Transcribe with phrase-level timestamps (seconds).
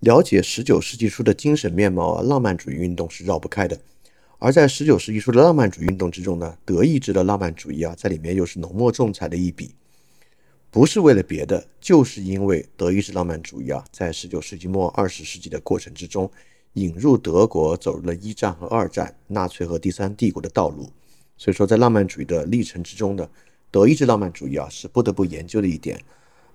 [0.00, 3.78] 了解十九世纪初的精神面貌啊，浪漫主义运动是绕不开的。
[4.38, 9.74] 而在十九世纪初的浪漫主义运动之中呢，德意志的浪漫主义啊，在里面又是浓墨重彩的一笔。
[10.70, 16.30] 不是为了别的，就是因为德意志浪漫主义啊，在十九世纪末二十世纪的过程之中，
[16.74, 20.90] 引入德国走入了一战和二战、纳粹和第三帝国的道路。
[21.36, 23.28] 所以说，在浪漫主义的历程之中呢，
[23.70, 26.00] 德意志浪漫主义啊，是不得不研究的一点。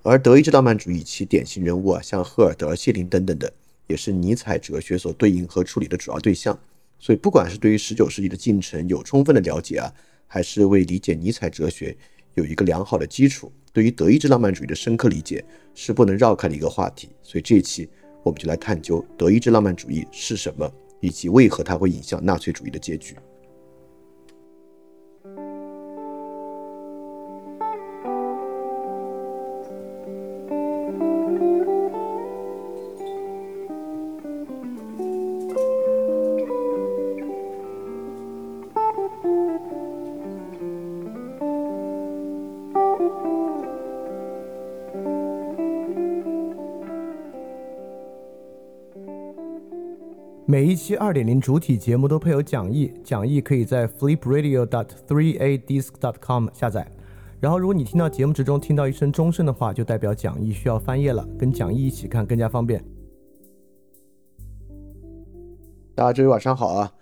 [0.02, 3.52] 而德意志浪漫主义其典型人物啊，像赫尔德、谢林等等的，
[3.88, 6.56] 也是尼采哲学所对应和处理的主要对象。
[6.98, 9.92] 所以，不管是对于十九世纪的进程有充分的了解啊，
[10.26, 11.96] 还是为理解尼采哲学
[12.34, 17.10] 有一个良好的基础，对于德意志浪漫主义的深刻理解是不能绕开的一个话题。
[17.22, 17.88] 所以这一期
[18.22, 23.16] 我们就来探究德意志浪漫主义是什么，以及为何它会影响纳粹主义的结局。
[50.86, 56.88] 期二点零主体节目都配有讲义，讲义可以在 flipradio.dot3adisc.dot.com 下载。
[57.40, 62.84] 然后，如果你听到节目之中听到一声钟声的话，就代表讲义需要翻页了，跟讲义一起看更加方便。
[65.96, 66.92] 大家周一晚上好啊，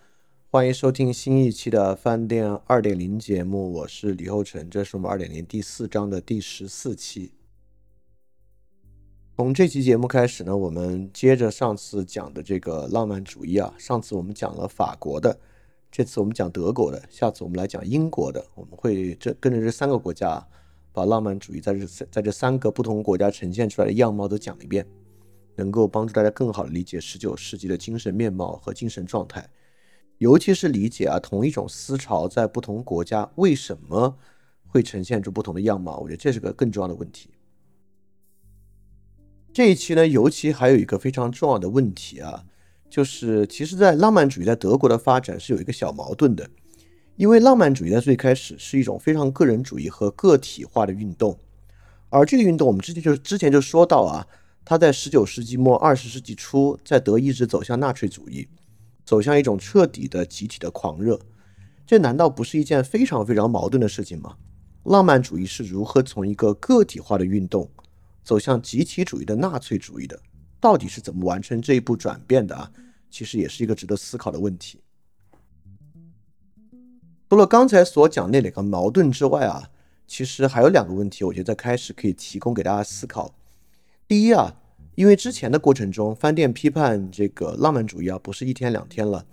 [0.50, 7.33] 欢迎收听新一期的饭店二点零节目，我是李厚成，这是我们二点零第四章的第十四期。
[9.36, 13.74] 从这期节目开始呢，我们接着上次讲的这个浪漫主义啊。
[13.77, 15.36] 上次我们讲了法国的，
[15.90, 18.46] 这次我们讲德国的，下次我们来讲英国的。
[18.55, 20.46] 我们会这跟着这三个国家，啊
[20.92, 24.86] 把浪漫主义在这在这三个不同国家呈现出来的样貌都讲一遍，
[25.56, 29.44] 能够帮助大家更好的理解十九世纪的精神面貌和精神状态，
[30.18, 34.16] 尤其是理解啊同一种思潮在不同国家为什么
[34.68, 35.98] 会呈现出不同的样貌。
[35.98, 37.30] 我觉得这是个更重要的问题。
[39.54, 42.42] 这一期呢，尤其还有一个非常重要的问题啊，
[42.90, 46.50] 就是其实，在浪漫主义在德国的发展是有一个小矛盾的，
[47.14, 51.38] 因为浪漫主义在最开始是一种非常个人主义和个体化的运动，
[52.08, 54.26] 而这个运动我们之前就之前就说到啊，
[54.64, 58.48] 它在十九世纪末二十世纪初在德意志走向纳粹主义，
[59.04, 61.20] 走向一种彻底的集体的狂热，
[61.86, 64.34] 这难道不是一件非常非常矛盾的事情吗？
[64.82, 67.70] 浪漫主义是如何从一个个体化的运动？
[68.24, 70.18] 走向集体主义的纳粹主义的，
[70.58, 72.70] 到底是怎么完成这一步转变的啊？
[73.11, 74.80] 其实也是一个值得思考的问题。
[77.29, 79.70] 除了刚才所讲那两个矛盾之外啊，
[80.07, 83.34] 其实还有两个问题，我觉得在开始可以提供给大家思考。
[84.07, 84.57] 第一啊，
[84.95, 89.27] 因为之前的过程中，饭店批判这个浪漫主义啊，不是一天两天了，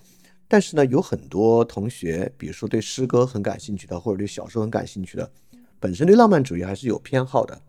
[0.47, 5.31] 但是呢，有很多同学，比如说对诗歌很感兴趣的，或者对小说很感兴趣的，
[5.79, 7.61] 本身对浪漫主义还是有偏好的。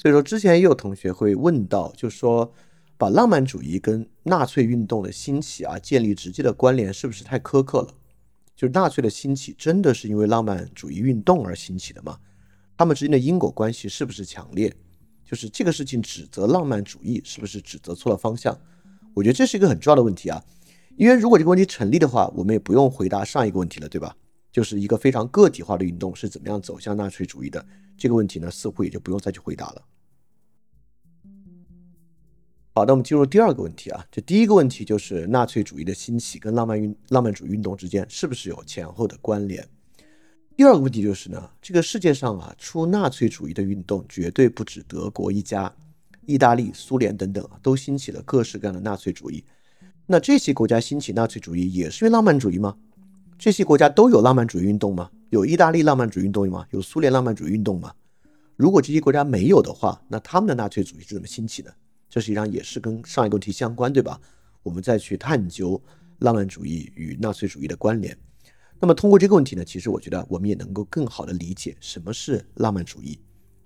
[0.00, 2.52] 所以说，之前也有同学会问到，就说
[2.96, 7.88] 把浪漫主义跟纳粹运动的兴起啊建立直接的关联，是不是太苛刻了？
[8.54, 12.16] 就是纳粹的兴起真的是因为浪漫主义运动而兴起的吗？
[12.76, 14.72] 他们之间的因果关系是不是强烈？
[15.24, 18.56] 就是这个事情指责浪漫主义是不是指责错了方向？
[19.14, 20.40] 我觉得这是一个很重要的问题啊，
[20.96, 24.14] 因为如果这个问题成立的话，我们也不用回答上一个问题了，对吧？
[24.50, 27.64] 就是一个非常个体化的运动是怎么样走向纳粹主义的？
[27.96, 29.82] 这个问题呢，似乎也就不用再去回答了。
[32.74, 34.06] 好，那我们进入第二个问题啊。
[34.10, 39.68] 这第一个问题就是纳粹主义的兴起跟浪漫运浪漫主义运动之间是不是有前后的关联？
[40.56, 45.74] 第二个问题就是呢，这个世界上啊，出纳粹主义的运动绝对不止德国一家，
[46.24, 49.44] 意大利、苏联等等啊，都兴起了各式各样的纳粹主义。
[50.06, 52.76] 那这些国家兴起纳粹主义也是因为浪漫主义吗？
[53.38, 55.08] 这些国家都有浪漫主义运动吗？
[55.30, 56.66] 有意大利浪漫主义运动吗？
[56.72, 57.94] 有苏联浪漫主义运动吗？
[58.56, 61.72] 如果这些国家没有的话，那他们的纳粹主义是怎么兴起的？
[62.10, 64.20] 这实际上也是跟上一个问题相关，对吧？
[64.64, 65.80] 我们再去探究
[66.18, 68.16] 浪漫主义与纳粹主义的关联。
[68.80, 73.20] 那么通过这个问题呢，其实我觉得我们也能够更好的理解什么是浪漫主义。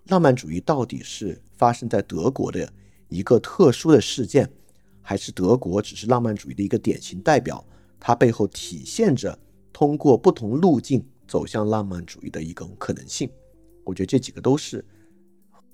[0.09, 2.71] 浪漫主义到底是发生在德国的
[3.09, 4.51] 一个特殊的事件，
[5.01, 7.65] 还是德国只是浪漫主义的一个典型代表？
[7.99, 9.39] 它背后体现着
[9.73, 13.31] 通过不同路径走向浪漫主义的一种可能性。
[13.85, 14.85] 我觉得这几个都是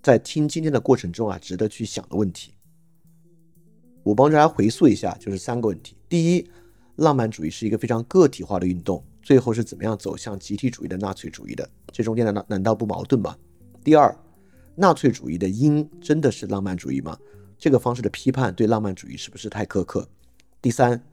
[0.03, 2.55] 在听今天的过程中啊，值得去想的问题。
[4.03, 6.51] 我帮大家回溯一下，就是三个问题：第一，
[6.97, 11.69] 浪漫主义是一个非常个体化的运动，最后是怎么样走向集体主义的纳粹主义的？
[11.93, 13.37] 这中间难道难道不矛盾吗？
[13.85, 14.17] 第二，
[14.75, 17.19] 纳粹主义的因真的是浪漫主义吗？
[17.59, 20.09] 这个方式的批判对浪漫主义是不是太苛刻？
[20.63, 21.05] 第三，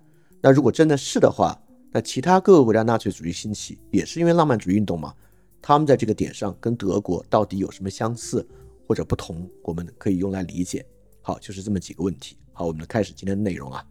[0.42, 1.60] 那如果真的是的话，
[1.96, 5.14] 那其他各个国家纳粹主义兴起也是因为浪漫主义运动嘛？
[5.62, 8.46] 他们在这个点上跟德国到底有什么相似
[8.86, 9.50] 或者不同？
[9.64, 10.86] 我们可以用来理解。
[11.22, 12.36] 好，就是这么几个问题。
[12.52, 13.82] 好，我们开始今天的内容啊。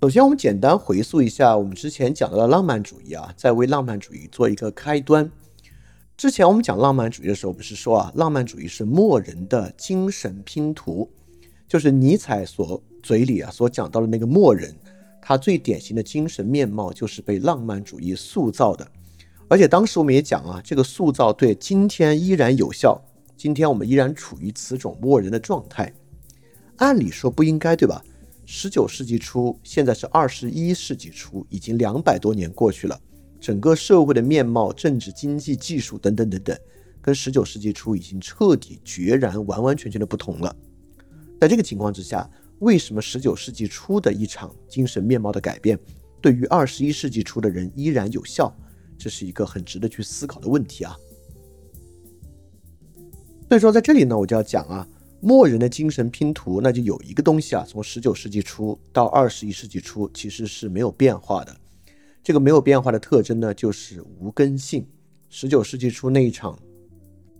[0.00, 5.30] 首先，我们简单回溯一下我们之前讲到的浪漫主义啊，在为浪漫主义做一个开端。
[6.16, 11.10] 之前我们讲浪漫主义的时候，不是说啊，浪漫主义是默人的精神拼图，
[11.68, 14.74] 就是尼采所嘴里啊所讲到的那个墨人，
[15.20, 18.90] 他最典型的精神面貌就是被浪漫主义塑造的。
[19.48, 23.00] 而且当时我们也讲啊，这个塑造对今天依然有效，
[23.36, 25.92] 今天我们依然处于此种墨人的状态。
[26.76, 28.02] 按理说不应该，对吧？
[28.46, 32.98] 十九世纪初，现在是二十一世纪初，已经两百多年过去了。
[33.40, 36.58] 整个社会的面貌、政治、经济、技术等等等等，
[37.02, 40.54] 跟十九世纪初已经彻底、决然、完完全全的不同了。
[41.40, 45.78] 在这个情况之下，为什么十九世纪初的一场精神面貌的改变，
[46.20, 48.52] 对于二十一世纪初的人依然有效？
[48.98, 50.96] 这是一个很值得去思考的问题啊。
[53.48, 54.86] 所以说，在这里呢，我就要讲啊，
[55.20, 61.56] 末人的精神拼图，那就有一个东西啊，从十九世纪初到二十一世纪初，其实是没有变化的。
[62.22, 64.84] 这个没有变化的特征呢，就是无根性。
[65.30, 66.58] 十九世纪初那一场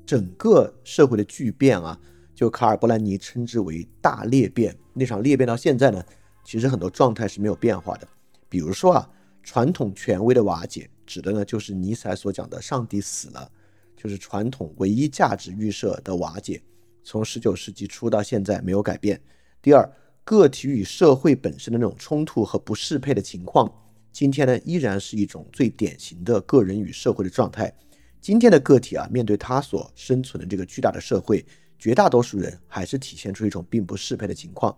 [0.06, 1.98] 整个社会的巨变啊，
[2.38, 4.72] 就卡尔布兰尼称之为大裂变。
[4.94, 6.00] 那场裂变到现在呢，
[6.44, 8.06] 其实很多状态是没有变化的。
[8.48, 9.10] 比如说啊，
[9.42, 13.50] 传统权威的瓦解，指的呢就是尼采所讲的“上帝死了”，
[13.98, 16.62] 就是传统唯一价值预设的瓦解，
[17.02, 19.20] 从十九世纪初到现在没有改变。
[19.60, 19.92] 第二，
[20.22, 23.68] 个体与社会本身的那种冲突和不适配的情况。
[24.12, 27.74] 今天呢，依然是一种最典型的个人与社会的状态。
[28.20, 31.44] 今天的个体啊，面对他所生存的这个巨大的社会，
[31.78, 34.76] 绝大多数人还是体现出一种并不适配的情况。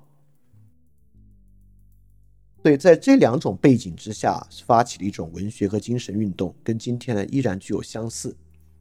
[2.62, 8.36] 所以在这两种背景之下，发起的一种文学和精神运动，跟今天呢依然具有相似。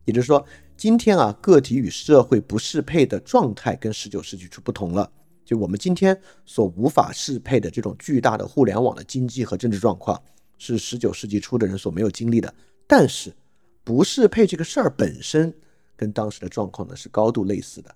[0.06, 0.45] 也就是说，
[0.75, 5.10] 今天啊，个体与社会不适配的状态跟十九世纪初不同了。
[5.45, 10.22] 就我们今天所无法适配的这种巨大的互联网的经济和政治状况。
[10.62, 12.54] 是十九世纪初的人所没有经历的，
[12.86, 13.33] 但是
[13.81, 15.56] 不适配这个事儿本身
[15.95, 17.95] 跟当时的状况呢是高度类似的，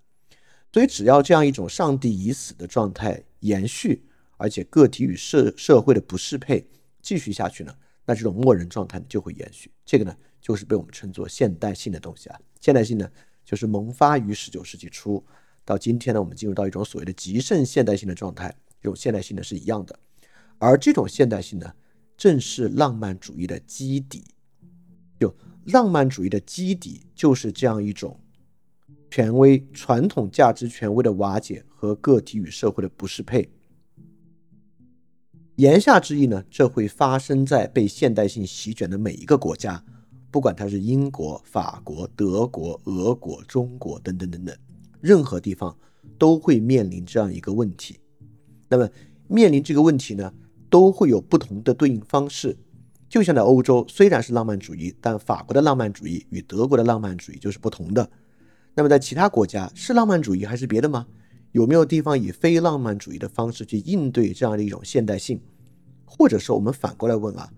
[0.73, 4.03] 所以只要这样一种上帝已死的状态延续，
[4.37, 6.67] 而且个体与社社会的不适配
[7.01, 7.73] 继续下去呢，
[8.05, 9.71] 那这种默认状态就会延续。
[9.85, 13.09] 这个呢就是被我们称作现代性的东西啊，现代性呢
[13.45, 15.23] 就是萌发于十九世纪初
[15.63, 19.97] 到今天呢，我们进入到一种所谓的极盛现代性的状态，这种现代性呢是一样的，
[20.57, 21.73] 而这种现代性呢。
[22.15, 24.23] 正是浪漫主义的基底，
[25.19, 25.35] 就
[25.65, 28.17] 浪漫主义的基底就是这样一种
[29.13, 33.47] 权威、传统价值权威的瓦解和个体与社会的不适配。
[35.57, 39.83] 言下之意呢，这会发生在被现代性席卷的每一个国家，
[40.31, 44.57] 不管它是英国、法国、德国、俄国、中国等等等等，
[44.99, 45.77] 任何地方
[46.17, 47.99] 都会面临这样一个问题。
[48.67, 48.89] 那么
[49.27, 50.33] 面临这个问题呢？
[50.71, 52.57] 都会有不同的对应方式，
[53.07, 58.09] 就像在欧洲，虽然是浪漫主义，但法国的浪漫主义与德国的浪漫主义就是不同的。
[58.75, 61.05] 那么在其他国家是浪漫主义还是别的吗？
[61.51, 65.39] 有没有地方以非浪漫主义的方式去应对这样的一种现代性？
[66.05, 67.53] 或者说我们反过来问啊，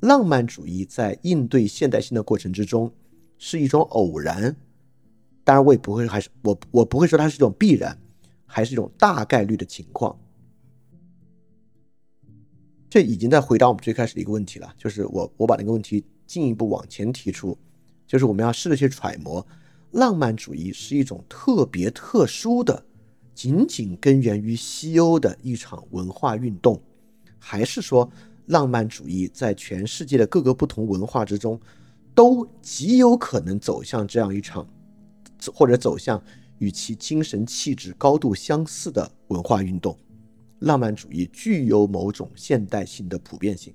[0.00, 2.90] 浪漫主义在应对现代性的过程之中
[3.36, 4.56] 是一种偶然？
[5.44, 7.98] 当然我也不会，还是我我不会说它是一种必然，
[8.46, 10.18] 还是一种大概率的情况。
[12.88, 17.58] 这已经在回答我们最开始的一个问题了，就是我我把那个问题进一步往前提出，
[18.06, 19.46] 就是我们要试着去揣摩，
[19.94, 22.84] 浪漫主义是一种特别特殊的，
[23.32, 26.82] 仅仅根源于西欧的一场文化运动，
[27.38, 28.10] 还是说
[28.46, 31.60] 浪漫主义在全世界的各个不同文化之中，
[32.12, 34.68] 都极有可能走向这样一场，
[35.54, 36.20] 或者走向
[36.58, 39.96] 与其精神气质高度相似的文化运动。
[40.58, 43.72] 浪漫主义具有某种现代性的普遍性，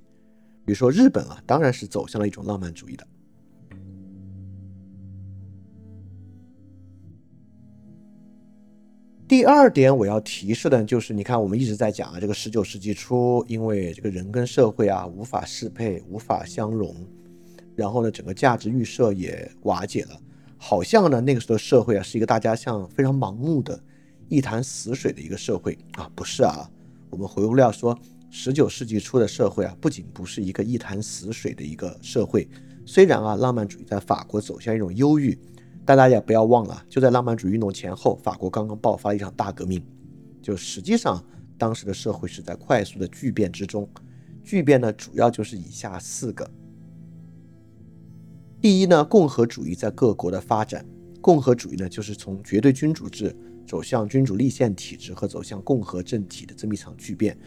[0.65, 3.07] 比如说日本啊，当然是走向了一种浪漫主义的。
[9.29, 16.95] 第二点我要提示的就是，你看我们一直在讲啊，这个十九世纪初，因为这个人跟社会啊无法适配、无法相融，
[17.75, 20.19] 然后呢，整个价值预设也瓦解了，
[20.57, 23.79] 好像呢那个时候的社会啊是一个大家像非常盲目的。
[24.29, 26.67] 一潭死水的一个社会啊，不是啊。
[27.11, 27.95] 我们回过料说，
[28.31, 32.49] 十九世纪初的社会啊，不仅不是一个一潭死水的一个社会，
[32.83, 35.37] 虽然啊，浪漫主义在法国走向一种忧郁，
[35.85, 39.83] 但大家也不要忘了，就在浪漫主义运动前后，法国刚刚爆发了一场大革命，
[40.41, 41.23] 就实际上
[41.57, 43.89] 当时的社会是在快速的巨变之中。
[44.43, 46.49] 巨变呢，主要就是以下四个。
[48.61, 50.85] 第一呢，共和主义在各国的发展，
[51.21, 57.37] 共和主义呢，就是从绝对君主制走向君主立宪体制和走向共和政体的这么一场巨变。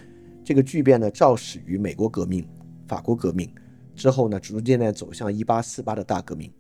[0.44, 2.46] 这个巨变呢，肇始于美国革命、
[2.86, 3.52] 法国革命。
[3.94, 6.50] 之后呢，逐渐的走向一八四八的大革命，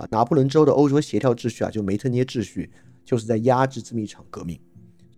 [0.00, 2.70] 啊，拿破仑州的欧洲协调秩序啊，就梅特涅秩序，
[3.04, 4.58] 就是在压制这么一场革命。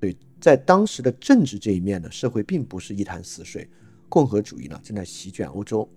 [0.00, 3.70] 所以在当时的政治这一面呢，社会并不是一潭死水，
[4.08, 5.88] 共和主义呢正在席卷欧洲。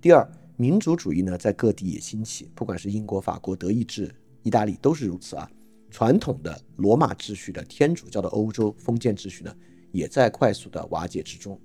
[0.00, 4.10] 第二，民主主义呢在各地也兴起，不管是英国、法国、德意志、
[4.42, 5.46] 意大利都是如此啊。
[5.90, 9.54] 传统的罗马秩序的天主教的欧洲封建秩序呢，
[9.90, 11.60] 也在快速的瓦解之中。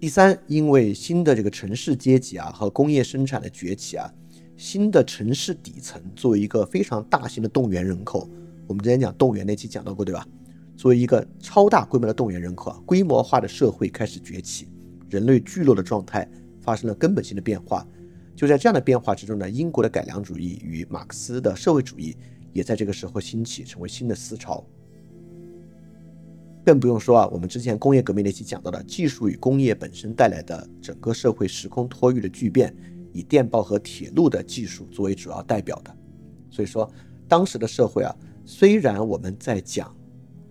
[0.00, 4.12] 第三，因为新的这个城市阶级啊和工业生产的崛起啊，
[4.56, 8.28] 新的城市底层作为一个非常大型的动员人口，
[8.66, 10.26] 我们之前讲动员那期讲到过，对吧？
[10.76, 14.68] 作为一个超大规模的动员人口啊，规模化的社会开始崛起，
[15.10, 16.28] 人类聚落的状态
[16.60, 17.86] 发生了根本性的变化。
[18.34, 22.16] 就在这样的变化之中呢，英国的改良主义与马克思的社会主义
[22.52, 24.64] 也在这个时候兴起，成为新的思潮。
[26.64, 32.74] 更不用说啊，我们之前工业革命那期讲到的技术与工业本身带来的整个社会时空托育的巨变，
[33.12, 35.96] 以电报和铁路的技术作为主要代表的。
[36.50, 36.90] 所以说，
[37.28, 38.14] 当时的社会啊，
[38.44, 39.94] 虽然我们在讲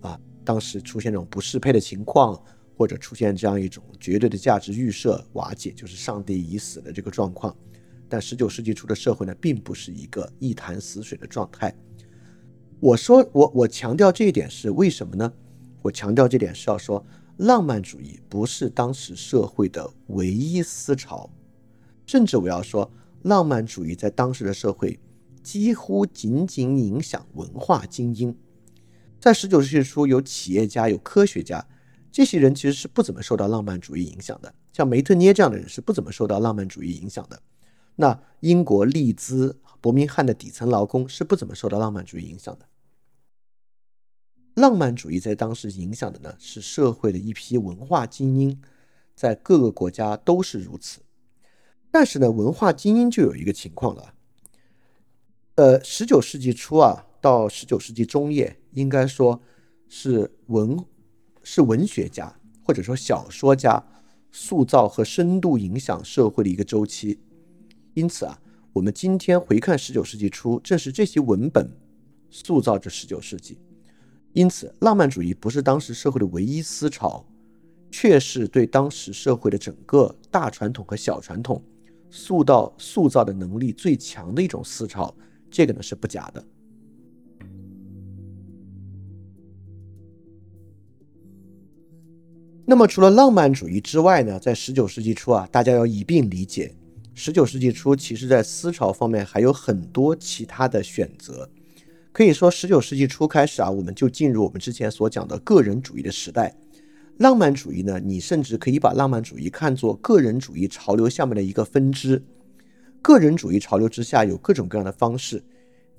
[0.02, 2.42] 啊，当时出现这种不适配的情况，
[2.76, 7.56] 或者出现这样一种绝对的价值预设瓦解，就是上帝已死的这个状况，
[8.10, 11.74] 但十九世纪初的社会呢，并不是一个一潭死水的状态。
[12.80, 15.32] 我说我我强调这一点是为什么呢？
[15.84, 17.06] 我强调这点是要说，
[17.38, 21.30] 浪漫主义不是当时社会的唯一思潮，
[22.12, 22.92] 甚至我要说，
[23.22, 25.00] 浪漫主义在当时的社会
[25.42, 28.38] 几乎仅仅影响文化精英。
[29.18, 31.66] 在十九世纪初，有企业家、有科学家，
[32.12, 34.54] 这些人其实是不怎么受到浪漫主义影响的。
[34.74, 37.42] 像梅特涅这样的人是不怎么受到浪漫主义影响的。
[37.96, 42.66] 那英国利兹、伯明翰的底层劳工是不怎么受到浪漫主义影响的。
[44.56, 48.62] 浪漫主义在当时影响的呢是社会的一批文化精英，
[49.16, 51.00] 在各个国家都是如此。
[51.92, 54.14] 但是呢，文化精英就有一个情况了，
[55.56, 59.42] 呃，十九世纪初啊到十九世纪中叶，应该说
[59.90, 60.78] 是文
[61.44, 62.34] 是文学家
[62.64, 63.84] 或者说小说家
[64.32, 67.20] 塑造和深度影响社会的一个周期。
[67.94, 71.70] 因此啊，我们今天回看十九世纪初，正是这些文本
[72.30, 73.60] 塑造着十九世纪。
[74.32, 77.26] 因此，浪漫主义不是当时社会的唯一思潮，
[77.92, 81.62] 却是对当时社会的整个大传统和小传统
[82.12, 85.12] 塑造塑造的能力最强的一种思潮。
[85.50, 86.46] 这个呢是不假的。
[92.64, 96.74] 那么，除了浪漫主义之外呢，在十九世纪初啊，大家要一并理解，
[97.14, 101.50] 十九世纪初其实在思潮方面还有很多其他的选择。
[102.14, 106.56] 可以说，十九世纪初开始啊，我们就进入我们之前所讲的个人主义的时代。
[107.22, 112.20] 浪漫主义呢，你甚至可以把浪漫主义看作个人主义潮流下面的一个分支。
[113.00, 115.44] 个人主义潮流之下有各种各样的方式。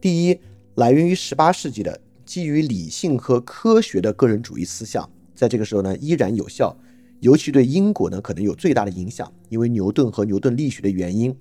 [0.00, 0.36] 第一，
[0.74, 6.76] 来源于十八世纪的基于理性和科学的个人主义思想，在这个时候呢依然有效，
[7.20, 11.32] 尤其对英国呢可能有最大的影响，因为牛顿和牛顿力学的原因。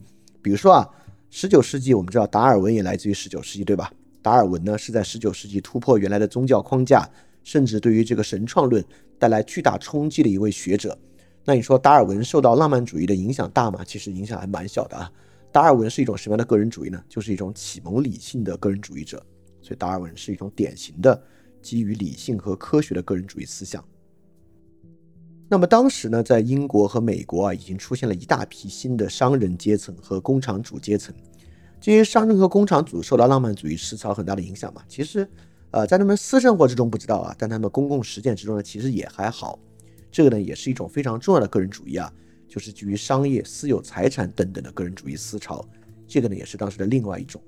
[0.44, 0.88] 比如说啊，
[1.32, 3.92] 十九世纪我们知道达尔文也来自于十九世纪，对吧？
[4.22, 7.10] 达尔文呢，是在十九世纪突破原来的宗教框架，
[7.44, 8.84] 甚至对于这个神创论
[9.18, 10.98] 带来巨大冲击的一位学者。
[11.44, 13.84] 那你说达尔文受到浪漫主义的影响大吗？
[13.84, 15.12] 其实影响还蛮小的啊。
[15.52, 17.04] 达尔文是一种什么样的个人主义呢？
[17.10, 19.18] 就是一种启蒙理性的个人主义者。
[19.62, 21.22] 所以达尔文是一种典型的
[21.62, 23.84] 基于理性和科学的个人主义思想。
[25.50, 31.14] 那么当时呢，在英国和美国啊，已经出现了一大批新的商人阶层和工厂主阶层。
[31.80, 34.84] 这些商人和工厂主受到浪漫主义思潮很大的影响嘛？
[34.88, 35.30] 其实，
[35.72, 39.58] 呃，在他们私生活之中不知道啊，但他们公共实践之中呢，其实也还好。
[40.12, 42.12] 这个呢，也是一种非常重要的个人主义啊，
[42.48, 45.66] 就是基于商业、私有财产等等的个人主义思潮。
[46.08, 47.42] 这个呢，也是当时的另外一种。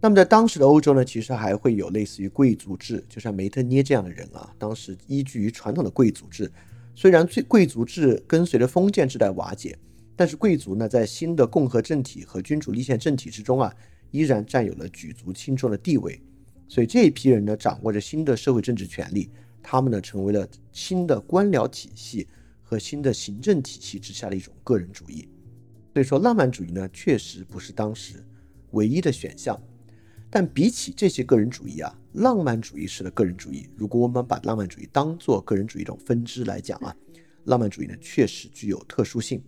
[0.00, 6.48] 那么在当时的欧洲呢，其实还会有类似于贵族制，就像梅特涅这样的人啊，当时依据于传统的贵族制，
[6.94, 9.76] 虽然最贵族制跟随着封建制在瓦解。
[10.14, 13.72] 但是贵族呢，在新的共和政体和君主立宪政体之中啊，
[14.10, 16.20] 依然占有了举足轻重的地位。
[16.68, 19.30] 所以这一批人呢，掌握着新的社会政治权利，
[19.62, 22.28] 他们呢，成为了新的官僚体系
[22.62, 25.28] 和新的行政体系之下的一种个人主义。
[25.94, 28.22] 所以说，浪漫主义呢，确实不是当时
[28.72, 29.60] 唯一的选项。
[30.30, 36.94] 但比起这些个人主义啊，浪漫主义式的个人主义，如果我们把浪漫主义当做个人主义一种分支来讲啊，
[37.44, 39.42] 浪漫主义呢确实具有特殊性。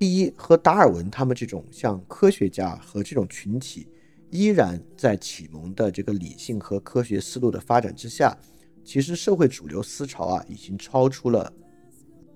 [0.00, 3.86] 第一，和达尔文他们这种像科学家和这种群体，
[4.30, 8.34] 依然在启蒙的这个理性和科学思路的发展之下，
[8.82, 11.52] 其实社会主流思潮啊已经超出了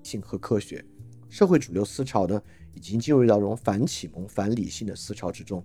[0.02, 0.85] 性和科学，
[1.30, 2.38] 社会主流思潮呢
[2.75, 5.64] 已经进入到这种反启蒙、反理性的思潮之中。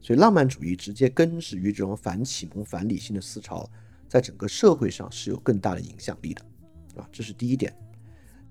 [0.00, 3.68] 所以，浪漫主义直接根植于这种反启蒙、反理性的思潮，
[4.08, 6.42] 在整个社会上是有更大的影响力的，
[7.00, 7.76] 啊，这是第一点。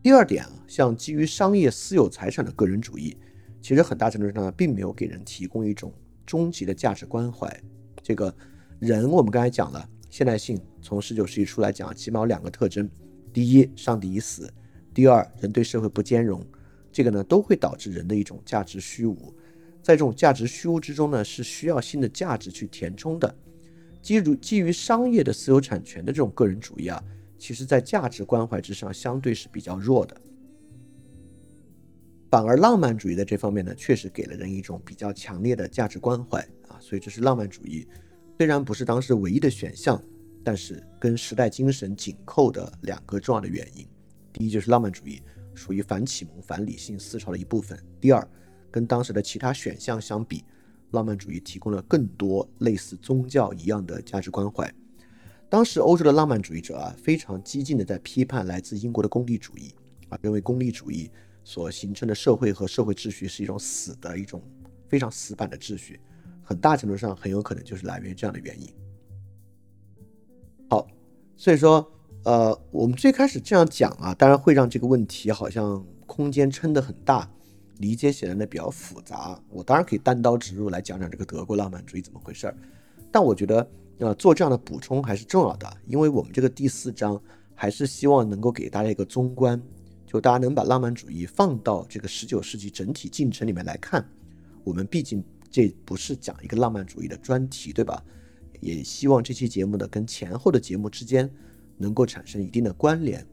[0.04, 3.16] 第二点啊，像基于商业私有财产的个人主义，
[3.62, 5.94] 其实很大程度上呢，并没有给人提供一种
[6.26, 7.48] 终极的价值关怀。
[8.02, 8.34] 这个
[8.80, 12.90] 人，我们刚才讲了，现代性从十九世纪初来讲，起码有两个特征：
[13.32, 14.48] 第一，上帝已死；
[14.92, 16.44] 第二，人对社会不兼容。
[16.92, 19.32] 这个呢，都会导致人的一种价值虚无。
[19.84, 23.36] 在这种价值虚无之中呢，是需要新的价值去填充的。
[24.02, 27.02] 基于基于商业的私有产权的这种个人主义啊，
[27.42, 30.16] 其实在价值关怀之上相对是比较弱的。
[32.30, 36.78] 反而浪漫主义在这方面呢，确实给了人一种比较强烈的价值关怀啊。
[36.80, 37.88] 所以这是浪漫主义
[38.38, 40.00] 虽然不是当时唯一的选项，
[40.44, 43.88] 但是跟时代精神紧扣的两个重要的原因。
[44.32, 45.20] 第一就是浪漫主义
[45.56, 47.76] 属于反启蒙、反理性思潮的一部分。
[48.00, 48.26] 第二。
[48.74, 50.46] 跟当时的其他选项相比，
[50.92, 54.74] 浪漫主义提供了更多类似宗教一样的价值关怀。
[55.52, 59.76] 当时欧洲的浪漫主义者啊，非常激进的在批判来自英国的功利主义
[60.08, 61.12] 啊，认为功利主义
[61.44, 64.42] 所形成的社会和社会秩序是一种死的一种
[64.88, 66.00] 非常死板的秩序，
[66.42, 68.74] 很大程度上很有可能就是来源于这样的原因。
[70.70, 70.88] 好，
[71.36, 71.86] 所以说，
[72.24, 77.30] 呃，我们最开始这样讲啊，当然会让这个问题好像空间撑得很大。
[77.80, 82.56] 理解显然呢比较复杂，我当然可以单刀直入来讲讲这个德国浪漫主义怎么回事儿，
[83.12, 83.70] 但我觉得
[84.04, 87.22] 那做这样的补充还是重要的，因为我们这个第四章
[87.54, 89.62] 还是希望能够给大家一个综观，
[90.08, 94.04] 就大家能把浪漫主义放到这个十九世纪整体进程里面来看，
[94.64, 98.04] 我们毕竟这不是讲一个浪漫主义的专题，对吧？
[98.60, 101.32] 也希望这期节目呢跟前后的节目之间
[101.78, 103.24] 能够产生一定的关联。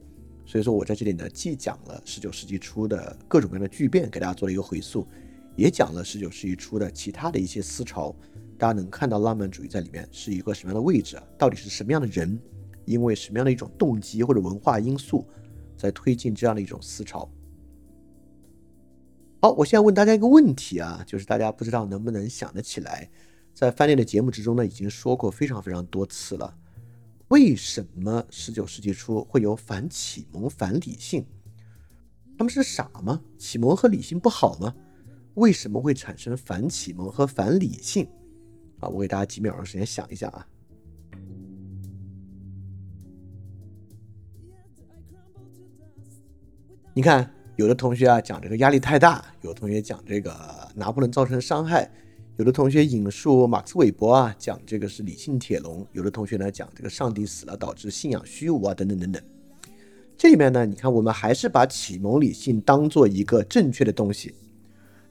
[0.45, 5.09] 所以说我在这里呢，既讲了十九世纪初的各种各样的巨变，给大家做了一个回溯，
[5.57, 8.15] 也讲了十九世纪初的其他的一些思潮，
[8.59, 12.39] 大家能看到浪漫主义在里面是一个什么样的位置啊，到底是什么样的人，
[12.85, 15.25] 因为什么样的一种动机或者文化因素，
[15.77, 17.31] 在推进这样的一种思潮。
[19.41, 23.09] 好，我现在问大家一个问题啊，就是大家不知道能不能想得起来，
[23.55, 26.53] 在翻练的节目之中呢，已经说过非常非常多次了。
[27.29, 31.25] 为什么十九世纪初会有反启蒙、反理性？
[32.37, 33.23] 他们是傻吗？
[33.39, 34.75] 启蒙和理性不好吗？
[35.35, 38.09] 为什么会产生反启蒙和反理性？
[38.81, 40.47] 啊，我给大家几秒钟时间想一想啊。
[46.95, 50.35] 你看，有的同学啊讲这个压力太大，有的同学讲这个
[50.75, 51.91] 拿破仑造成伤害。
[52.37, 59.23] 有的同学引述马克思韦伯啊，讲这个是理性铁笼；有的同学呢讲这个上帝死了导致信仰虚无啊，等等等等。
[60.17, 64.35] 这里面呢，你看我们还是把启蒙理性当做一个正确的东西。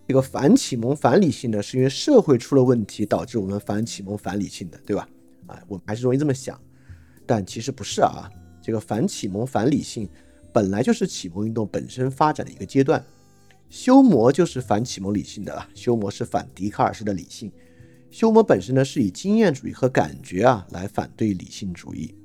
[0.08, 5.06] 这个反启蒙反理性呢，是因为社会出了问题导致我们反启蒙反理性的，对吧？
[5.48, 6.58] 啊，我们还是容易这么想，
[7.26, 8.30] 但其实不是啊。
[8.62, 10.08] 这个反启蒙反理性
[10.54, 13.04] 本来就是启蒙运动本身发展的一个阶段。
[13.70, 17.52] 修谟就是反启蒙理性的了，修谟是反笛卡尔式的理性。
[18.10, 22.16] 修谟本身呢是以经验主义和感觉啊来反对理性主义。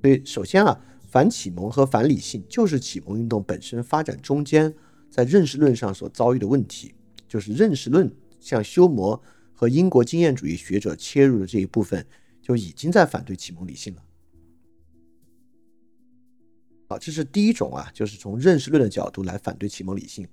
[0.00, 4.72] 所以首先啊，反启蒙和反理性就是启蒙运动本身发展中间
[5.10, 6.94] 在认识论上所遭遇的问题，
[7.36, 9.20] 就是认识论像修谟
[9.52, 12.06] 和英国经验主义学者切入的这一部分
[12.40, 14.02] 就已经在反对启蒙理性了。
[16.88, 20.26] 好，这是第一种啊，就是从认识论的角度来反对启蒙理性。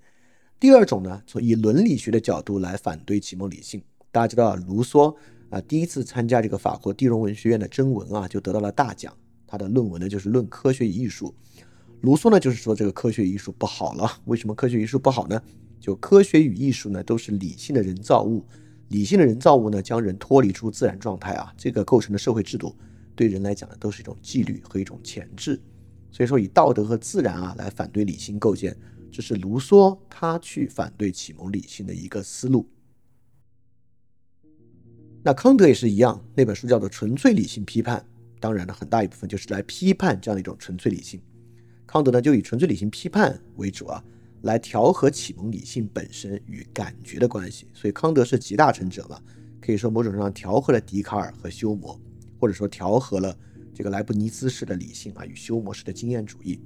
[0.62, 3.84] 第二种呢，从以伦理学的角度来反对启蒙理性。
[4.10, 5.14] 大家知道，卢梭
[5.50, 9.14] 啊，第一次参加这个法国第荣文学院的征文啊，就得到了大奖。
[9.46, 11.36] 他的论文呢，就是《论科学与艺术》。
[12.00, 14.10] 卢梭呢，就是说这个科学与艺术不好了。
[14.24, 15.42] 为什么科学与艺术不好呢？
[15.84, 18.46] 就科学与艺术呢，都是理性的人造物。
[18.88, 22.74] 理性的人造物呢，将人脱离出自然状态啊，这个构成的社会制度，
[23.18, 25.60] 对人来讲呢，都是一种纪律和一种潜质。
[26.10, 28.74] 所以说，以道德和自然啊来反对理性构建。
[29.12, 32.66] 这是卢梭他去反对启蒙理性的一个思路。
[35.22, 38.00] 那康德也是一样，那本书叫做《纯粹理性批判》，
[38.40, 41.22] 当然呢，很大一部分就是来批判这样的一种纯粹理性。
[41.86, 44.04] 康德呢就以纯粹理性批判为主啊，
[44.44, 47.68] 来调和启蒙理性本身与感觉的关系。
[47.74, 49.20] 所以康德是集大成者嘛，
[49.60, 52.00] 可以说某种程度上调和了笛卡尔和休谟，
[52.40, 53.38] 或者说调和了
[53.74, 56.62] 这个莱布尼兹式的理性啊与休谟式的经验主义。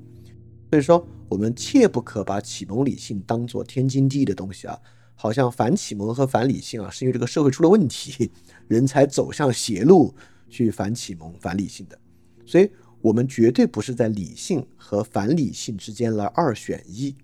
[0.69, 4.77] 所以说，我们切不可把启蒙理性当做天经地义的东西啊，
[5.15, 8.31] 好像反启蒙和反理性啊，是因为这个社会出了问题，
[8.67, 10.13] 人才走向邪路
[10.49, 11.97] 去反启蒙、反理性的。
[12.45, 12.69] 所以。
[12.99, 17.15] 我们绝对不是在理性和反理性之间来二选一，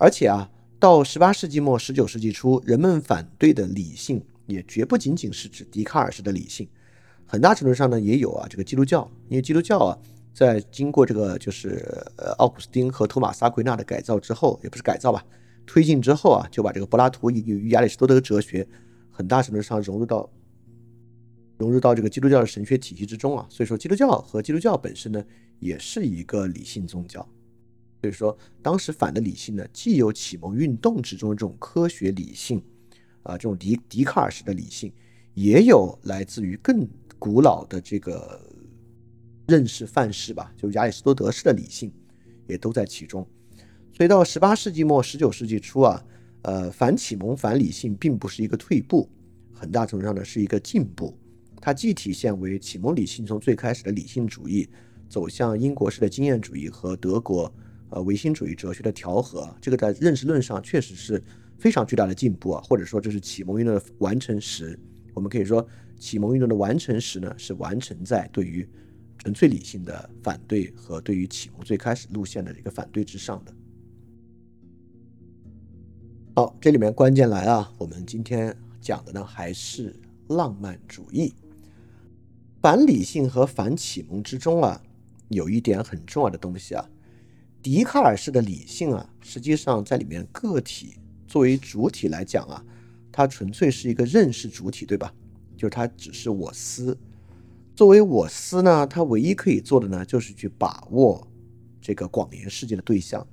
[0.00, 6.66] 而且啊，到十八世纪末、十九世纪初，人们反对的理性也绝不仅仅是指笛卡尔式的理性，
[7.26, 9.98] 很大程度上呢，也有啊这个基督教，因为基督教啊，
[10.32, 11.86] 在经过这个就是
[12.16, 15.22] 呃奥古斯丁和托马斯阿奎那的改造之后，也不是改造吧，
[15.66, 18.66] 推进之后啊，就把这个柏拉图与亚里士多德哲学
[19.10, 20.28] 很大程度上融入到。
[21.58, 25.22] 融入到这个基督教的神学体系之中啊，所以说基督教和基督教本身呢，
[25.58, 27.28] 也是一个理性宗教。
[28.00, 32.62] 所以说当时反的理性呢，既有启蒙运动之中的这种科学理性，
[33.22, 34.92] 啊，这种笛笛卡尔式的理性，
[35.34, 38.40] 也有来自于更古老的这个
[39.46, 41.92] 认识范式吧，就亚里士多德式的理性，
[42.46, 43.26] 也都在其中。
[43.92, 46.02] 所以到十八世纪末、十九世纪初啊，
[46.42, 49.06] 呃，反启蒙、反理性并不是一个退步，
[49.52, 51.14] 很大程度上呢是一个进步。
[51.60, 54.66] 它既体现为启蒙理性从最开始的理性主义
[55.10, 57.52] 走向英国式的经验主义和德国
[57.90, 61.22] 呃唯心主义哲学的调和，这个在认识论上确实是
[61.58, 64.78] 非常巨大的进步啊，或者说这是启蒙运动的完成时。
[65.12, 65.66] 我们可以说，
[65.98, 68.66] 启蒙运动的完成时呢，是完成在对于
[69.18, 73.52] 纯粹理性的反对和对于启蒙最开始路线的一个反对之上的。
[76.36, 79.94] 好，这里面关键来啊，我们今天讲的呢还是
[80.28, 81.34] 浪漫主义。
[82.62, 84.80] 反理性和反启蒙之中啊，
[85.28, 86.88] 有一点很重要的东西啊。
[87.62, 90.94] 笛卡尔式的理性啊，实际上在里面个体
[91.26, 92.64] 作为主体来讲啊，
[93.12, 95.12] 它纯粹是一个认识主体，对吧？
[95.56, 96.96] 就是它只是我思。
[97.74, 101.26] 作为我思呢，它唯一可以做的呢，就是去把握
[101.80, 103.26] 这个广延世界的对象。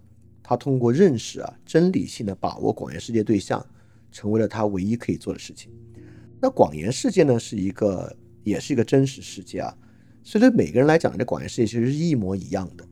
[0.44, 3.66] 它通过认识啊，真理性的把握广延世界对象，
[4.12, 5.72] 成为了它唯一可以做的事情。
[6.42, 8.16] 那广延世界呢，是一个。
[8.44, 9.78] 也是一个真实世界啊，
[10.24, 12.88] 所以对每个人来讲，这广元世界其实是一模一样的。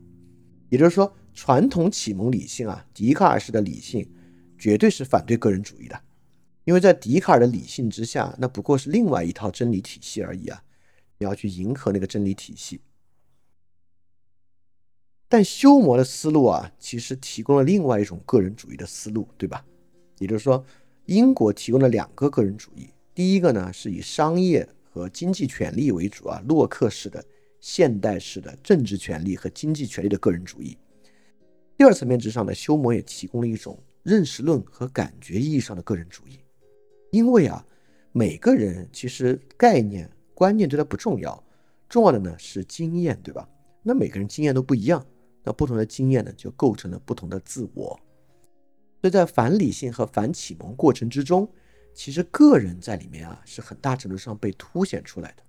[0.68, 4.10] 也就是说，传统启蒙理性啊，笛卡尔式的理性，
[4.58, 6.00] 绝对是反对个人主义的，
[6.64, 10.64] 因为在笛卡尔的理性之下，那不过是另外一套真理体系而已啊。
[11.18, 12.80] 你要去迎合那个真理体系，
[15.28, 19.64] 但修摩的思路啊，其实提供了另外一种个人主义的思路，对吧？
[20.18, 20.64] 也就是说，
[21.04, 24.68] 英国提供了两个个人主义，第一个呢是以商业。
[24.88, 27.22] 和经济权利为主啊，洛克式的
[27.60, 30.74] 现代式的政治权利和经济权利的个人主义。
[31.76, 36.40] 第二层面之上呢，休谟也提供了一种认识论和感觉意义上的个人主义。
[37.10, 37.64] 因为啊，
[38.12, 41.42] 每个人其实概念观念对他不重要，
[41.88, 43.48] 重要的呢是经验，对吧？
[43.82, 45.06] 那每个人经验都不一样，
[45.44, 48.00] 那不同的经验呢就构成了不同的自我。
[49.00, 51.48] 所以在反理性和反启蒙过程之中。
[51.98, 55.42] 其实个人在里面啊，是很大程度上被凸显出来的。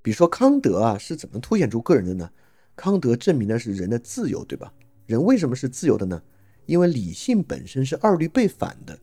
[0.00, 2.30] 比如说康德啊，是怎么凸显出个人的呢？
[2.78, 4.72] 康德证明的是人的自由，对吧？
[5.06, 6.22] 人为什么是自由的呢？
[6.64, 8.96] 因为理性本身是二律背反的，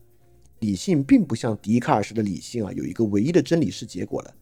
[0.60, 4.34] 理性并不像笛卡尔式的理性啊，有一个唯一的真理是结果了。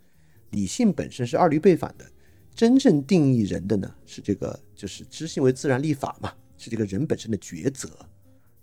[0.51, 2.07] 理性本身是二律背反的，
[2.55, 7.89] 真正定义人的呢，是这个就是知性为自然立法嘛，是这个人本身的抉择，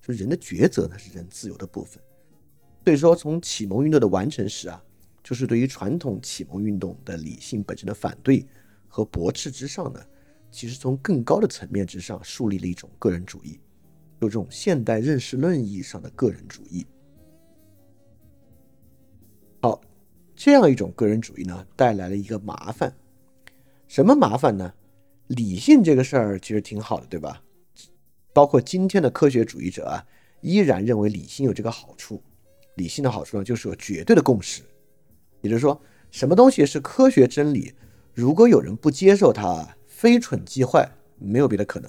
[0.00, 2.02] 所以人的抉择呢，是人自由的部分。
[2.84, 4.82] 所以说，从启蒙运动的完成时啊，
[5.22, 8.46] 就是对于传统启蒙运动的理性本身的反对
[8.88, 10.00] 和驳斥之上呢，
[10.52, 13.58] 其实从更高的层面之上树立了一种个人主义，
[14.20, 16.86] 有这种现代认识论意义上的个人主义。
[19.62, 19.80] 好，
[20.36, 22.94] 这样一种个人主义呢，带来了一个麻烦，
[23.88, 24.72] 什么麻烦呢？
[25.28, 27.42] 理性这个事儿其实挺好的，对吧？
[28.34, 30.04] 包括今天的科学主义者啊，
[30.42, 32.22] 依然认为理性有这个好处。
[32.76, 34.62] 理性的好处呢，就是有绝对的共识，
[35.40, 37.72] 也就是说，什么东西是科学真理，
[38.14, 41.88] 如果有人不接受它，非蠢即坏，没有别的可能。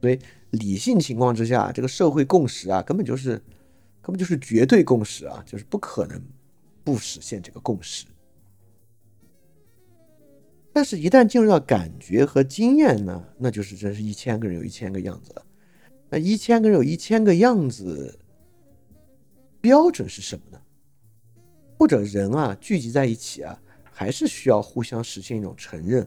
[0.00, 0.18] 所以，
[0.50, 3.36] 理性情况之下，这个社会共识啊，根本就是，
[4.02, 6.20] 根本就是绝对共识啊，就是不可能
[6.82, 8.06] 不实现这个共识。
[10.72, 15.46] 但是，一旦进入到感觉和经验呢，那就是真是一千个人有一千个样子了。
[16.10, 18.18] 那一千个人有一千个样子。
[19.60, 20.60] 标准是什么呢？
[21.78, 26.04] 或者人啊聚集在一起啊，还是需要互相实现一种承认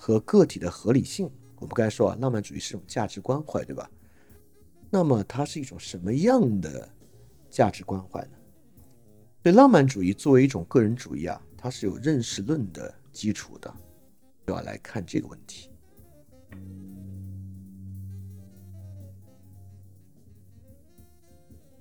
[0.00, 3.88] 和个体的合理性，我们刚才说啊，浪漫主义是一种价值关怀，对吧？
[4.88, 6.88] 那么它是一种什么样的
[7.50, 8.30] 价值关怀呢？
[9.42, 13.70] 对，浪漫主义作为一种个人主义啊，它是有认识论的基础的，
[14.46, 15.68] 就要来看这个问题。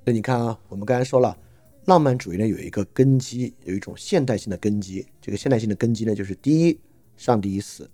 [0.04, 1.38] 那你看啊，我们刚才说了，
[1.86, 5.08] 浪漫主义呢有一个根基，有一种现代性的根基。
[5.22, 6.78] 这个现代性的根基呢，就是第一，
[7.16, 7.86] 上帝已死；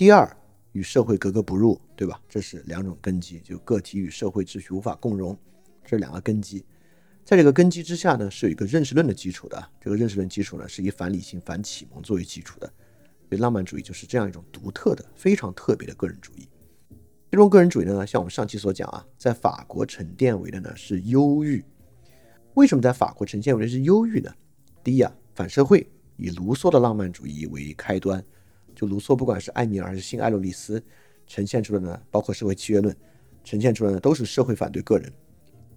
[0.00, 0.34] 第二，
[0.72, 2.18] 与社会格格不入，对吧？
[2.26, 5.38] 这是两种根基，就个体与社会秩序无法共融，
[5.84, 6.64] 这两个根基。
[7.22, 9.62] 在这个根基之下呢，是有一个认识论的基础的。
[9.78, 12.66] 这个认识论基础呢，是以反理性、反启蒙作为基础的。
[13.28, 16.48] 所以浪漫主义就是这样一种独特的、非常特别的个人主义。
[17.30, 21.62] 这种个人主义呢，像我们上期所讲啊，在法国沉淀为的呢是忧郁。
[22.54, 24.32] 为什么在法国呈现为的是忧郁呢？
[24.82, 25.86] 第一啊，反社会，
[26.16, 28.24] 以卢梭的浪漫主义为开端。
[28.80, 30.82] 就卢梭，不管是艾米尔还是新艾洛丽斯，
[31.26, 32.96] 呈现出的呢，包括社会契约论，
[33.44, 35.12] 呈现出来的都是社会反对个人，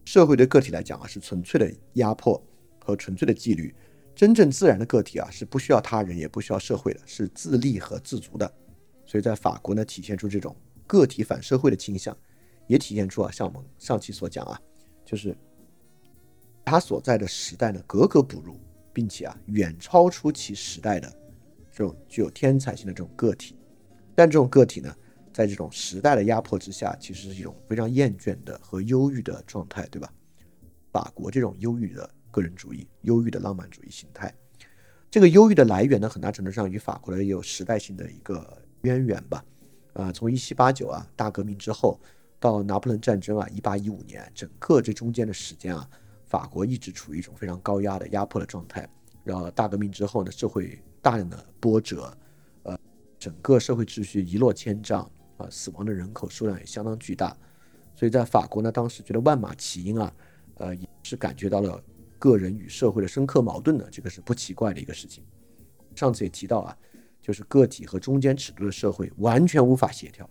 [0.05, 2.41] 社会对个体来讲啊是纯粹的压迫
[2.79, 3.75] 和纯粹的纪律，
[4.15, 8.49] 真正自然的个体啊是不需要他人也不需要社会的，是自立和自足的。
[9.05, 10.55] 所以在法国呢，体现出这种
[10.87, 12.17] 个体反社会的倾向，
[12.67, 14.57] 也体现出啊，像我们上期所讲啊，
[15.03, 15.35] 就是
[16.63, 18.57] 他所在的时代呢格格不入，
[18.93, 21.13] 并且啊远超出其时代的。
[21.73, 23.57] 这种具有天才性的这种个体，
[24.13, 24.95] 但这种个体呢，
[25.33, 30.13] 在这种时代的压迫之下，其实是一种非常厌倦的和忧郁的状态，对吧？
[30.91, 34.31] 法国这种忧郁的个人主义、忧郁的浪漫主义形态，
[35.09, 39.43] 这个忧郁的来源呢，很大程度上与法国的也有时代性的一个渊源吧。
[39.93, 41.99] 啊，从一七八九啊大革命之后，
[42.39, 45.89] 到拿破仑战争啊一八一五年，整个这中间的时间啊，
[46.27, 48.87] 法国一直处于一种非常高压的压迫的状态。
[49.23, 50.79] 然后大革命之后呢，社会。
[51.03, 52.17] 大量的波折，
[52.63, 52.79] 呃，
[53.19, 55.01] 整个社会秩序一落千丈
[55.35, 57.35] 啊，死亡的人口数量也相当巨大，
[57.93, 60.15] 所以在法国呢，当时觉得万马齐喑啊，
[60.55, 61.83] 呃，也是感觉到了
[62.17, 65.25] 个人与社会的深刻矛盾的，这个是不奇怪的一个事情。
[65.93, 66.77] 上次也提到啊，
[67.21, 70.29] 就是个体和中间尺度的社会完全无法协调，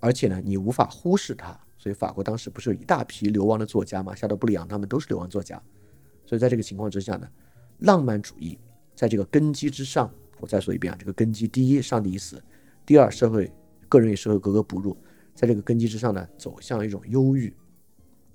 [0.00, 4.16] 而且呢，你无法忽视它，所以法国当时不是有一大批流亡的作家吗？
[4.16, 5.62] 夏多布里昂他们都是流亡作家，
[6.26, 7.28] 所以在这个情况之下呢。
[7.78, 8.58] 浪漫主义
[8.94, 12.38] 在这个根基之上，我再说一遍啊，这个根基：第一，上帝已死；
[12.84, 13.52] 第二，社会
[13.88, 14.96] 个人与社会格格不入。
[15.34, 17.54] 在这个根基之上呢，走向一种忧郁。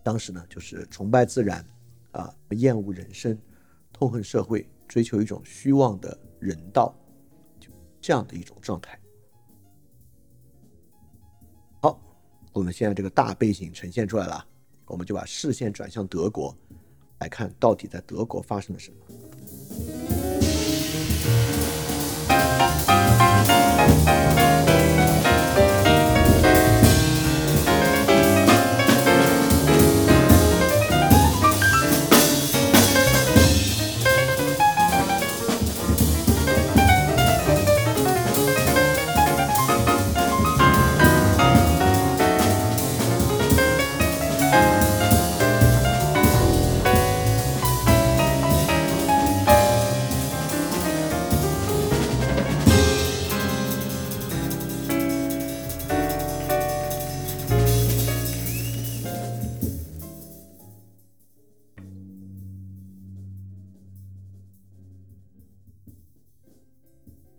[0.02, 1.66] 当时呢，就是崇拜自然，
[2.12, 3.38] 啊，厌恶人生，
[3.92, 6.96] 痛恨社会，追求一种虚妄的人道，
[7.60, 8.98] 就这样的一种状态。
[11.82, 12.00] 好，
[12.54, 14.46] 我们现在这个大背景呈现出来了，
[14.86, 16.56] 我们就把视线转向德国，
[17.20, 18.98] 来看到底在德国发生了什么。
[19.46, 20.03] Thank you.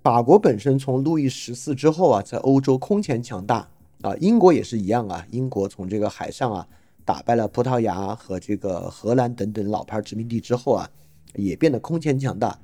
[0.04, 3.66] 法国本身从路易十四之后啊，在欧洲空前强大
[4.02, 5.26] 啊，英国也是一样啊。
[5.30, 6.68] 英国从这个海上啊
[7.06, 10.90] 打败了葡萄牙和这个荷兰等等老牌殖民地之后啊，
[11.36, 12.58] 也变得空前强大。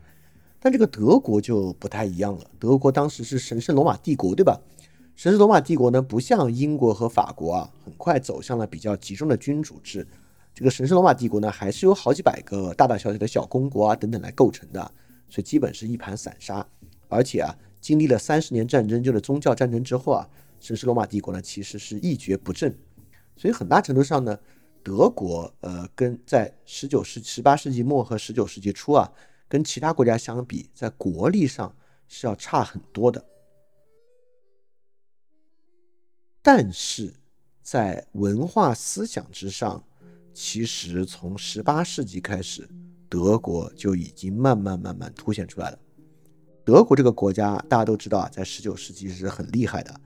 [0.60, 2.44] 但这个德国就不太一样了。
[2.58, 4.60] 德国当时是神圣罗马帝国，对吧？
[5.16, 10.06] 神圣罗马帝国呢，不像英国和法国啊，很快走向了比较集中的君主制。
[10.52, 14.82] 这个神圣罗马帝国呢，还是有好几百个大大小小的小公国啊等等来构成的，
[15.30, 16.66] 所以基本是一盘散沙。
[17.10, 20.26] 而且啊，经历了三十年战争，就是宗教战争之后啊，
[20.60, 22.74] 神圣罗马帝国呢其实是一蹶不振，
[23.36, 24.38] 所以很大程度上呢，
[24.82, 29.12] 德国呃跟在十九世十八世纪末和十九世纪初啊，
[29.48, 31.74] 跟其他国家相比，在国力上
[32.08, 33.24] 是要差很多的，
[36.40, 37.12] 但是
[37.62, 39.82] 在文化思想之上，
[40.32, 42.68] 其实从十八世纪开始，
[43.08, 45.78] 德国就已经慢慢慢慢凸显出来了。
[46.64, 50.00] 德国这个国家，大家都知道啊，在十九世纪是很厉害的，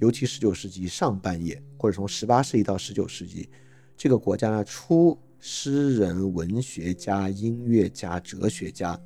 [0.00, 3.48] 尤其十九世纪上半叶，或者从十八世纪到十九世纪，
[3.96, 8.98] 这个国家呢，出诗人、文学家、音乐家、哲学家，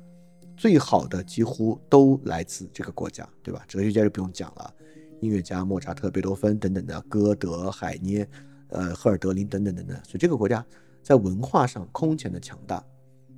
[0.55, 3.63] 最好的几乎都来自这个国家，对吧？
[3.67, 4.73] 哲学家就不用讲了，
[5.19, 8.27] 音乐家莫扎特、贝多芬等等的，歌德、海涅、
[8.69, 10.65] 呃赫尔德林等等等等，所以这个国家
[11.03, 12.83] 在文化上空前的强大。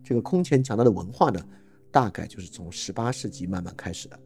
[0.04, 1.40] 这个空前强大的文化呢，
[1.94, 4.20] 大概就是从十八世纪慢慢开始的。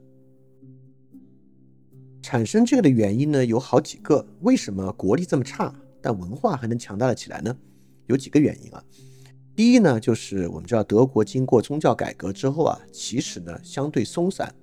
[2.22, 4.26] 产生这个的原因呢，有好几个。
[4.40, 7.56] 为什么国力这么差，但文化还能强大的起来呢？
[8.06, 8.82] 有几个原因啊。
[9.54, 14.54] 第一呢，就是我们知道德国经过宗教改革之后啊，其实呢相对松散，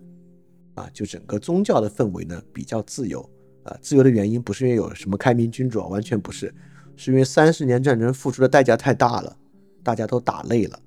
[0.74, 3.20] 啊，就整个宗教的氛围呢比较自由。
[3.64, 6.54] 啊，自由的原因不是因为有什么开明君主，完全不是，
[6.96, 9.36] 是因为三十年战争付出的代价太大了，
[9.82, 10.78] 大家都打累了。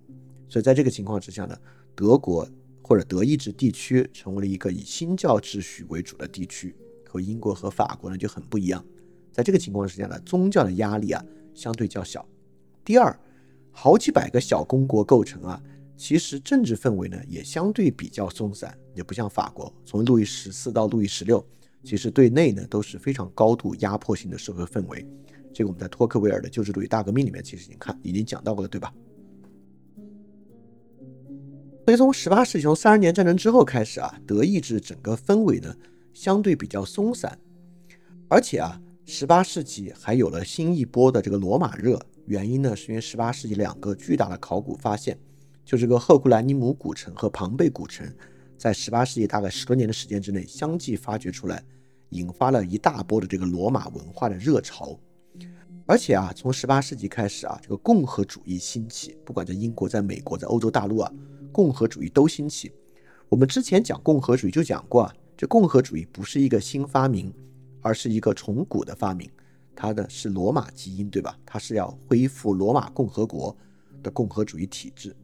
[0.47, 1.57] 所以在这个情况之下呢，
[1.97, 2.47] 德国
[2.83, 6.75] 或者德意志地区成为了一个以新教秩序为主的地区，
[7.09, 8.85] 和英国和法国呢就很不一样。
[9.31, 12.23] 在这个情况之下呢，宗教的压力啊相对较小。
[12.85, 13.19] 第二，
[13.71, 15.59] 好几百个小公国构成啊，
[15.97, 21.43] 其实政治氛围呢也相对比较松散，也不像法国，从路易十四到路易十六，
[21.83, 25.03] 其实对内呢都是非常高度压迫性的社会氛围。
[25.51, 28.93] 这个我们在托克维尔的旧制主义大革命里面其实已经看已经讲到过了，对吧？
[31.87, 35.73] 所以从十八世纪从三十年战争之后开始啊，德意志整个氛围呢
[36.13, 37.39] 相对比较松散，
[38.27, 45.17] 而且啊，十八世纪还有了新一波的这个罗马热，原因呢是因为十八世纪两个巨大的考古发现，
[45.63, 48.05] 就这个赫库兰尼姆古城和庞贝古城，
[48.57, 51.63] 在十八世纪大概十多年的时间之内相继发掘出来，
[52.09, 54.99] 引发了一大波的这个罗马文化的热潮，
[55.85, 61.09] 而且啊，从十八世纪开始啊，这个共和主义兴起，不管在英国、在美国、在欧洲大陆啊。
[61.51, 62.71] 共和主义都兴起。
[63.29, 67.33] 我们之前讲共和主义就讲过啊，这共和主义不是一个新发明，
[67.81, 69.29] 而是一个从古的发明。
[69.75, 71.37] 它的是罗马基因，对吧？
[71.45, 73.55] 它是要恢复罗马共和国
[74.01, 75.15] 的共和主义体制。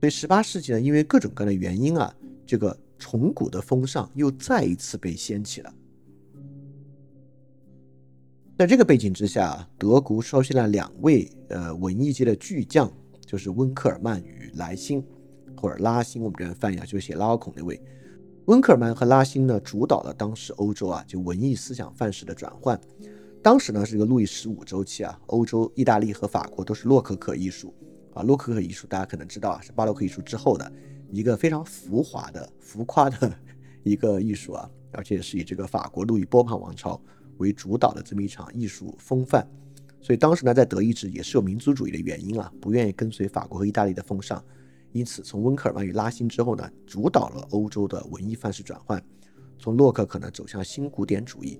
[0.00, 2.14] 所以十八世纪呢，因为各种各样的原因啊，
[2.46, 5.74] 这个从古的风尚又再一次被掀起了。
[8.58, 12.90] 在这个背景之下，德国出现了两位呃文艺界的巨匠，
[13.26, 15.04] 就是温克尔曼与莱辛。
[15.62, 17.80] 或者拉辛，我们这样翻译啊，就写拉奥孔那位。
[18.46, 22.78] 温克尔曼和拉辛呢，主导了当时欧洲啊，就文艺思想范式的转换。
[23.40, 27.72] 当时呢是一个路易十五周期啊，欧洲、意大利和法国都是洛可可艺术
[28.12, 28.24] 啊。
[28.24, 30.72] 洛可可艺术大家可能知道啊，是巴洛克艺术之后的
[31.12, 33.32] 一个非常浮华的、浮夸的
[33.84, 37.00] 一个艺术啊，而且是以这个法国路易波旁王朝
[37.36, 39.48] 为主导的这么一场艺术风范。
[40.00, 44.44] 所以当时呢，在德意志也是有民族主义的原因啊，不愿意跟随法国和意大利的风尚。
[44.92, 49.02] 因此，从温克尔曼与拉辛之后呢，主导了欧洲的文艺范式转换，
[49.58, 51.58] 从洛可可呢走向新古典主义。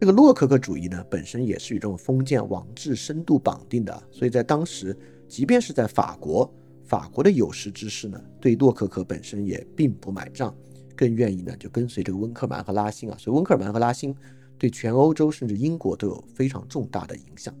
[0.00, 4.94] 这个洛可可主义呢，本身也是与这种封建王制深度绑定的，所以在当时，
[5.26, 6.52] 即便是在法国，
[6.84, 10.54] 法国的有识之士呢，对洛可可本身也并不买账，
[10.94, 14.14] 更愿意呢就跟随这个温克尔曼和拉辛啊，所以温克尔曼和拉辛
[14.58, 17.54] 对全欧洲甚至英国都有非常重大的影响。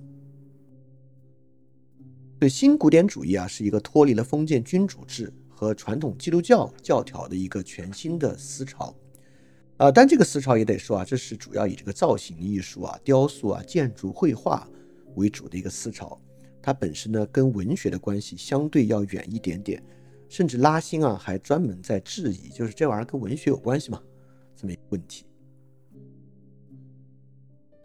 [2.48, 8.94] 新古典主义啊，是一个脱离了封建君主制和传统基督教教条的一个全新的思潮，
[9.76, 14.68] 啊，但这个思潮也得说啊，这是主要以这个造型艺术啊、雕塑啊、建筑绘画
[15.14, 16.20] 为主的一个思潮，
[16.60, 19.82] 它本身呢跟文学的关系相对要远一点点，
[20.28, 24.02] 甚至拉辛啊还专门在质疑，就是这玩意儿跟文学有关系吗？
[24.56, 25.24] 这么一个问题。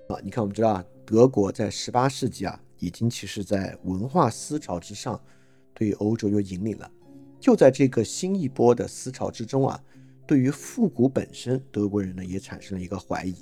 [0.08, 2.60] 啊，你看我们知道啊，德国在十八世纪啊。
[2.80, 5.22] 已经其实，在文化思潮之上，
[5.74, 6.90] 对于欧洲又引领了。
[7.40, 9.82] 就在这个新一波的思潮之中啊，
[10.26, 13.36] 对于复古本身，德国人呢也产生了一个怀疑。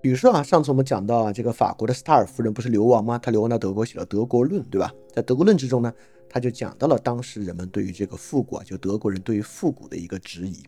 [0.00, 3.18] 比如说啊，上次我们讲到啊，这个法国的斯塔尔夫人不是流亡吗？
[3.18, 4.92] 他流亡到德国写了《德国论》，对吧？
[5.12, 5.92] 在《德国论》之中呢，
[6.28, 10.62] 他就讲到了当时人们对于这个复古啊，就德国人对于复古的一个质疑。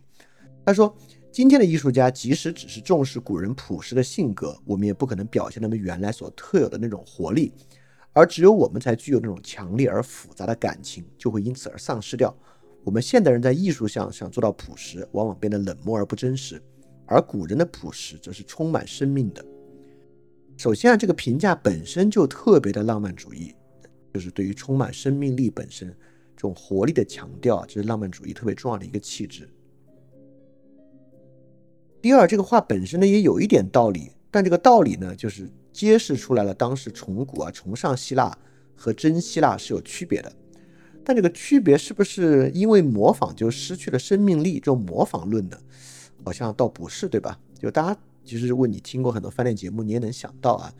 [0.65, 0.95] 他说。
[1.37, 7.53] 今天的艺术家，即使只是重视古人朴实的性格，我们也不可能表现他们原来所特有的那种活力，
[8.11, 12.35] 而只有我们才具有那种强烈而复杂的感情，就会因此而丧失掉。
[12.83, 16.59] 我们现代人在艺术上想做到朴实，往往变得冷漠而不真实，
[17.05, 19.45] 而古人的朴实则是充满生命的。
[20.57, 23.53] 首先啊，这个评价本身就特别的浪漫主义，
[24.11, 25.87] 就是对于充满生命力本身
[26.35, 29.47] 这种活力的强调啊，这是浪漫主义特别重要的一个气质。
[32.01, 38.37] 第二，这个话本身呢也有一点道理，但这个道理呢，就是揭示出来了当时崇古啊、崇尚希腊
[38.75, 40.31] 和真希腊是有区别的。
[41.03, 44.59] 但这个区别是不是因为模仿就失去了生命力？
[44.59, 45.57] 这种模仿论呢，
[46.23, 47.39] 好像倒不是，对吧？
[47.57, 50.73] 就大家其实如果你听过很多饭店节目，你也能想到啊，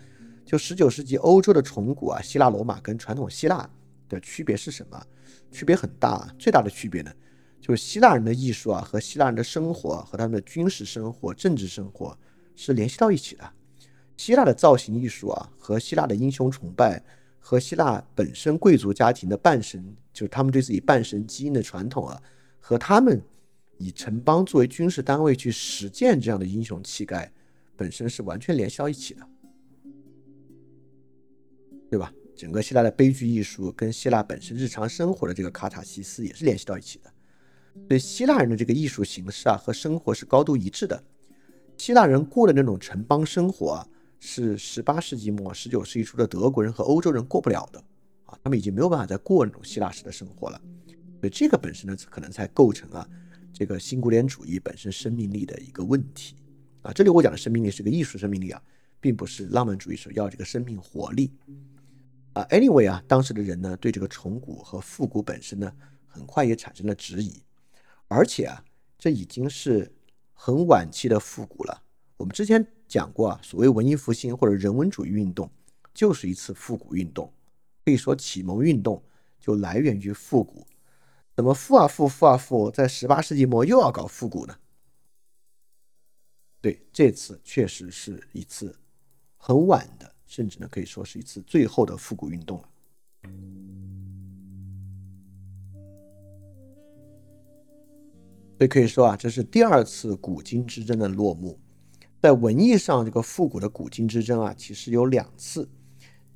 [0.45, 3.67] 就十九世纪欧洲的崇古啊，希腊罗马跟传统希腊
[4.07, 5.01] 的区别是什么？
[5.49, 7.11] 区别很大，最大的区别呢，
[7.67, 12.17] 就是希腊人的艺术啊和希腊人的生活和他们的军事生活、政治生活
[12.55, 13.53] 是联系到一起的。
[14.15, 17.03] 希腊的造型艺术啊和希腊的英雄崇拜
[17.37, 22.21] 和希腊本身贵族家庭的半神，就是他们对自己半神基因的传统啊，
[22.57, 23.21] 和他们
[23.77, 27.29] 以城邦作为军事单位去实践这样的英雄气概，
[27.75, 29.27] 本身是完全联系到一起的。
[31.91, 32.13] 对吧？
[32.33, 37.11] 整个希腊的悲剧艺术跟希腊本身日常生活的这个卡塔西斯也是联系到一起的。
[37.87, 41.03] 所以希腊人的这个艺术形式啊和生活是高度一致的。
[41.77, 43.87] 希腊人过的那种城邦生活啊，
[44.19, 47.79] 是十八世纪末、十九世纪初的德国人和欧洲人过不了的
[48.25, 50.59] 啊，他们已经没有办法再过那种希腊式的生活了。
[51.19, 53.07] 所以这个本身呢，可能才构成啊
[53.53, 56.35] 这个新古典主义本身生命力的一个问题
[56.81, 56.91] 啊。
[56.91, 58.61] 这里我讲的生命力是个艺术生命力啊，
[58.99, 61.31] 并不是浪漫主义所要这个生命活力。
[62.33, 65.71] 啊，anyway 啊，当时的人呢，对这个崇古和复古本身呢，
[66.05, 67.41] 很快也产生了质疑，
[68.07, 68.63] 而且啊，
[68.97, 69.91] 这已经是
[70.33, 71.83] 很晚期的复古了。
[72.17, 75.49] 我们之前讲过啊，所谓文艺复兴或者人文主义运动，
[75.93, 77.31] 就是一次复古运动，
[77.85, 79.03] 可以说启蒙运动
[79.39, 80.65] 就来源于复古。
[81.35, 84.57] 怎么复啊复，复啊复，在十八世纪末又要搞复古呢？
[86.59, 88.75] 对，这次确实是一次
[89.37, 90.15] 很晚的。
[90.25, 92.69] 甚至呢，可以说是一次最后的复古运动了。
[98.57, 101.59] 所以可以说啊，这是第二次古今之争的落幕。
[102.19, 105.69] 在文艺上，这个复古的古今之争啊，其实有两次。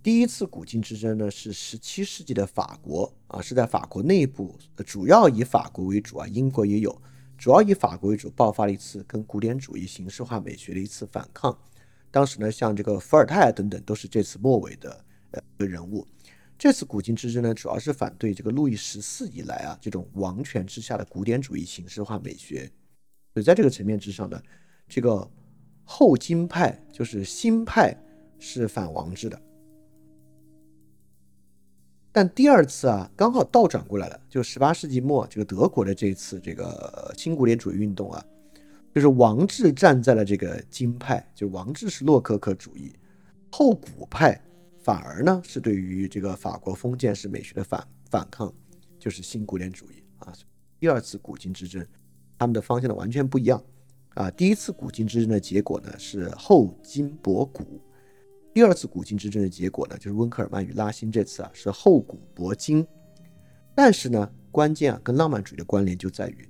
[0.03, 4.55] 第一次古今之争呢，是十七世纪的法国啊，是在法国内部，
[4.85, 7.01] 主要以法国为主啊，英国也有，
[7.39, 11.57] 主要以法国为主，爆发了一次跟古典主义形式化美学的一次反抗。
[12.11, 16.05] 当时呢，像这个伏尔泰等等，都是这次末尾的呃人物。
[16.61, 22.71] 这次古今之争呢，主要是反对这个路易十四以来啊这种王权之下的古典主义形式化美学。
[23.33, 24.39] 所以在这个层面之上呢，
[24.87, 25.27] 这个
[25.83, 27.97] 后金派就是新派
[28.37, 29.41] 是反王制的。
[32.11, 38.23] 但第二次啊，刚好倒转过来了，就十八世纪末这个德国的这次这个新古典主义运动啊。
[38.93, 42.93] 就是王治站在了这个金派，就王治是洛可可主义，
[43.49, 44.39] 后古派
[44.83, 48.53] 反而呢是对于这个法国封建式美学的反反抗，
[48.97, 50.33] 就是新古典主义啊。
[50.79, 51.85] 第二次古今之争，
[52.37, 53.63] 他们的方向呢完全不一样
[54.15, 54.31] 啊。
[54.31, 57.79] 第一次古今之争的结果呢是后金博古，
[58.53, 62.85] 第二次古今之争的结果呢就是温克尔曼与拉辛这次啊是后古博今。
[63.75, 66.49] 但是呢，关键啊跟浪漫主义的关联就在于。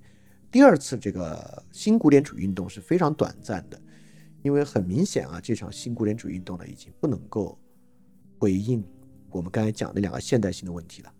[0.49, 3.79] 第二次这个新古典主义运动是非常短暂的，
[4.41, 7.57] 因为很明显啊，这场新古典主义运动呢已经不能够
[8.41, 8.83] 回应
[9.29, 11.13] 我们刚才讲的两个现代性的问题了。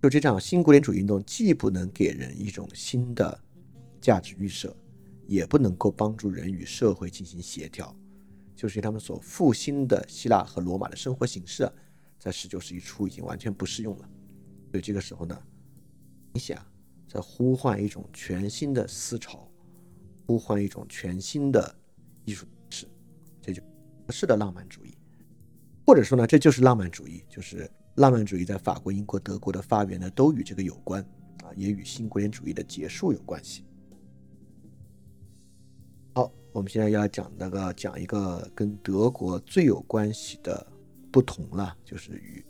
[0.00, 3.36] 就这场新古典主义运动既不能给人一种新的
[4.00, 4.76] 价值预设，
[5.26, 7.92] 也不能够帮助人与社会进行协调，
[8.54, 11.68] 就是他们所复兴的希腊和罗马的生活形式，
[12.16, 14.08] 在十九世纪初已经完全不适用了。
[14.70, 15.36] 所以这个时候呢，
[16.32, 16.64] 你想。
[17.06, 19.48] 在呼唤一种全新的思潮，
[20.26, 21.72] 呼唤一种全新的
[22.24, 22.88] 艺术史，
[23.40, 24.93] 这就合适的浪漫主义，
[25.86, 31.02] 或者说呢，这就是浪漫主义，就是浪漫主义在法国、英国、德国的发源呢，都与这个有关
[31.42, 33.64] 啊，也与新古典主义的结束有关系。
[36.14, 40.66] 好，我们现在要讲那个讲一个跟德国最有关系的
[41.12, 42.44] 不同了，就是与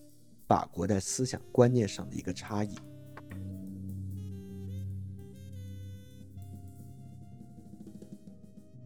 [0.46, 2.74] 法国在思想观念上的一个差异。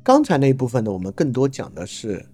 [0.03, 2.25] 刚才那一部分呢，我们更多讲的是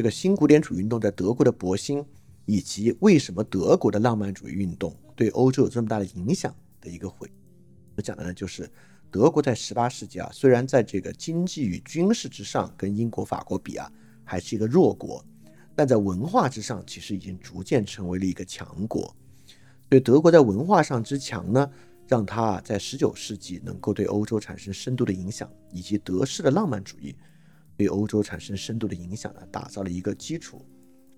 [0.00, 2.02] 这个新古典主义运动在德国的勃兴，
[2.46, 7.30] 以及为什么德国的浪漫主义运动对欧洲有这么大的影响的一个回。
[7.96, 8.66] 我讲的呢，就是
[9.10, 13.92] 德国在十八世纪啊，虽然在这个经济与军事之上跟英国、法国比啊，
[14.24, 15.22] 还是一个弱国，
[15.76, 19.02] 但在文化之上，其实已经逐渐成为了一个强国。
[19.90, 21.70] 所以德国在文化上之强呢？
[22.08, 27.14] 让它，在十九世纪能够对欧洲产生深度的影响，以及德式的浪漫主义
[27.80, 30.62] 对欧洲产生深度的影响呢，打造了一个基础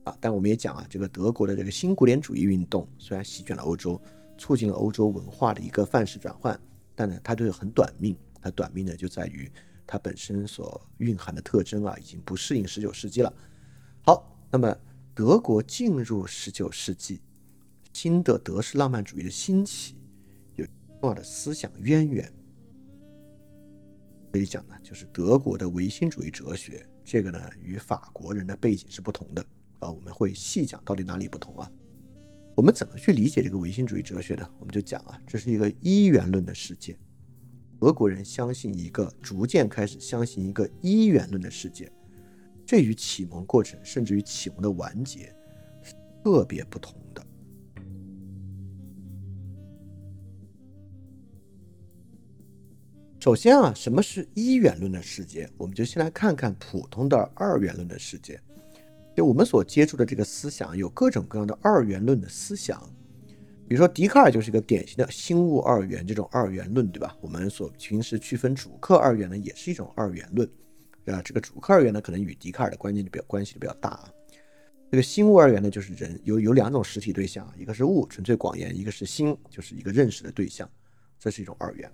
[0.05, 0.17] 啊。
[0.21, 4.01] 但我们也讲啊，这个德国的这个新古典主义运动虽然席卷了欧洲，
[4.39, 6.57] 促进了欧洲文化的一个范式转换，
[6.95, 8.17] 但呢，它就是很短命。
[8.41, 9.51] 它短命呢，就在于
[9.85, 13.35] 它本身所蕴含的特征啊，已经不适应十九世纪了。
[14.07, 14.73] 好，那么
[15.17, 17.21] 德国进入十九世纪，
[17.93, 19.97] 新的德式浪漫主义的兴起。
[20.55, 20.65] 有
[21.01, 22.33] 重要的思想渊源，
[24.33, 26.85] 可以讲呢，就是德国的唯心主义哲学。
[27.05, 29.45] 这个呢，与法国人的背景是不同的
[29.81, 29.91] 啊。
[29.91, 31.71] 我们会细讲到底哪里不同啊。
[32.55, 34.49] 我们怎么去理解这个唯心主义哲学呢？
[34.59, 36.97] 我们就讲啊，这是一个一元论的世界。
[37.81, 41.91] 俄国人相信一个，逐渐开始相信一个一元论的世界，
[42.65, 45.35] 这与启蒙过程，甚至于启蒙的完结，
[46.23, 46.95] 特别不同
[53.23, 55.49] 首先啊，什么是一元论的世界？
[55.57, 58.37] 我们就先来看看普通的二元论的世界。
[59.15, 62.83] 就我们所接触的这个思想，有各种各样的二元论的思想。
[63.69, 67.17] 比如说，笛卡尔就是一个典型的心物二元这种二元论，对吧？
[67.21, 70.49] 我们所平时区分主客二元呢，也是一种二元论，
[71.07, 74.11] 啊，这个主客二元呢，可能与笛卡尔的观念就比较关系就比较大啊。
[74.91, 80.69] 这个心物二元呢，就是人有有两种实体对象，一个是物，纯粹广言；一个是心，就是一个认识的对象，
[81.21, 81.89] 这是一种二元。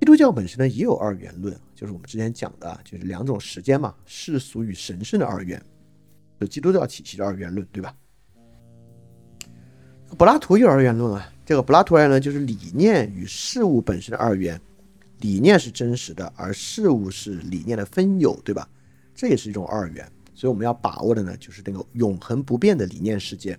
[0.00, 5.60] 基督教本身呢也有二元论，就是我们之前讲的，就是两种时间嘛，世俗与神圣的二元，
[6.40, 7.94] 就基督教体系的二元论，对吧？
[10.16, 14.58] 柏拉图有二元论啊，这个柏拉图二元论就是理念与事物本身的二元，
[15.18, 18.66] 理念是真实的，而事物是理念的分有，对吧？
[19.14, 23.58] 这也是一种二元，所以我们要把握的呢，就是那个永恒不变的理念世界，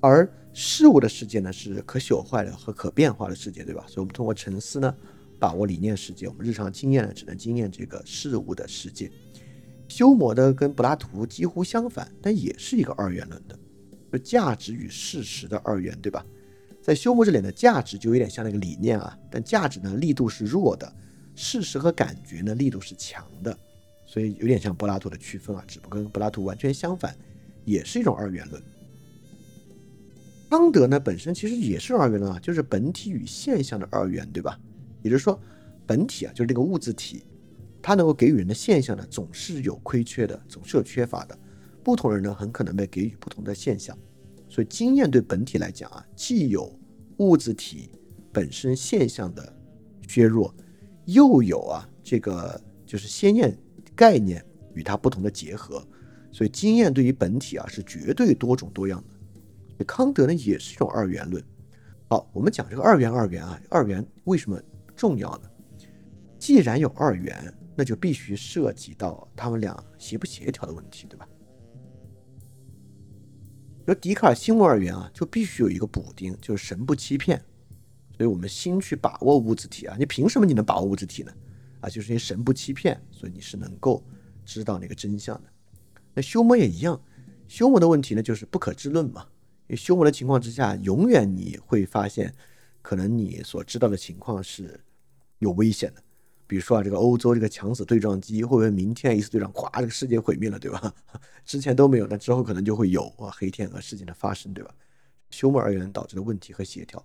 [0.00, 3.84] 而事物的世界呢，是可朽坏的和可变化的世界，对吧？
[3.86, 4.92] 所以，我们通过沉思呢，
[5.38, 9.10] 把握理念世界，我们日常经验呢，只能经验这个事物的世界。
[9.88, 13.58] 修谟的跟柏拉图几乎相反，但也是一个二元论的。
[14.12, 16.24] 就价值与事实的二元，对吧？
[16.82, 20.90] 在休谟这里呢，价值就有点像那个理念啊，但价值呢力度是弱的，
[21.34, 23.54] 事实和感觉呢力度是强的，
[24.06, 27.14] 所以有点像柏拉图的区分啊，只不过跟柏拉图完全相反，
[27.64, 28.62] 也是一种二元论。
[30.48, 34.58] 康德呢本身其实也是二元论啊，就是本体与现象的二元，对吧？
[35.02, 35.40] 也就是说，
[35.86, 37.24] 本体啊就是这个物质体，
[37.80, 41.38] 它能够给予人的现象呢总是有亏缺的，总是有缺乏的。
[41.82, 43.96] 不同人呢，很可能被给予不同的现象，
[44.48, 46.70] 所以经验对本体来讲啊，既有
[47.18, 47.90] 物质体
[48.32, 49.56] 本身现象的
[50.06, 50.54] 削弱，
[51.06, 53.56] 又有啊这个就是先验
[53.94, 54.44] 概念
[54.74, 55.82] 与它不同的结合，
[56.30, 59.02] 所以经验对于本体啊是绝对多种多样
[59.78, 59.84] 的。
[59.84, 61.42] 康德呢也是一种二元论。
[62.08, 64.60] 好，我们讲这个二元二元啊，二元为什么
[64.98, 65.48] 重要呢？
[66.38, 71.26] 既然有二元，那就必须涉及到他们俩协不协调的问题，对吧？
[73.86, 77.42] 比如笛卡尔心物二元啊，就必须有一个补丁，就是神不欺骗。
[78.16, 81.32] 所以，我们心去把握物质体啊，你凭什么你能把握物质体呢？
[81.80, 84.04] 啊，就是因为神不欺骗，所以你是能够
[84.44, 85.48] 知道那个真相的。
[86.14, 87.00] 那修谟也一样，
[87.46, 89.24] 修谟的问题呢，就是不可知论嘛。
[89.68, 92.34] 因为修谟的情况之下，永远你会发现，
[92.82, 94.80] 可能你所知道的情况是
[95.38, 96.02] 有危险的。
[96.46, 100.94] 比如说啊，这个欧洲这个强子对撞机会不会明天一次对撞，咵，这个世界毁灭了，对吧？
[101.44, 104.74] 之前都没有，那之后可能就会有啊，黑天鹅事件的发生，对吧？
[105.30, 107.04] 休谟二元导致的问题和协调。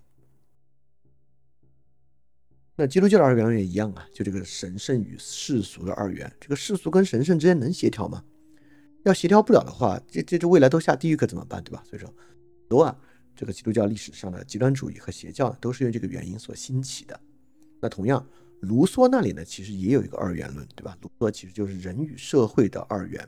[2.76, 8.24] 那基督教的二元也一样啊，就这个神圣与世俗的二元，这个世俗跟神圣之间能协调吗？
[9.04, 11.84] 要协调不了的话，这这这未来都下地狱可怎么办，对吧？
[11.86, 12.98] 所以说，很多啊，
[13.36, 17.20] 这个基督教历史上的极端主义和邪教都是因为这个原因所兴起的。
[17.84, 18.26] 那同样。
[18.62, 20.98] 卢梭那里呢，其实也有一个二元论，对吧？
[21.02, 23.28] 卢梭其实就是人与社会的二元，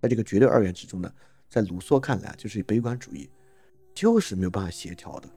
[0.00, 1.12] 在这个绝对二元之中呢，
[1.48, 3.28] 在卢梭看来就是悲观主义，
[3.92, 5.28] 就是没有办法协调的。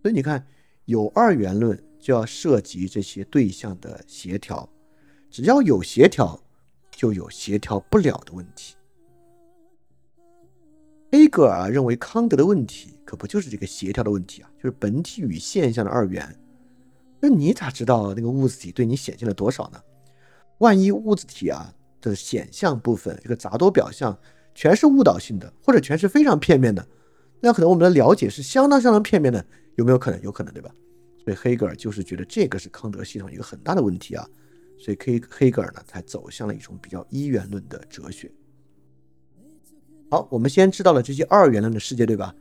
[0.00, 0.42] 所以你看，
[0.86, 4.66] 有二元论就要涉及这些对象的协调，
[5.30, 6.42] 只要有协调，
[6.90, 8.74] 就有协调不了的问题。
[11.12, 16.34] 黑格尔啊认为康德的问题可不就是这个协调的问题啊，就是本体与现象的二元。
[17.20, 19.80] 那你咋知道那个物质体对你显现了多少呢？
[20.58, 24.16] 万一物质体啊的显象部分，这个杂多表象
[24.54, 26.86] 全是误导性的，或者全是非常片面的，
[27.40, 29.44] 那可能我们的了解是相当相当片面的，
[29.76, 30.20] 有没有可能？
[30.22, 30.70] 有可能，对吧？
[31.22, 34.28] 所以黑格尔就是觉得这个是康德系统一个很大的问题啊，
[34.78, 38.30] 所以黑黑格尔呢才走向了一种比较一元论的哲学。
[40.10, 42.34] 好，我们先知道了这些二元论的世界，对吧？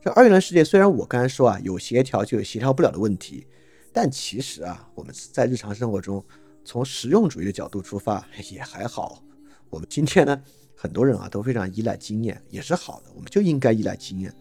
[0.00, 3.46] 这二元论世界虽然我刚才说啊有协调就有协调不了的问题。
[3.92, 6.24] 但其实啊，我们在日常生活中，
[6.64, 9.22] 从实用主义的角度出发也还好。
[9.70, 10.42] 我们今天呢，
[10.74, 13.10] 很多人啊都非常依赖经验，也是好的。
[13.14, 14.32] 我们就应该依赖经验。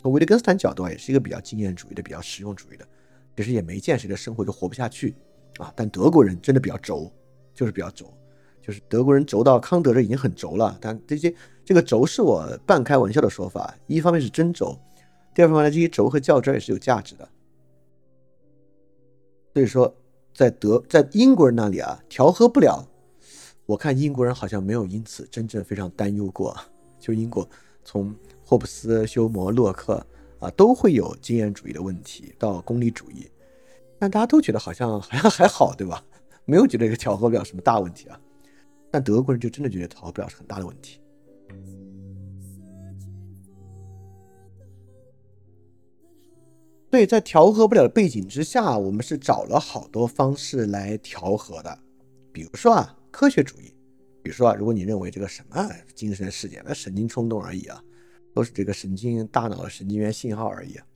[0.00, 2.86] 从维特根斯坦角度啊，也是一个比较经验主义的、比较实用主义的。
[3.36, 5.14] 其实也没见谁的生活就活不下去
[5.58, 5.72] 啊。
[5.74, 7.10] 但德国人真的比较轴，
[7.54, 8.12] 就是比较轴，
[8.60, 10.76] 就是德国人轴到康德这已经很轴了。
[10.80, 11.34] 但这些
[11.64, 14.78] 这个轴是我半开玩笑的说法，一方面是真轴，
[15.34, 17.26] 第二方面呢，这些轴和较真也是有价值的。
[19.52, 19.92] 所以说，
[20.34, 22.86] 在德在英国人那里啊，调和不了。
[23.66, 26.56] 我看英国人好像没有因此真正非常担忧过。
[26.98, 27.48] 就英国
[27.84, 30.04] 从霍布斯、休谟、洛克
[30.38, 33.26] 啊，都会有经验主义的问题到功利主义，
[33.98, 36.04] 但大家都觉得好像好像还好，对吧？
[36.44, 38.20] 没有觉得这个调和不了什么大问题啊。
[38.90, 41.00] 但德国人就真的觉得调和不了是很大的问题。
[46.90, 51.78] 所以在调和不了的背景之下，我们是找了好多方式来调和的，
[52.32, 53.72] 比如说啊，科学主义，
[54.24, 57.80] 比如说啊，如果你认为这个什么精神世界，那神经冲动而已啊，
[58.34, 60.86] 都是这个神经大脑的神经元信号而已啊。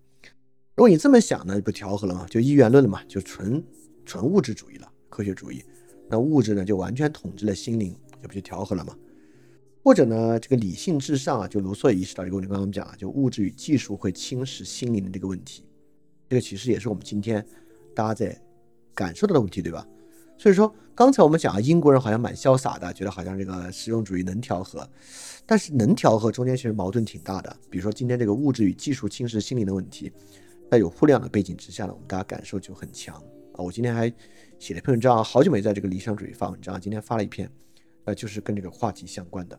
[0.74, 2.26] 如果你这么想呢，不调和了吗？
[2.28, 3.62] 就一元论了嘛，就纯
[4.04, 5.62] 纯物质主义了，科学主义，
[6.10, 8.96] 那物质呢就完全统治了心灵，这不就调和了吗？
[9.84, 15.62] 或者呢，这个理性至上啊，就卢梭也意识到这个问题，刚刚我们讲啊，就物质与技术会侵蚀心灵的这个问题。
[16.34, 17.46] 这个其实也是我们今天
[17.94, 18.36] 大家在
[18.92, 19.86] 感受到的问题，对吧？
[20.36, 24.84] 所以说，刚才我们讲啊，英国人好像蛮潇洒的，觉得好像这个实用主义能调和，
[25.46, 27.56] 但是能调和中间其实矛盾挺大的。
[27.70, 30.10] 比如说今天这个物质与技术侵蚀心灵的问题，
[30.72, 33.14] 在有互联网的背景之下呢，我们大家感受就很强
[33.52, 33.58] 啊。
[33.58, 34.12] 我今天还
[34.58, 37.48] 写了一篇文章，好久没在这个理想主义发文章，今天发了一篇，
[38.06, 39.56] 呃，就是跟这个话题相关的。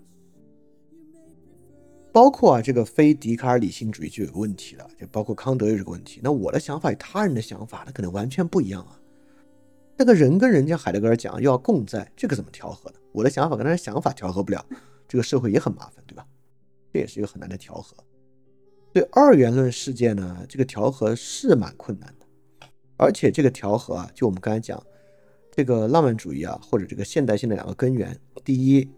[2.15, 6.21] 包括啊，这个非笛卡尔理性主义就有问题了，就包括康德有这个问题。
[6.23, 8.97] 那我的想法与他人的想法，那可能完全不一样啊。
[9.97, 12.95] 那个人跟人家海德格尔讲要共在，这个怎么调和呢？
[13.11, 14.65] 我的想法跟他的想法调和不了，
[15.09, 16.25] 这个社会也很麻烦，对吧？
[16.93, 17.93] 这也是一个很难的调和。
[18.93, 22.25] 对二元论世界呢，这个调和是蛮困难的，
[22.95, 24.81] 而且这个调和啊，就我们刚才讲，
[25.51, 28.89] 这个浪漫主义啊，或者这个现代性的两个根源，第一，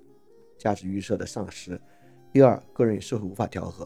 [0.59, 1.81] 价值预设的丧失。
[2.33, 3.85] 第二，个人与社会无法调和，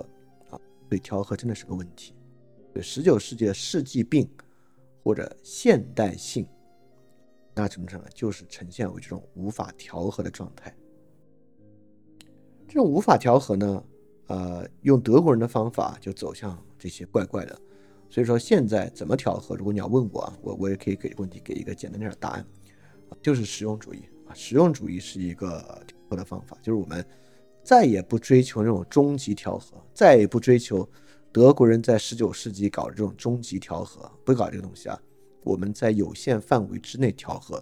[0.50, 2.14] 啊，所以调和真的是个问题。
[2.74, 4.30] 对十九世纪的世纪病
[5.04, 6.46] 或者现代性，
[7.54, 10.74] 那程度上呢，就是呈现为这种无法调和的状态。
[12.68, 13.84] 这种无法调和呢，
[14.28, 17.58] 呃，用德国人的方法就走向这些怪怪的。
[18.10, 19.56] 所以说现在怎么调和？
[19.56, 22.46] 如果你要问我，我我也可以给问题给一个简单点的答案，
[23.22, 27.06] 就是实用主义啊，实用主义是一个调和的方法，就是我们。
[27.64, 30.88] 再也不追求那种终极调和，再也不追求
[31.32, 35.00] 德国人在十九世纪搞的这种终极调和，不搞这个东西啊！
[35.44, 37.62] 我们在有限范围之内调和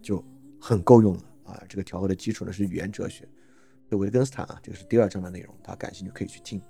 [0.00, 0.24] 就
[0.60, 1.62] 很够用了啊！
[1.68, 3.28] 这个调和的基础呢是语言哲学，
[3.90, 6.60] 维特根斯坦啊，这个是第二章的内容，大家感兴趣可以去听。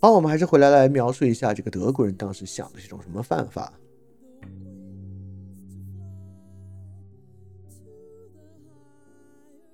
[0.00, 3.72] 好，我们还是回来来描述一下这个德国人当时想的是一种什么办法。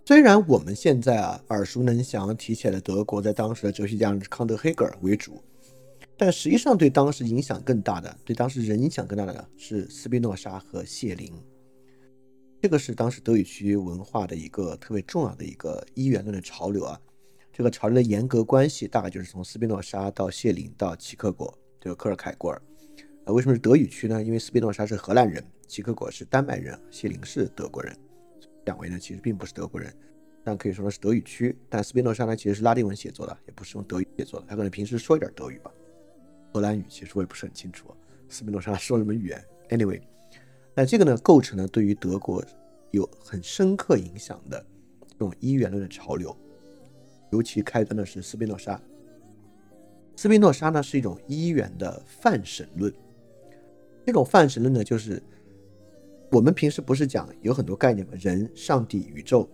[0.07, 5.43] 虽然我们现在啊耳熟能详提起来德国，在当时的哲学家是康德、黑格尔为主，
[6.15, 11.33] 但实际上对当时影响更大的，对当时人影响更大的是斯宾诺莎和谢林。
[12.61, 17.01] 这个是当时德语区文化的一个特别重要的一个一元论的潮流啊。
[17.51, 22.61] 这个潮流的严格关系大概就是从斯宾诺莎到谢林到齐克果，这个科尔凯郭尔。
[23.25, 24.23] 呃，为什么是德语区呢？
[24.23, 27.97] 因为斯宾诺莎是荷兰人，齐克果是丹麦人，谢林是德国人。
[28.65, 29.95] 两位呢，其实并不是德国人，
[30.43, 31.57] 但可以说呢是德语区。
[31.69, 34.47] 但斯宾诺莎呢，其实是拉丁文写作的，也不是用德语写作的。
[34.49, 35.71] 他可能平时说一点德语吧，
[36.53, 37.95] 荷兰语其实我也不是很清楚。
[38.29, 40.01] 斯宾诺莎 说什么语言？Anyway，
[40.75, 42.45] 那这个呢，构成了对于德国
[42.91, 44.65] 有很深刻影响的
[45.09, 46.35] 这种一元论的潮流。
[47.31, 48.81] 尤其开端的是斯宾诺莎。
[50.17, 52.93] 斯宾诺莎呢是一种一元的泛神论，
[54.07, 55.23] 这种泛神论呢就是。
[56.35, 58.13] 我们平时不是讲有很多概念吗？
[58.19, 59.49] 人、上帝、宇宙，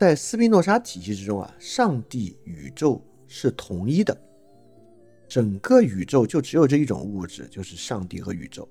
[0.00, 4.18] 在斯宾诺莎体系之中啊，上帝、宇宙是统一的，
[5.28, 8.66] 整个宇宙就只有这一种物质，就是上帝和宇宙，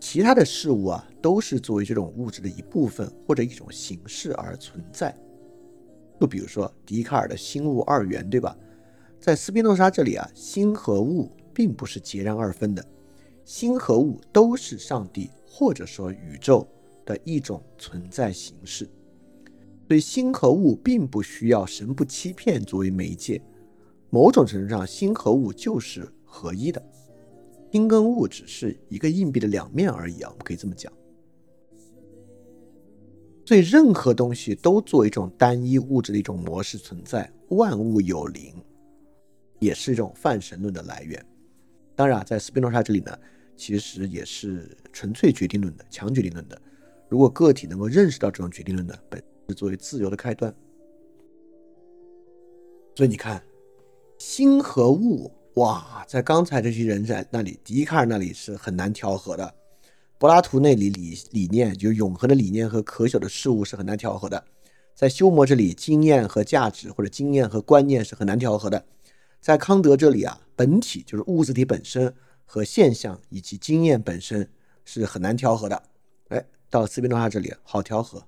[0.00, 5.14] 其他的事物啊，都是作为这种物质的一部分或者一种形式而存在。
[6.18, 8.56] 就比如说笛卡尔的心物二元，对吧？
[9.20, 12.82] 在斯宾诺莎这里啊，心和物并不是截然二分的，
[13.44, 15.30] 心和物都是上帝。
[15.54, 16.66] 或者说宇宙
[17.04, 18.88] 的一种存在形式，
[19.86, 23.38] 所以心和物并不需要神不欺骗作为媒介，
[24.08, 26.82] 某种程度上，心和物就是合一的，
[27.70, 30.90] 心跟物只是一个硬币的两面而已啊，我们可以这么讲。
[33.44, 38.54] 所以任何东西都作为一种单一物质的一种模式存在，万物有灵，
[39.58, 41.22] 也是一种泛神论的来源。
[41.94, 43.16] 当然，在斯宾诺莎这里呢。
[43.54, 46.60] 其实也是纯粹决定论的强决定论的。
[47.08, 50.52] 如果个体能够认识到这种决定论的本是作为自由的开端，
[52.96, 53.40] 所以你看，
[54.18, 59.54] 心和物哇，在刚才这些人在那里，笛卡尔那里是很难调和的，
[60.18, 64.42] 柏拉图那里理理念就永恒的理念和可朽的事物是很难调和的，
[64.96, 68.84] 在休谟这里经验和价值或者经验和观念是很难调和的，
[69.42, 72.14] 在康德这里啊，本体就是物质体本身
[72.44, 74.48] 和现象以及经验本身
[74.84, 75.82] 是很难调和的。
[76.28, 78.24] 哎，到斯宾诺莎这里好调和，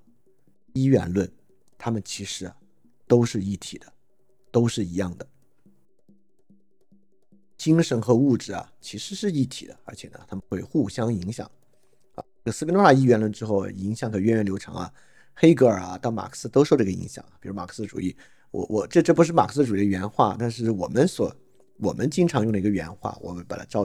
[0.73, 1.31] 一元论，
[1.79, 2.53] 他们其实
[3.07, 3.87] 都是一体的，
[4.51, 5.25] 都是一样的。
[7.57, 11.49] 精神和物质啊其实是一体的，而且呢他们会互相影响。
[12.17, 14.93] 啊，这斯宾诺莎一元论之后影响可源远流长啊，
[15.33, 18.17] 黑格尔啊到马克思都受这个影响，比如马克思主义。
[18.55, 21.35] 我我这这不是马克思主义的原话，但是我们所
[21.79, 23.85] 我们经常用的一个原话，我们把它照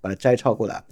[0.00, 0.84] 把它摘抄过来。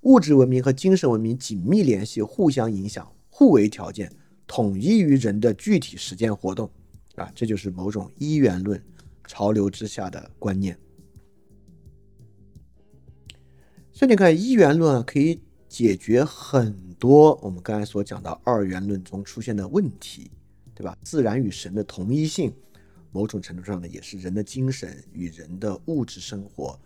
[0.00, 4.10] 物质文明和精神文明紧密联系，互相影响，互为条件，
[4.44, 6.68] 统一于人的具体实践活动。
[7.14, 8.82] 啊，这就是某种一元论
[9.28, 10.76] 潮流之下的观念。
[13.92, 20.28] 所以你看，一元论，可以解决很多我们刚才所讲到二元论中出现的问题，
[20.74, 20.96] 对吧？
[21.02, 22.52] 自然与神的同一性。
[23.12, 26.76] 某种程度上呢，也是人的精神与人的物质生活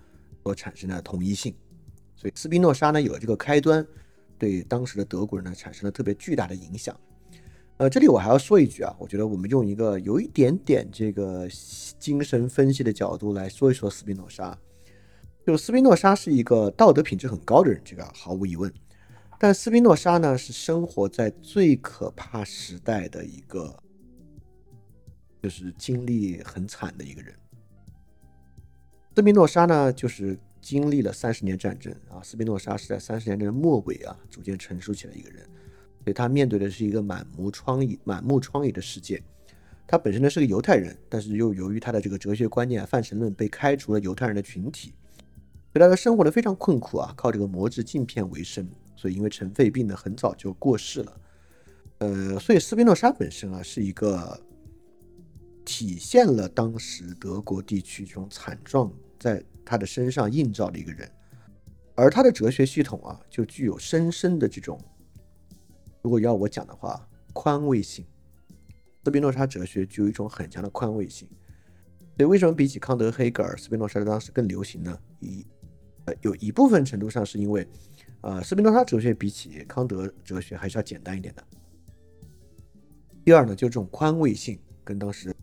[0.43, 1.55] 所产生的同一性。
[2.15, 3.87] 所以斯宾诺莎呢有了这个开端，
[4.37, 6.95] 对当时的德国人呢产生了特别巨大的影响。
[7.79, 11.49] 呃，这里我还要说一句啊，我觉得我们用一个有一点点这个
[11.99, 14.59] 精神分析的角度来说一说斯宾诺莎。
[15.47, 18.71] 就斯宾诺莎是一个道德品质很高的人，这个毫无疑问。
[19.39, 23.75] 但斯宾诺莎呢是生活在最可怕时代的一个。
[25.41, 27.33] 就是经历很惨的一个人。
[29.15, 32.21] 斯宾诺莎呢，就是经历了三十年战争啊。
[32.25, 35.45] 斯宾诺莎是在三十年战争末尾啊，逐渐成熟起来一个人，
[36.03, 39.23] 所以他面对的是一个满目疮痍、满目疮痍的世界。
[39.87, 44.93] 他本身呢是个犹太人，但是又由于他的这个哲学观念泛神论被开除了犹太人的群体，
[45.73, 48.69] 所以他的生活的非常困苦啊，靠这个磨制镜片为生。
[48.99, 51.21] 所以因为尘肺病呢，很早就过世了。
[51.99, 54.39] 呃，所以斯宾诺莎本身啊是一个。
[55.71, 58.91] 体现了当时德国地区这种惨状
[59.21, 61.07] 在他的身上映照的一个人，
[61.95, 64.81] 而他的哲学系统啊，就具有深深的这种，
[66.01, 68.03] 如果要我讲的话，宽慰性。
[69.05, 71.29] 斯宾诺莎哲学具有一种很强的宽慰性。
[72.17, 74.99] 所以为什么比起康德、黑格尔，斯宾诺莎当时更流行呢？
[75.21, 75.47] 一
[76.07, 77.69] 呃，有一部分程度上是因为，
[78.21, 81.45] 呃，斯宾诺莎哲学比起康德哲学还是要简单一点的。
[83.25, 85.35] 第二呢，就是这种宽慰性跟当时。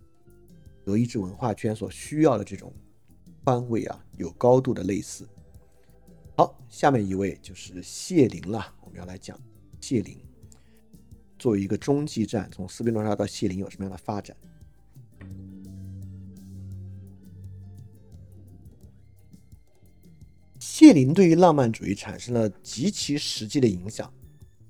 [0.83, 2.71] 德意志文化圈所需要的这种
[3.43, 5.27] 宽慰啊，有高度的类似。
[6.37, 9.35] 好，下面一位就是谢林了，我们要来讲
[9.81, 10.15] 谢林
[11.39, 14.37] 作为一个中继站，从斯宾诺莎到谢林有什么样的发展？
[20.67, 24.11] 谢林对于浪漫主义产生了极其实际的影响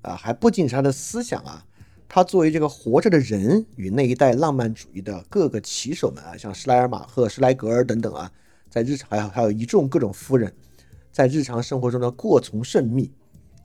[0.02, 1.64] 啊，还不仅是他的思想啊。
[2.06, 8.30] 他作为这个活着的人，与那一代浪漫主义的各个棋手们啊，像施莱尔马赫、施莱格尔等等啊，
[8.68, 10.54] 在日常还有还有一众各种夫人，
[11.10, 13.10] 在日常生活中的过从甚密。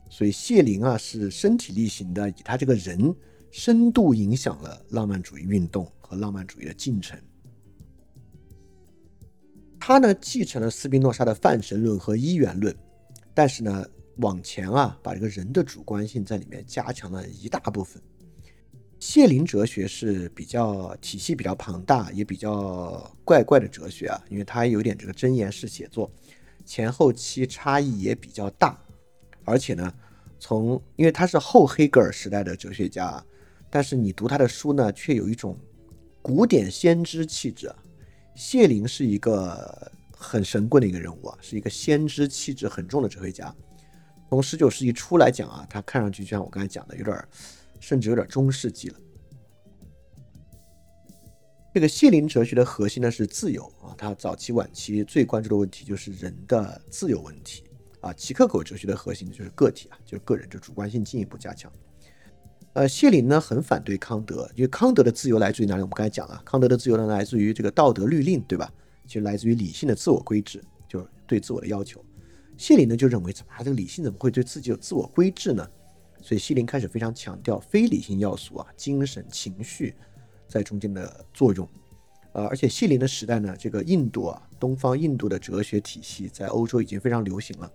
[0.08, 3.14] 所以谢林啊是身体力行的，以他这个人
[3.50, 7.16] 深度影响了浪漫主义运动和浪漫主义的进程。
[9.84, 12.72] 他呢继承了斯宾诺莎的泛神论和一元论，
[13.34, 13.84] 但是呢
[14.18, 18.00] 往前啊把这个人的主观性在里面加强了一大部分。
[19.00, 26.08] 谢林哲学是比较体系比较庞大，也比较怪怪的哲学啊，因为它有点这个箴言式写作，
[26.64, 28.80] 前后期差异也比较大，
[29.44, 29.92] 而且呢，
[30.38, 33.20] 从因为他是后黑格尔时代的哲学家，
[33.68, 35.58] 但是你读他的书呢，却有一种
[36.22, 37.68] 古典先知气质。
[38.34, 43.54] 谢林是一个很神棍的一个人物啊，是一个先知气质很重的哲学家。
[44.28, 47.28] 从十九世纪初来讲啊，他看上去就像我刚才讲的，有点。
[47.82, 49.00] 甚至有点中世纪了。
[51.74, 57.64] 这个谢林哲学的核心呢是自由啊，他早期晚期最关注的问题就是人的自由问题
[58.00, 58.12] 啊。
[58.12, 61.72] 齐克狗哲学的核心就是个体啊，就是个人，就主观性进一步加强。
[62.74, 65.82] 呃，谢林呢很反对康德，因为康德的自由来自于哪里？
[65.82, 68.72] 我们刚才讲了，康德的自由呢来自于这个道德律令，对吧？
[69.06, 72.02] 其实来自于理性的自我规制，就是对自我的要求。
[72.56, 75.68] 谢林呢就认为，怎么这个理性怎么会对自己有自我规制呢？
[76.22, 79.94] 所以谢林开始非常强调非理性要素啊，精神情绪
[80.48, 81.68] 在中间的作用，
[82.32, 87.70] 呃，而且谢林的时代呢，这个印度啊，东方印度的哲学体系在欧洲已经非常流行了，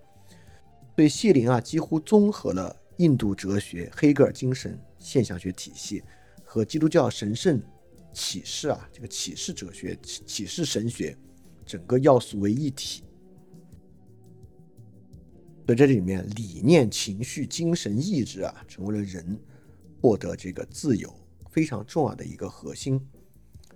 [0.96, 6.02] 所以谢林啊几乎综合了印度哲学、黑格尔精神现象学体系
[6.44, 7.60] 和基督教神圣
[8.12, 11.16] 启示啊这个启示哲学、启示神学
[11.64, 13.02] 整个要素为一体。
[15.66, 19.38] 所以这里面，理念、情绪、精神、意志啊，成为了人
[20.00, 21.12] 获得这个自由
[21.50, 22.98] 非常重要的一个核心。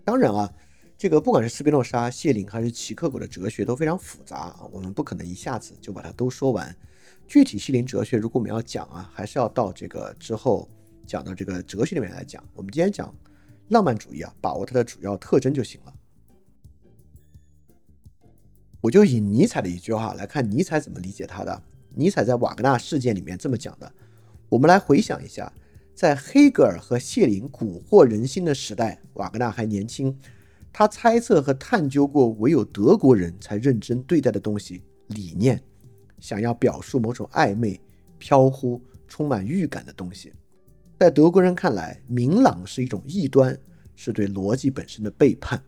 [0.03, 0.53] 当然啊，
[0.97, 6.75] 这个不管是斯宾诺莎、谢林还是齐克果的哲学都非常复杂啊，我们不可能一下子就把它都说完。
[7.27, 10.69] 具体西林哲学，如果我们要讲啊，还是要到这个之后
[11.07, 12.43] 讲到这个哲学里面来讲。
[12.55, 13.15] 我们今天讲
[13.69, 15.95] 浪漫主义啊，把握它的主要特征就行了。
[18.81, 21.63] 我就以尼采的一句话来看尼采怎么理解他的。
[21.95, 23.91] 尼采在瓦格纳事件里面这么讲的。
[24.49, 25.51] 我们来回想一下，
[25.95, 30.19] 在黑格尔和谢林蛊惑人心的时代，瓦格纳还年轻，
[30.73, 35.63] 他猜测和探究过唯有德国人才认真对待的东西——理念。
[36.23, 37.79] 想要表述某种暧昧、
[38.17, 40.33] 飘忽、充满预感的东西，
[41.01, 43.59] 在德国人看来，明朗是一种异端，
[43.97, 45.61] 是对逻辑本身的背叛。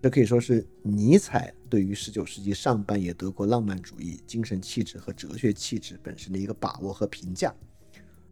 [0.00, 7.54] 这可以说是尼采对于十九世纪上半叶德国浪漫主义精神气质和哲学气质本身的一个把握和评价。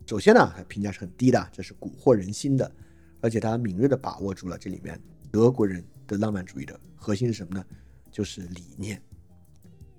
[0.07, 2.73] 首先呢，他评价是很低的，这是蛊惑人心的，
[3.21, 4.99] 而且他敏锐地把握住了这里面
[5.31, 7.63] 德国人的浪漫主义的核心是什么呢？
[8.11, 8.99] 就是理念。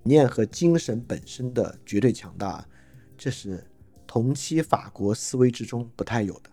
[0.07, 2.67] 念和精神本身的绝对强大，
[3.17, 3.63] 这是
[4.05, 6.49] 同期法国思维之中不太有的。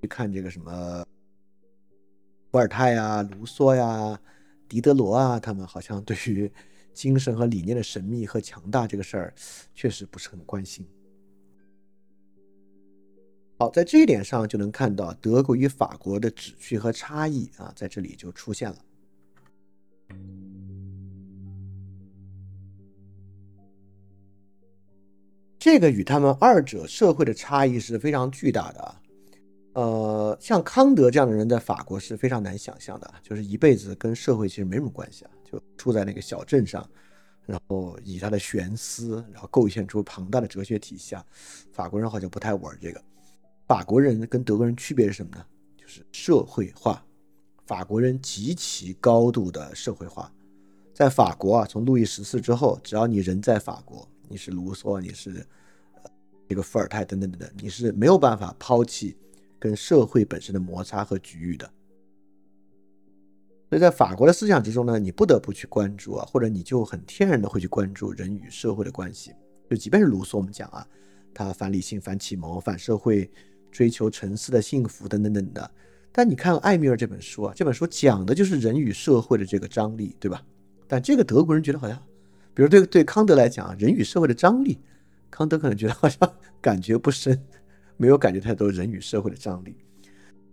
[0.00, 1.04] 去看这个什么
[2.50, 4.20] 伏尔泰呀、卢梭呀、
[4.68, 6.50] 狄德罗啊，他们好像对于
[6.94, 9.34] 精神和理念的神秘和强大这个事儿，
[9.74, 10.86] 确实不是很关心。
[13.58, 18.78] 好，在这一点上就能看到德国与法国的秩序和差异啊，在这里就出现了。
[25.58, 29.00] 这个与他们二者社会的差异是非常巨大的啊，
[29.72, 36.88] 呃，像康德这样的人在法国是非常难想象的，就是一辈子跟社会其实没什么关系啊，就住在那个小镇上，
[37.44, 41.24] 然后以他的玄思，然后构建出庞大的哲学体系啊。
[41.72, 43.02] 法国人好像不太玩这个，
[43.66, 45.44] 法国人跟德国人区别是什么呢？
[45.76, 47.04] 就是社会化，
[47.66, 50.32] 法国人极其高度的社会化，
[50.94, 54.08] 在法国啊，从路易十四之后，只要你人在法国。
[54.28, 55.46] 你是卢梭，你是
[56.48, 59.16] 这个伏尔泰等等等等，你是没有办法抛弃
[59.58, 61.70] 跟社会本身的摩擦和局域的。
[63.68, 69.34] 所以在法国的思想之中呢，你不得不去关注啊，或者你就很天然的会去关注人与社会的关系。
[69.68, 70.86] 就即便是卢梭，我们讲啊，
[71.34, 73.30] 他反理性、反启蒙、反社会，
[73.70, 75.70] 追求沉思的幸福等等等的。
[76.10, 80.42] 但你看艾米尔这本书啊，这本书讲的就是人与社会的这个张力，对吧？
[80.86, 82.02] 但这个德国人觉得好像。
[82.58, 84.80] 比如对对康德来讲，人与社会的张力，
[85.30, 86.28] 康德可能觉得好像
[86.60, 87.40] 感觉不深，
[87.96, 89.76] 没有感觉太多人与社会的张力。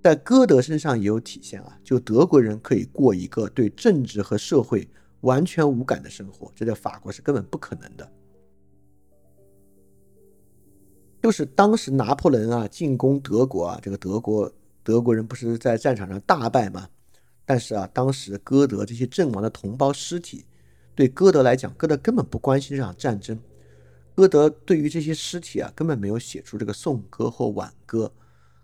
[0.03, 4.87] 在歌德身上也有体现啊，就德国人可以过一个对政治和社会
[5.21, 8.07] 完全无感的生活，这在法国是根本不可能的。
[11.23, 14.53] 就是当时拿破仑啊进攻德国啊，这个德国
[14.83, 16.87] 德国人不是在战场上大败吗？
[17.45, 20.45] 但是啊，当时歌德这些阵亡的同胞尸体。
[20.95, 23.37] 对歌德来讲，歌德根本不关心这场战争。
[24.15, 28.09] 歌德对于这些尸体啊，根本没有写出这个颂歌或挽歌。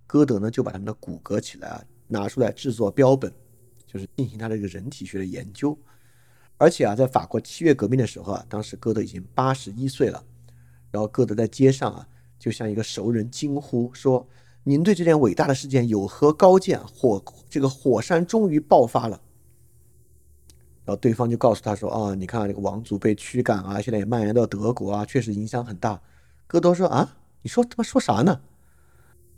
[0.07, 3.31] 歌德呢，就把他们的骨骼起来啊，拿出来制作标本，
[3.85, 5.77] 就是进行他的这个人体学的研究。
[6.57, 10.23] 而且啊，在法国七月革命的时候啊，当时歌德已经八十一岁了。
[10.89, 12.07] 然后歌德在街上啊，
[12.39, 14.25] 就向一个熟人惊呼说
[14.63, 16.79] ：“您对这件伟大的事件有何高见？
[16.85, 19.19] 火这个火山终于爆发了。”
[20.83, 26.01] 然后对方就告诉他说：“啊，你看这个王族被驱赶啊，现在也蔓延到德国啊，确实影响很大。”
[26.47, 28.41] 歌德说：“啊，你说他妈说啥呢？”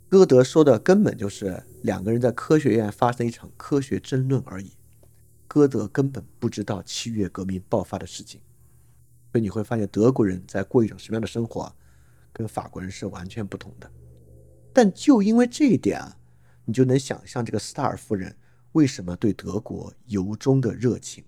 [0.08, 4.72] 歌德说的根本就是两个人在科学院发生一场科学争论而已。
[5.46, 8.40] 歌德根本不知道七月革命爆发的事情，
[9.30, 11.72] 所以你会发现德国人在过一种什么样的生活，
[12.32, 13.90] 跟法国人是完全不同的。
[14.72, 16.16] 但就因为这一点啊，
[16.64, 18.36] 你就能想象这个斯塔尔夫人
[18.72, 21.24] 为什么对德国由衷的热情。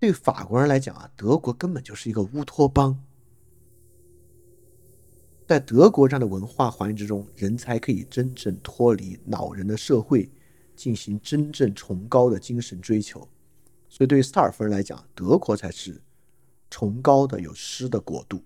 [0.00, 3.04] 对法国人来讲啊，德国根本就是一个乌托邦。
[5.46, 10.30] 在德国这样的文化环境之中，人才可以真正脱离恼人的社会，
[10.74, 13.28] 进行真正崇高的精神追求。
[13.90, 16.00] 所以，对于斯塔尔夫人来讲，德国才是
[16.70, 18.42] 崇高的、有诗的国度。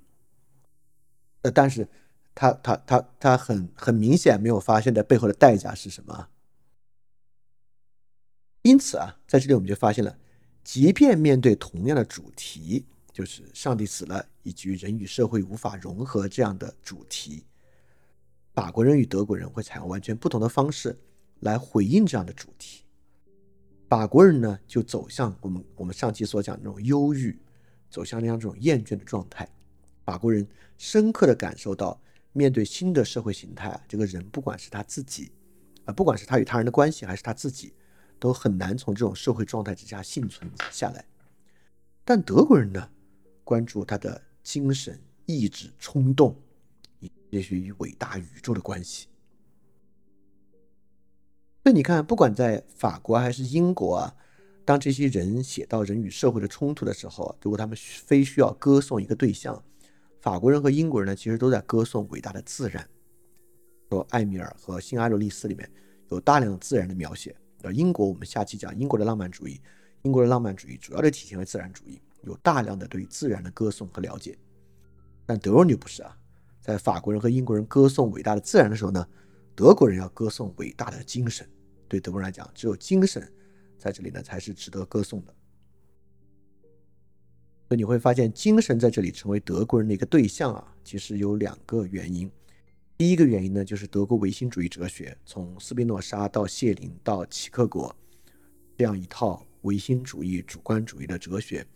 [1.42, 1.86] 呃，但是
[2.34, 6.28] 他他他他很很明显没有发现在背后的代价是什么。
[8.62, 10.18] 因此啊，在这里我们就发现了。
[10.64, 17.44] 即便面对同样的主题，就是上帝死了以及人与社会无法融合这样的主题，
[18.54, 20.98] 法国人与德国人会采用完全不同的方式
[21.40, 22.84] 来回应这样的主题。
[23.88, 27.38] 法国人呢，就走向我们我们上期所讲那种忧郁，
[27.90, 29.48] 走向那样这种厌倦的状态。
[30.04, 30.46] 法国人
[30.78, 32.00] 深刻的感受到，
[32.32, 35.30] 面对新的社会形态啊，这个人不管是他自己，
[35.84, 37.74] 啊，不管是他与他人的关系，还是他自己，
[38.24, 41.04] 都很难从这种社会状态之下幸存下来。
[42.06, 42.88] 但德国人呢，
[43.44, 46.34] 关注他的精神、意志、冲动，
[47.28, 49.08] 也许与伟大宇宙的关系。
[51.62, 54.16] 所以你看，不管在法国还是英国啊，
[54.64, 59.62] 当这些人写到人与社会的冲突的时候，如果他们非需要歌颂一个对象，
[60.22, 62.88] 法国人和英国人呢，其实都在歌颂伟大的自然。
[63.90, 65.70] 说艾米尔和新阿洛丽丝里面
[66.08, 67.36] 有大量自然的描写。
[67.64, 69.60] 而英国，我们下期讲英国的浪漫主义。
[70.02, 74.36] 英国的浪漫主义主要的体现为自然主义，有大量的对自然的歌颂和了解。
[75.24, 76.14] 但德国人就不是啊，
[76.60, 79.08] 在法国人和英国人歌颂伟大的自然的时候呢，
[79.54, 81.48] 德国人要歌颂伟大的精神。
[81.88, 83.26] 对德国人来讲，只有精神
[83.78, 85.34] 在这里呢才是值得歌颂的。
[87.68, 92.30] 所以你会发现，精神在这里成为德国人的一个对象啊，其实有两个原因。
[92.96, 97.94] 第一个原因呢，就是德国唯心主义哲学，从斯宾诺莎到谢林到齐克果
[98.78, 101.66] 这样一套唯心主义、主观主义的哲学，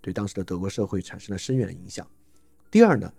[0.00, 2.08] 对当时的德国社会产生了深远的影响。
[2.70, 3.12] 第二呢，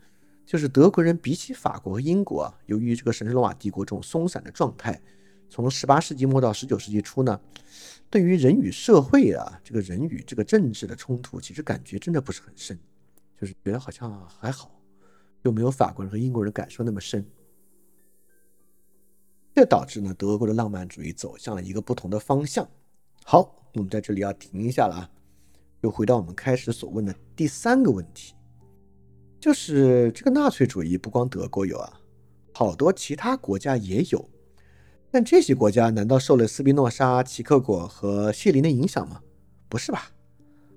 [0.46, 4.98] 就是德国人比起法国和英国啊，由于这个神圣罗马帝国这种松散的状态，
[5.50, 7.38] 从十八世纪末到十九世纪初呢，
[8.10, 12.80] 对于人与社会啊，这个人与这个政治的冲突，其实感觉真的不是很深，
[13.38, 14.80] 就是觉得好像还好，
[15.42, 17.26] 又没有法国人和英国人感受那么深。
[19.54, 22.68] 这导致呢，德国的浪漫主义走向了一个不同的方向。
[23.26, 25.10] 好，我们在这里要停一下了啊，
[25.82, 28.34] 又回到我们开始所问的第三个问题，
[29.40, 32.00] 就是这个纳粹主义不光德国有啊，
[32.54, 34.30] 好多其他国家也有。
[35.12, 39.20] 但这些国家难道受了斯宾诺莎、齐克果和谢林的影响吗？
[39.68, 40.12] 不是吧，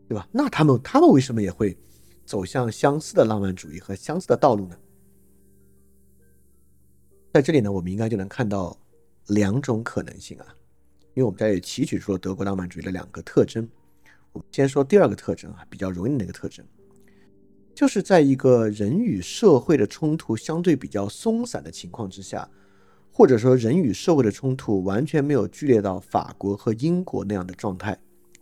[0.08, 0.26] 对吧？
[0.32, 1.76] 那他们他们为什么也会
[2.24, 4.76] 走向相似的浪漫主义和相似的道路呢？
[7.32, 8.76] 在这里呢，我们应该就能看到
[9.28, 10.46] 两种可能性啊，
[11.14, 13.66] 因为我们在提取出了德国浪漫主义的两个特征。
[14.32, 16.62] 我们先说第二个特征啊，比较容易的那个特征，
[17.74, 22.46] 就是在一个人与社会的冲突相对比较松散的情况之下，
[23.10, 27.98] 或者说人与社会的冲突完全没有剧烈到法国和英国那样的状态。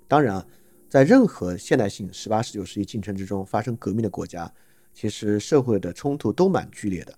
[0.08, 0.46] 当然啊，
[0.88, 4.52] 在任何现代性十八、十九世纪进程之中发生革命的国家，
[4.92, 7.14] 其实社会的冲突都蛮剧烈的。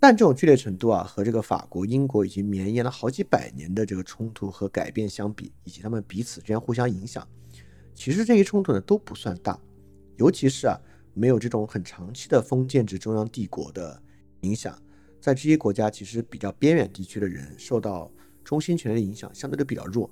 [0.00, 7.26] 但这种剧烈程度啊，和这个法国、英国已经绵延了好几百年的这个冲突和改变相比，以及他们彼此之间互相影响，
[7.94, 9.58] 其实这些冲突呢都不算大。
[10.16, 10.78] 尤其是啊，
[11.14, 14.00] 没有这种很长期的封建制中央帝国的
[14.42, 14.80] 影响，
[15.20, 18.08] 在这些国家其实比较边远地区的人受到
[18.44, 20.08] 中心权力的影响相对都比较弱。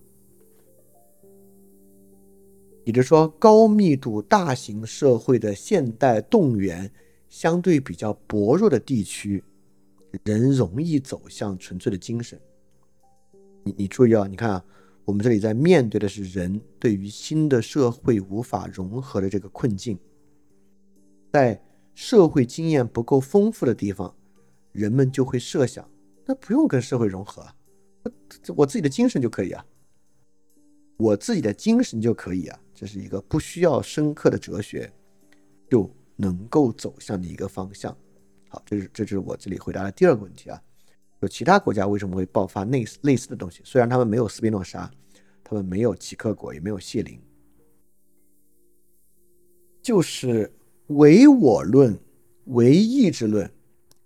[2.84, 6.90] 也就是说，高密度大型社会的现代动员
[7.28, 9.44] 相对比较薄弱的地区。
[10.24, 12.40] 人容易走向纯粹的精神。
[13.64, 14.64] 你你注意啊，你看啊，
[15.04, 19.98] 我们这里在面对的是人对于新的社会无法融合的这个困境。
[21.32, 21.60] 在
[21.94, 24.14] 社会经验不够丰富的地方，
[24.72, 25.88] 人们就会设想，
[26.24, 27.46] 那不用跟社会融合，
[28.54, 29.64] 我自己的精神就可以啊，
[30.96, 34.90] 我自己的精神就可以啊，这是一个不需要深刻的哲学
[35.68, 37.96] 就能够走向的一个方向。
[38.48, 40.62] 好，这是这就是我这里回答的第二个问题啊。
[41.20, 43.62] 有其他国家为什么会爆发类似类似的东西？
[43.64, 44.90] 虽然他们没有斯宾诺莎，
[45.42, 47.18] 他们没有齐克果，也没有谢林，
[49.82, 50.52] 就是
[50.88, 51.98] 唯我论、
[52.44, 53.50] 唯意志论、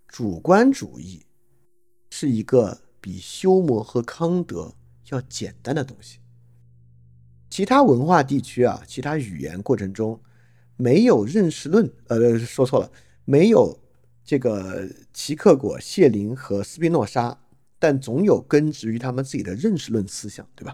[0.06, 1.20] 主观主义，
[2.10, 4.72] 是一个比休谟和康德
[5.10, 6.20] 要简单的东西。
[7.48, 10.18] 其他文化地区啊，其他语言过程中
[10.76, 12.92] 没有认识论，呃，说错了，
[13.24, 13.79] 没有。
[14.30, 17.36] 这个齐克果、谢林和斯宾诺莎，
[17.80, 20.72] 但总有根植于他们自己的认识论思想，对吧？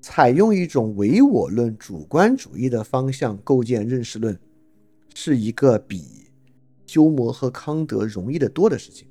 [0.00, 4.40] 采用一种唯我论、主观主义的方向构建认识论，
[5.14, 6.30] 是一个比
[6.86, 9.06] 休谟和康德容易得多的事情。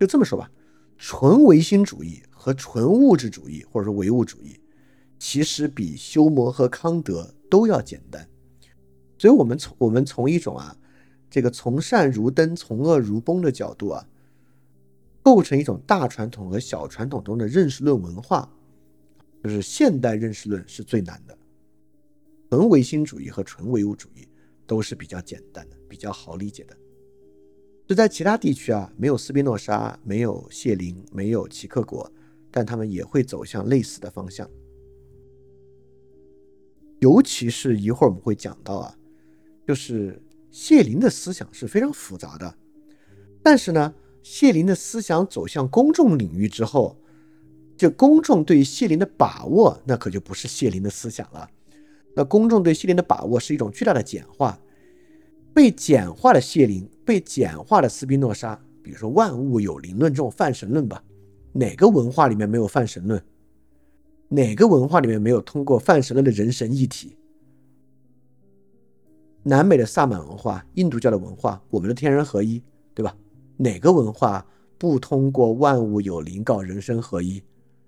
[0.00, 0.50] 就这么说吧，
[0.96, 4.58] 纯唯心主义和纯物质主义，或者说唯物主义，
[5.18, 8.26] 其实比休谟和康德都要简单。
[9.18, 10.74] 所以，我们从我们从一种啊。
[11.28, 14.08] 这个从善如登，从恶如崩的角度啊，
[15.22, 18.48] 构成一种大传统和小传统中的认识论文化，
[19.42, 21.36] 就是现代认识论是最难的。
[22.48, 24.26] 纯唯心主义和纯唯物主义
[24.66, 26.76] 都是比较简单的，比较好理解的。
[27.88, 32.10] 就在其他地区啊，没有斯宾诺莎，没有谢林，没有齐克果，
[32.52, 34.48] 但他们也会走向类似的方向。
[37.00, 38.96] 尤其是一会儿我们会讲到啊，
[39.66, 40.22] 就是。
[40.58, 42.54] 谢林的思想是非常复杂的，
[43.42, 43.92] 但是呢，
[44.22, 46.96] 谢林的思想走向公众领域之后，
[47.76, 51.46] 这公众对于谢林的把握，那可就不是谢林的思想了。
[52.14, 54.58] 那公众对谢林的把握是一种巨大的简化，
[55.52, 61.04] 被简化的谢林，被简化的斯宾诺莎，比如说万物有灵论这种泛神论吧，
[61.52, 63.22] 哪个文化里面没有泛神论？
[64.28, 67.15] 哪个文化里面没有通过泛神论的人神一体？
[69.48, 72.60] 南美的萨满文化、印度教的文化，我们的天人合一，
[72.92, 73.16] 对吧？
[73.56, 74.44] 哪个文化
[74.76, 77.40] 不通过万物有灵搞人生合一？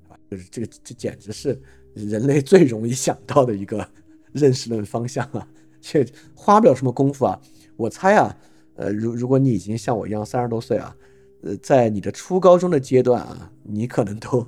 [0.08, 1.60] 啊，就是这个，这简直是
[1.94, 3.86] 人类最容易想到的一个。
[4.32, 5.48] 认识论方向啊，
[5.80, 7.40] 却花不了什么功夫啊。
[7.76, 8.36] 我猜啊，
[8.76, 10.94] 呃，如如果你已经像我一样三十多岁啊，
[11.42, 14.46] 呃，在你的初高中的阶段啊，你可能都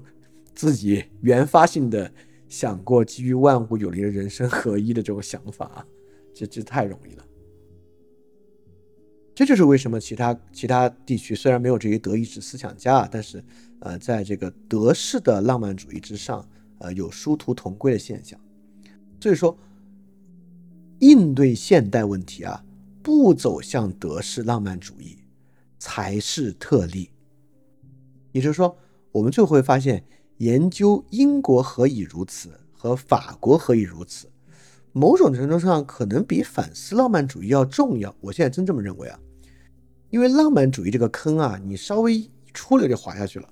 [0.54, 2.12] 自己原发性的
[2.46, 5.86] 想过基于万物有灵的人生合一的这种想法啊，
[6.47, 7.24] 这这太容易了。
[9.34, 13.43] 这就是为什么其他其他地区虽然没有这些德意志思想家，但是
[13.80, 18.38] 呃，在这个德式的浪漫主义之上，呃，有殊途同归的现象。
[19.20, 19.57] 所以说。
[21.03, 22.62] 应对现代问题啊，
[23.03, 25.16] 不走向德式浪漫主义
[25.78, 27.09] 才是特例。
[28.32, 28.76] 也就是说，
[29.11, 30.05] 我们最后会发现，
[30.36, 34.30] 研究英国何以如此和法国何以如此，
[34.93, 38.14] 某种程度上可能比反思浪漫主义要重要。
[38.20, 39.18] 我现在真这么认为啊，
[40.11, 43.49] 因为浪漫主义这个坑啊，你稍微一出来就滑下去了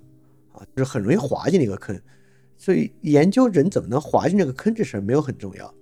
[0.53, 1.99] 啊，就是很容易滑进那个坑。
[2.57, 5.73] 所以研究人怎么能滑进这个坑这事儿没有很重要。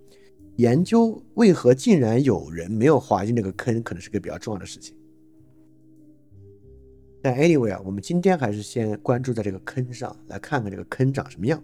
[0.57, 4.97] 研究为何竟然有人没有滑进那个坑，可能是个比较重要的事情。
[7.23, 11.63] 但 anyway 啊，我们今天还是先关注在这个坑上，来看看这个坑长什么样。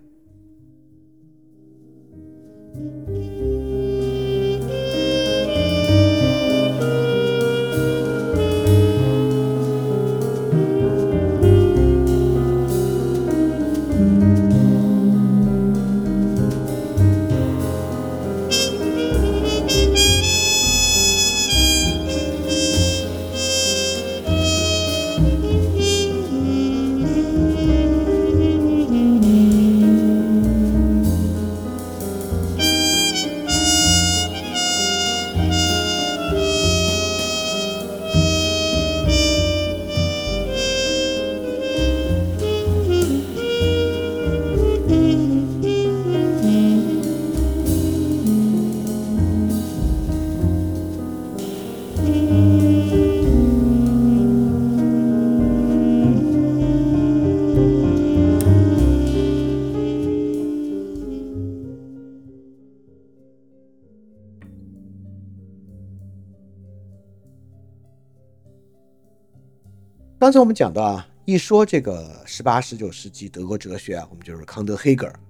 [70.23, 75.21] 刚才我们讲到啊，一说这个十八、十九世纪德国哲学啊，我们就是康德、黑格尔。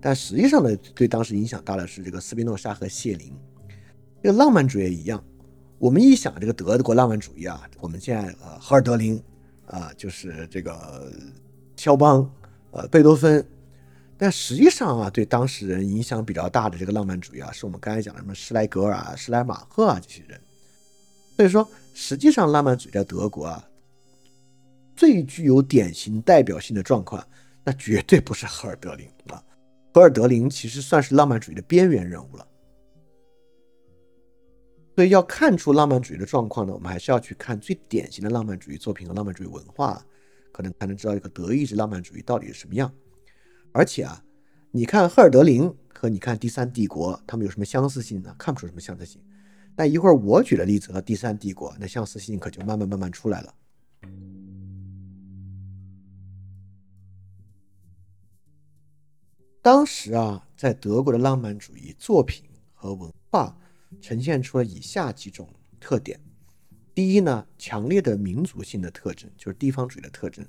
[0.00, 3.34] 但实际上呢，对当时影响大的是这个斯宾诺莎和谢林。
[4.22, 5.20] 这个浪漫主义也一样，
[5.80, 9.20] 我们一想这个德国浪漫主义啊，我们现在呃，赫尔德林
[9.66, 11.12] 啊，就是这个
[11.74, 12.30] 肖邦、
[12.70, 13.44] 呃，贝多芬。
[14.16, 20.40] 但实际上啊，对当时人影响比较大的这个浪漫主义啊，是我们刚才讲什么施莱格尔啊、施莱马赫啊这些人。
[21.34, 23.65] 所以说，实际上浪漫主义在德国啊。
[24.96, 27.24] 最具有典型代表性的状况，
[27.62, 29.42] 那绝对不是赫尔德林啊！
[29.92, 32.46] 赫尔德林其实算是浪漫主义的边缘人物了。
[34.94, 40.02] 所以要看出浪漫主义的状况呢，我们还是要去看最典型的浪漫主义作品和浪漫主义文化，
[40.52, 42.90] 可能才能知道一个德意志浪漫主义到底是什么样。
[43.72, 44.24] 而且啊，
[44.70, 48.34] 你看赫尔德林和你看第三帝国，他们有什么相似性呢？
[48.38, 49.20] 看不出什么相似性。
[49.76, 53.54] 那一会儿我举的例子和第三帝国，那相似性可就慢慢慢慢出来了。
[59.66, 63.52] 当时啊，在德国的浪漫主义作品和文化
[64.00, 66.20] 呈现出了以下几种特点：
[66.94, 70.46] 第一呢，强烈的民族性的特征，就是地方主义的特征。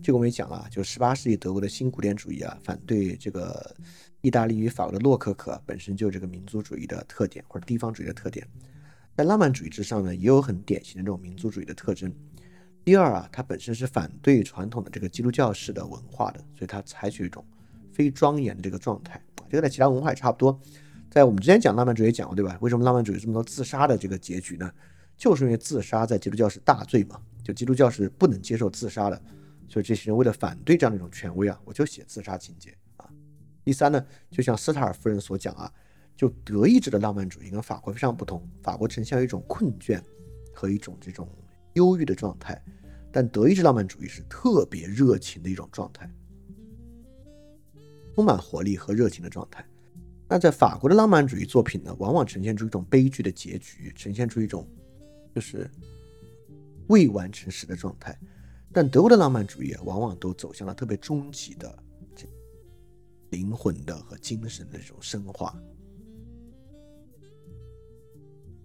[0.00, 3.74] 这个我们也讲了，就十八世纪德国的新古典主义啊，反对这个
[4.20, 8.46] 意大利与法国的洛可可，本身就这个民族主义的特点或者地方主义的特点。
[9.16, 12.14] 在浪漫主义之上呢，也有很典型的这种民族主义的特征。
[12.84, 17.44] 第二啊，它本身是反对传统的这个基督教式的文化的，所以它采取一种。
[18.00, 20.58] 非庄严的这个状态，这个在其他文化也差不多。
[21.10, 22.56] 在我们之前讲浪漫主义讲过，对吧？
[22.62, 24.72] 为什么浪漫主义这么多自杀的这个结局呢？
[25.18, 29.22] 就是因为自杀在基督教是大罪嘛，就基督教是不能接受自杀的。
[29.68, 33.04] 所以这些人为了反对这样的一种权威啊，我就写自杀情节啊。
[33.62, 35.70] 第三呢，就像斯塔尔夫人所讲啊，
[36.16, 40.00] 就德意志的浪漫主义跟法国非常不同，法国呈现一种困倦
[40.54, 41.28] 和一种这种
[41.74, 42.58] 忧郁的状态，
[43.12, 46.10] 但德意志浪漫主义是特别热情的一种状态，
[48.14, 49.64] 充满活力和热情的状态。
[50.28, 54.68] 那在法国的浪漫主义作品呢，往往呈现出一种悲剧的结局，呈现出一种
[55.34, 55.68] 就是
[56.86, 58.16] 未完成时的状态。
[58.72, 61.76] 但德国的浪漫主义，往往都走向了特别终极的
[62.14, 62.28] 这
[63.30, 65.52] 灵魂的和精神的这种升华。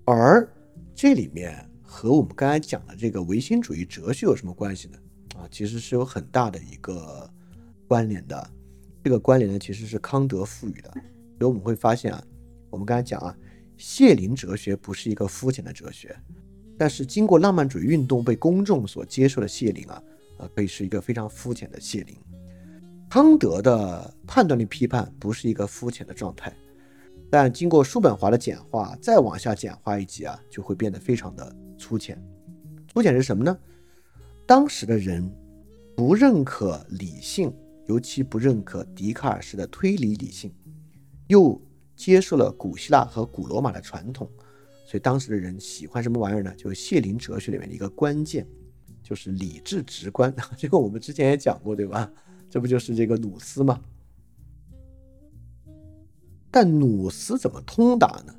[0.06, 0.48] 而
[0.94, 5.00] 这里面和我们刚才讲的这个唯心主义哲学有什么关系呢？
[5.36, 7.28] 啊，其实是有很大的一个
[7.88, 8.52] 关联的。
[9.06, 10.90] 这个关联呢，其实是康德赋予的。
[11.38, 12.24] 所以我们会发现啊，
[12.72, 13.38] 我们刚才讲啊，
[13.78, 16.18] 谢林哲学不是一个肤浅的哲学，
[16.76, 20.02] 但是经过浪漫主义运动被公众所接受的谢林啊，
[20.40, 22.18] 啊，可以是一个非常肤浅的谢林。
[23.08, 26.52] 康德的判断力批判不是一个肤浅的状态，
[27.30, 32.20] 但经过叔本华的简化，再往下简化一级啊，就会变得非常的粗浅。
[32.92, 33.56] 粗浅是什么呢？
[34.48, 35.32] 当时的人
[35.96, 37.54] 不认可理性，
[37.88, 40.54] 尤其不认可笛卡尔式的推理理性。
[41.28, 41.60] 又
[41.96, 44.30] 接受了古希腊和古罗马的传统，
[44.86, 46.54] 所以当时的人喜欢什么玩意儿呢？
[46.56, 48.46] 就是谢林哲学里面的一个关键，
[49.02, 50.32] 就是理智直观。
[50.56, 52.12] 这个我们之前也讲过，对吧？
[52.50, 53.82] 这不就是这个努斯吗？
[56.52, 58.36] 但努斯怎么通达呢？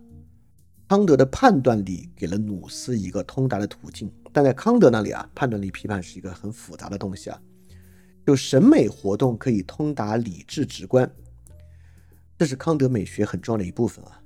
[0.88, 7.42] 康德的判断力给了努斯一个通达的途径，但在康德那里啊，判断力批判是一个很复杂的东西啊。
[8.26, 11.08] 就审美活动可以通达理智直观。
[12.36, 14.20] 这是康德美学很重要的一部分啊，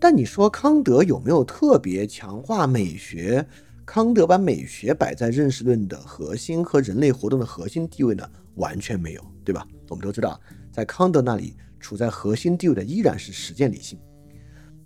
[0.00, 3.46] 但你说康德有没有特别强化美学？
[3.84, 8.26] 康德把美学摆在认识论的核心和人类活动的核心地位呢？
[8.56, 9.66] 完全没有，对吧？
[9.88, 10.40] 我们都知道，
[10.72, 13.98] 在康德那里处在核心地位的依然是实践理性。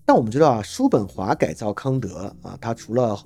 [0.05, 3.17] 但我们知道啊，叔本华改造康德啊，他除了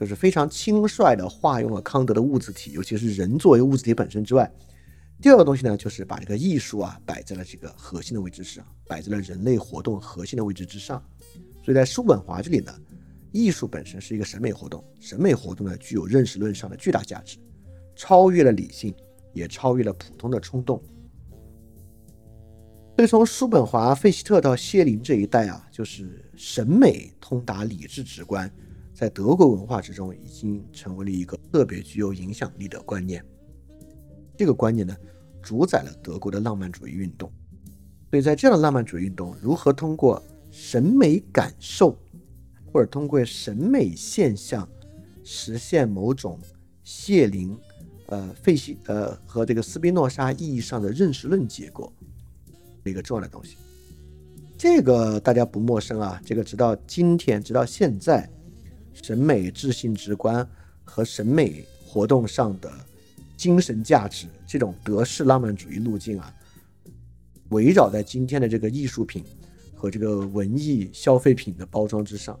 [0.00, 4.50] 就是非常轻率地化用了康德的物质体，尤其是人作为物质体本身之外。
[5.20, 11.04] 第二个东西呢，就是把这个艺术啊摆在了这个核心的位置上，摆在了人类活动核心的位置之上。
[11.62, 12.72] 所以在叔本华这里呢，
[13.30, 17.36] 艺术本身是一个审美活动，审美活动呢具有认识论上的巨大价值，
[17.94, 18.94] 超越了理性，
[19.34, 20.82] 也超越了普通的冲动。
[22.96, 28.50] 所以从叔本华、费希特到谢林这一代啊，就是审美通达理智直观，
[29.00, 33.24] 在德国文化之中已经成为了一个特别具有影响力的观念。
[34.36, 34.94] 这个观念呢，
[35.40, 37.32] 主宰了德国的浪漫主义运动。
[38.10, 41.96] 所以在这样的浪漫主义运动，如何通过审美感受，
[42.70, 44.68] 或者通过审美现象，
[45.24, 46.38] 实现某种
[46.84, 47.56] 谢林、
[48.08, 51.90] 呃费希、呃和这个斯宾诺莎意义上的认识论结构，
[52.84, 53.56] 一个重要的东西。
[54.58, 56.20] 这个大家不陌生啊。
[56.22, 58.28] 这个直到今天，直到现在，
[59.02, 60.48] 审美智性直观
[60.84, 62.72] 和审美活动上的。
[63.36, 66.30] 精神价值这种德式浪漫主义路径啊，
[67.48, 69.24] 围绕在今天的这个艺术品
[69.74, 72.38] 和这个文艺消费品的包装之上。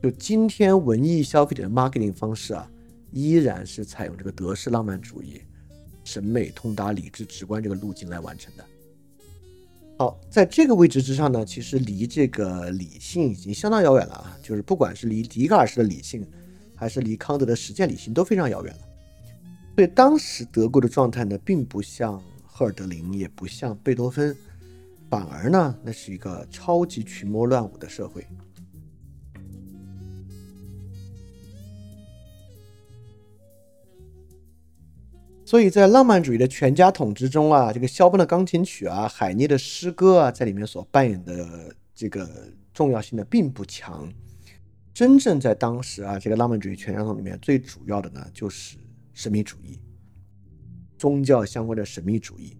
[0.00, 2.70] 就今天文艺消费者的 marketing 方式啊，
[3.10, 5.42] 依然是采用这个德式浪漫主义、
[6.04, 8.64] 审美通达理智直观这个路径来完成的。
[9.98, 16.26] 好，在这个位置之上呢，其实离这个理性已经相当遥远了啊，就是不管是离笛卡尔式的理性。
[16.80, 18.80] 还是离康德的实践理性都非常遥远了。
[19.74, 24.32] 所以当时德国的状态呢，并不像赫尔德林，也不像贝多芬，
[25.10, 28.24] 反而呢，那是一个超级群魔乱舞的社会。
[35.48, 42.28] 所以在浪漫主义的全家桶之中啊，这个肖邦的钢琴曲啊，海涅的诗歌啊，在里面所扮演的这个
[42.74, 44.06] 重要性呢，并不强。
[44.92, 48.76] 真正在当时啊，这个浪漫主义全家桶里面最主要的呢，就是
[49.14, 49.78] 神秘主义，
[50.98, 52.54] 宗教相关的神秘主义。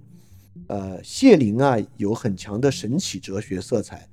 [0.69, 4.09] 呃，谢林啊，有很强的神启哲学色彩，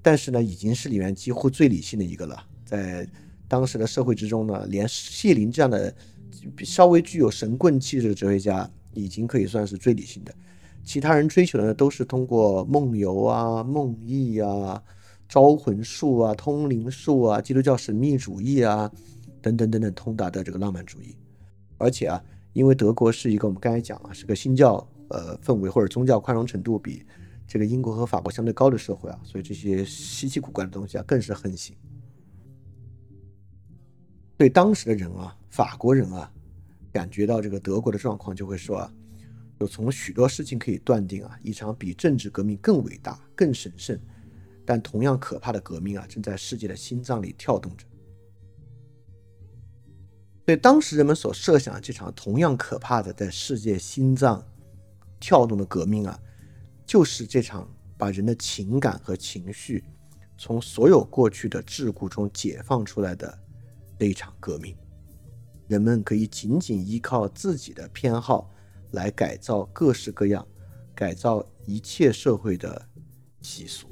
[0.00, 2.42] 但是呢，已经是里面几乎最理性的一个了。
[2.64, 3.06] 在
[3.46, 5.94] 当时的社会之中呢，连谢林这样的
[6.64, 10.34] 稍微具有神棍气质的哲学家，已经可以算是最理性的。
[10.82, 14.82] 其他人追求的呢，都是通过梦游啊、梦呓啊。
[15.26, 18.88] 招魂术啊，通灵术啊，基督教神秘主义啊，
[19.40, 21.16] 等等等等，通达的这个浪漫主义。
[21.78, 22.22] 而且啊，
[22.52, 27.02] 因为德国是一个我们刚才讲啊，是个新教呃氛围或者宗教宽容程度比
[27.48, 31.74] 这个英国和法国相对高的社会啊，所以这些稀奇古怪的东西啊更是横行。
[34.36, 36.30] 对当时的人啊，法国人啊，
[36.94, 38.94] 感觉到这个德国的状况，就会说啊，
[39.58, 43.98] 就从许多事情可以断定啊，一场比政治革命更伟大、更神圣。
[44.64, 47.84] 但同样可怕的革命啊，正在世界的心脏里跳动着。
[50.46, 54.40] 所以当时人们所设想的这场同样可怕的在世界心脏
[55.18, 56.16] 跳动的革命啊，
[56.86, 57.68] 就是这场
[57.98, 59.82] 把人的情感和情绪
[60.38, 63.36] 从所有过去的桎梏中解放出来的
[63.98, 64.76] 那一场革命。
[65.66, 68.50] 人们可以仅仅依靠自己的偏好
[68.92, 70.46] 来改造各式各样、
[70.94, 72.88] 改造一切社会的
[73.40, 73.88] 习俗。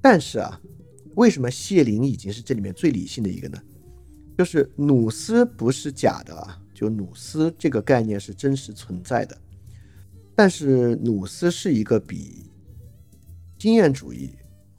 [0.00, 0.60] 但是啊，
[1.14, 3.62] 为什么谢林已经是这里面最理性的一个呢？
[4.38, 9.38] 就是努斯不是假的啊，就努斯这个概念是真实存在的，
[10.34, 12.50] 但是努斯是一个比
[13.58, 14.30] 经验主义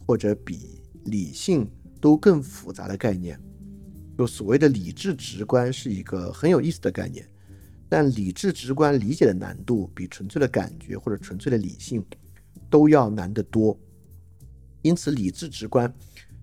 [0.07, 1.69] 或者比理性
[2.01, 3.39] 都更复杂的概念。
[4.21, 7.27] 就所谓的理智直观是一个很有意思的概念，
[7.89, 12.05] 但理智直观理解的难度比纯粹的感觉或者纯粹的理性
[12.69, 13.75] 都要难得多。
[14.83, 15.91] 因此，理智直观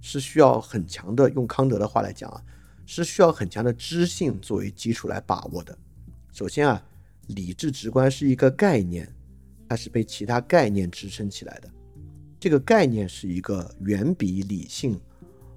[0.01, 2.43] 是需要很强的，用康德的话来讲啊。
[2.85, 5.79] 是需要很强的知性作为基础来把握的。
[6.33, 6.85] 首先啊，
[7.29, 9.09] 理智直观是一个概念，
[9.69, 11.71] 它是被其他概念支撑起来的。
[12.41, 15.01] 这个概念是一个远比理性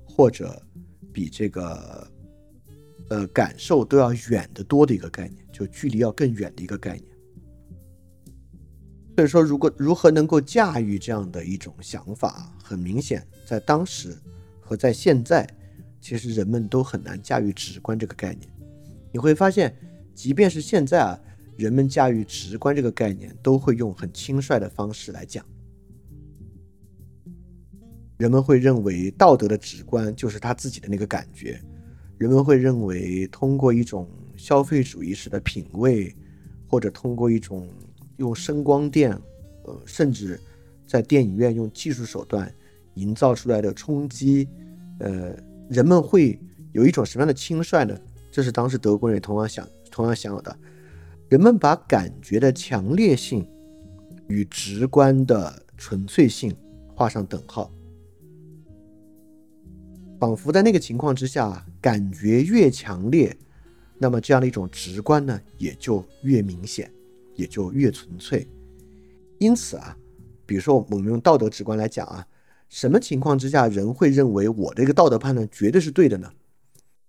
[0.06, 0.61] 或者
[1.14, 2.10] 比这个
[3.11, 7.05] 呃感受都要远得多的一个概念，就距离要更远的一个概念。
[9.17, 14.17] 所以说，如果如何能够驾驭这样的一种想法，很明显，在当时
[14.61, 15.47] 和在现在。
[16.03, 18.51] 其实人们都很难驾驭直观这个概念。
[19.11, 19.71] 你会发现，
[20.15, 21.21] 即便是现在啊，
[21.57, 25.45] 人们驾驭直观这个概念，都会用很轻率的方式来讲。
[28.17, 31.61] 人们会认为道德的直观就是他自己的那个感觉。
[32.22, 34.07] 人们会认为，通过一种
[34.38, 36.15] 消费主义式的品味，
[36.68, 37.68] 或者通过一种
[38.18, 39.11] 用声光电，
[39.64, 40.39] 呃，甚至
[40.85, 42.53] 在电影院用技术手段
[42.93, 44.48] 营造出来的冲击，
[44.99, 45.35] 呃。
[45.68, 46.38] 人们会
[46.73, 47.98] 有一种什么样的轻率呢？
[48.30, 50.56] 这是当时德国人也同样想、同样享有的。
[51.30, 53.49] 人们把感觉的强烈性
[54.27, 56.53] 与直观的纯粹性
[56.93, 57.72] 画上等号，
[60.22, 63.35] 仿佛在那个情况之下，感觉越强烈，
[63.98, 66.91] 那么这样的一种直观呢，也就越明显，
[67.34, 68.48] 也就越纯粹。
[69.39, 69.98] 因此啊，
[70.45, 72.23] 比如说我们用道德直观来讲啊。
[72.69, 76.31] 什么情况之下人会认为我这个道德判断绝对是对的呢？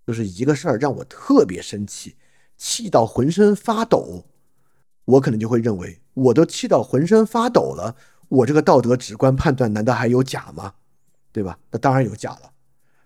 [0.06, 2.16] 就是一个事儿让我特别生气，
[2.56, 4.24] 气到浑身发抖，
[5.04, 7.94] 我可能就会认为我都气到浑身发抖了，
[8.30, 10.72] 我这个道德直观判断难道还有假吗？
[11.30, 11.58] 对吧？
[11.70, 12.51] 那当然有假了。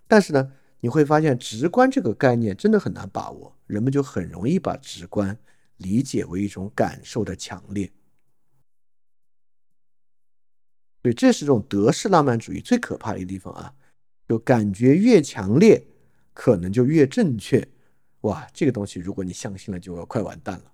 [0.09, 5.39] 但是呢，你会发现直观这个概念真的很难把握，人们就很容易把直观
[5.77, 7.91] 理解为一种感受的强烈。
[11.03, 13.75] 所以这是这种德式浪漫主义最可怕的一个地方啊，
[14.29, 15.87] 就感觉越强烈，
[16.35, 17.69] 可能就越正确。
[18.23, 20.73] 哇，这个东西如果你相信了，就要快完蛋了。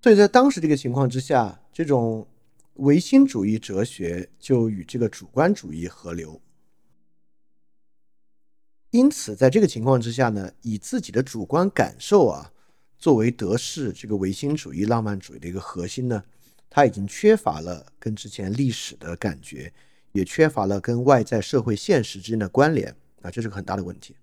[0.00, 2.26] 所以在当时这个情况之下，这种
[2.74, 6.40] 唯心主义哲学就与这个主观主义合流。
[8.90, 12.52] 因此，在这个情况之下呢，以自己的主观感受啊。
[12.98, 16.22] 作为德式这个唯心主义、浪漫主义的一个核心呢，
[16.70, 19.72] 它已经缺乏了跟之前历史的感觉，
[20.12, 24.14] 也缺乏了跟外在社会现实之间的关联啊，这是个很大的问题。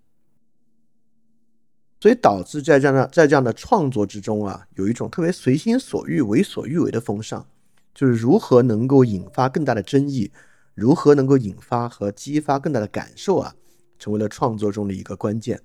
[2.00, 7.46] 所以导致在这样在这样的创作之中啊，有一种特别随心所欲、为所欲为的风尚，
[7.94, 10.32] 就是如何能够引发更大的争议，
[10.74, 13.56] 如何能够引发和激发更大的感受啊，
[13.98, 15.62] 成为了创作中的一个关键。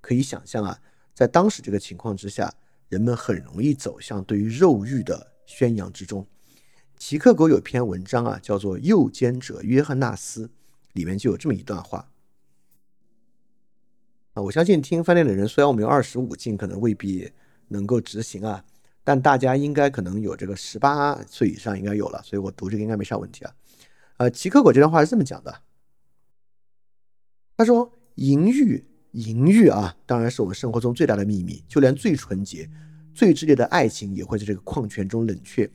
[0.00, 0.78] 可以想象啊。
[1.14, 2.54] 在当时这个情况之下，
[2.88, 6.24] 人们很容易走向对于肉欲的宣扬之中。
[6.96, 10.46] 齐克果有篇文章啊，叫做《诱奸者约翰纳斯》，
[10.92, 12.08] 里面就有这么一段话
[14.34, 14.42] 啊。
[14.42, 17.32] 我相信听饭店的人，虽然我们有二十五禁，可能未必
[17.66, 18.64] 能够执行啊，
[19.08, 23.54] 但大家应该可能有这个十八岁以上应该有了，所以我读这个应该没啥问题啊。
[24.18, 25.62] 呃，齐克果这段话是这么讲的，
[27.56, 31.64] 他说：“淫欲。”淫欲啊，当然是我们生活中最大的秘密。
[31.66, 32.68] 就连最纯洁、
[33.14, 35.66] 最炽烈的爱情，也会在这个矿泉中冷却。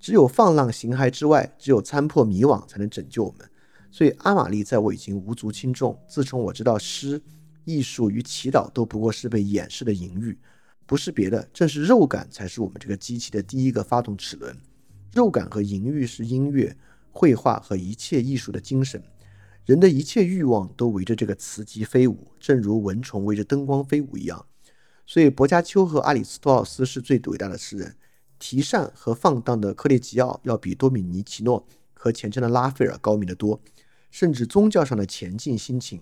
[0.00, 3.46] 只有放浪形骸之外，只有参破迷惘，才能拯救我们。
[3.90, 5.94] 所以，阿玛丽在我已经无足轻重。
[6.08, 7.20] 自从我知道诗、
[7.66, 10.38] 艺术与祈祷都不过是被掩饰的淫欲，
[10.88, 14.56] 不是别的，正是肉感才是我们这个机器的第一个发动齿轮。
[15.12, 16.74] 肉感和淫欲是音乐、
[17.10, 19.02] 绘画和一切艺术的精神。
[19.66, 24.46] 人的一切欲望都围着这个磁极飞舞，正如蚊虫围着灯光飞舞一样。
[25.06, 27.94] 所以，薄伽丘和阿里斯托奥斯是最伟大的诗人。
[28.38, 33.60] 提善和放荡的克列吉奥要比多米尼奇诺和虔诚的拉斐尔高明得多，
[34.10, 36.00] 甚至宗教上的前进心情，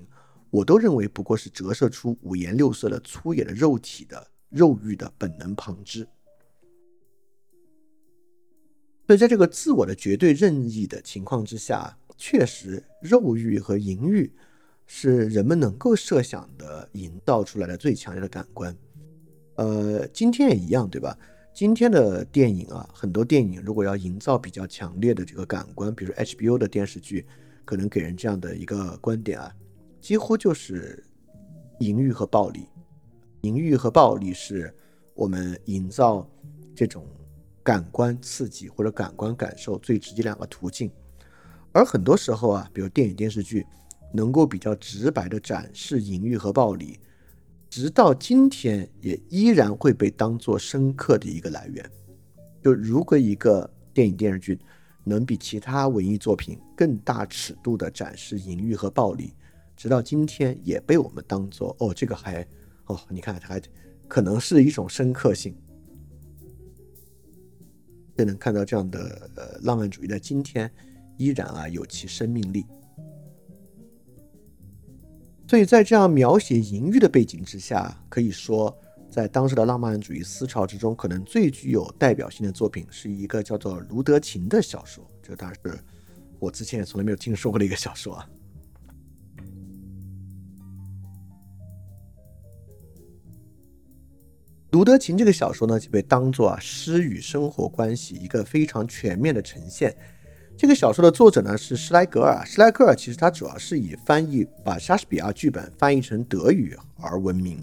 [0.51, 6.07] 我都认为不过是折射出五颜六色的粗野的肉体的肉欲的本能旁支。
[9.07, 14.33] 所以，在这个自我的绝对任意的情况之下，确实肉欲和淫欲
[14.85, 18.77] 是人们能够设想的营造出来的最强烈的感官。
[19.55, 21.17] 呃，今天也一样，对吧？
[21.55, 27.25] 今天的电影啊，很多电影如果要营造比较强烈的这个感官，比如 HBO 的电视剧，
[27.65, 29.55] 可能给人这样的一个观点啊，
[30.01, 31.03] 几乎就是
[31.79, 32.67] 淫欲和暴力。
[33.47, 34.75] 淫欲和暴力是
[35.15, 36.29] 我们营造
[36.75, 37.07] 这种。
[37.67, 40.89] 感官刺激或者感官感受最直接两个途径，
[41.73, 43.67] 而很多时候啊，比如电影电视剧，
[44.13, 46.97] 能够比较直白的展示淫欲和暴力，
[47.69, 51.85] 直到今天也依然会被当做深刻的一个来源。
[52.63, 54.57] 就如果一个电影电视剧
[55.03, 59.35] 能比其他文艺作品更大尺度的展示淫欲和暴力，
[59.77, 62.47] 直到今天也被我们当做哦，这个还
[62.87, 63.61] 哦，你看它还
[64.09, 65.57] 可能是一种深刻性。
[68.17, 70.71] 就能看到这样的呃浪漫主义在今天
[71.19, 72.65] 依然啊有其生命力。
[75.47, 78.75] 所以在这样描写淫欲的背景之下，可以说
[79.11, 85.07] 在当时的浪漫主义思潮之中，可能最具有代表性的作品是一个叫做《卢德琴》的小说。
[85.23, 85.79] 这当然是
[86.39, 88.29] 我之前也从来没有听说过的一个小说啊。
[94.71, 99.97] 《卢德琴》这个小说呢，就被当做啊诗与生活关系一个非常全面的呈现。
[100.57, 107.59] 这个小说的作者呢是施莱格尔，施莱格尔其实他主要是以翻译把莎士比亚剧本翻译成德语而闻名。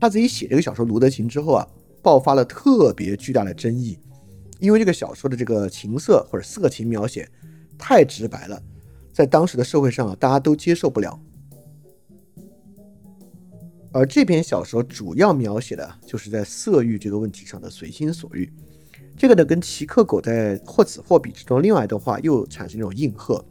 [0.00, 1.66] 他自己写这个小说《卢德琴》之后啊，
[2.00, 3.98] 爆发了特别巨大的争议，
[4.60, 7.28] 因为这个小说的这个情色或者色情描写
[7.76, 8.62] 太直白了，
[9.12, 11.20] 在当时的社会上啊，大家都接受不了。
[13.92, 18.50] 而这篇小说主要描写的就是在色欲这个问题上的随心所欲，
[19.16, 23.44] 这个呢跟奇克狗在《或此或彼》之中另外一段话又产生一种应和。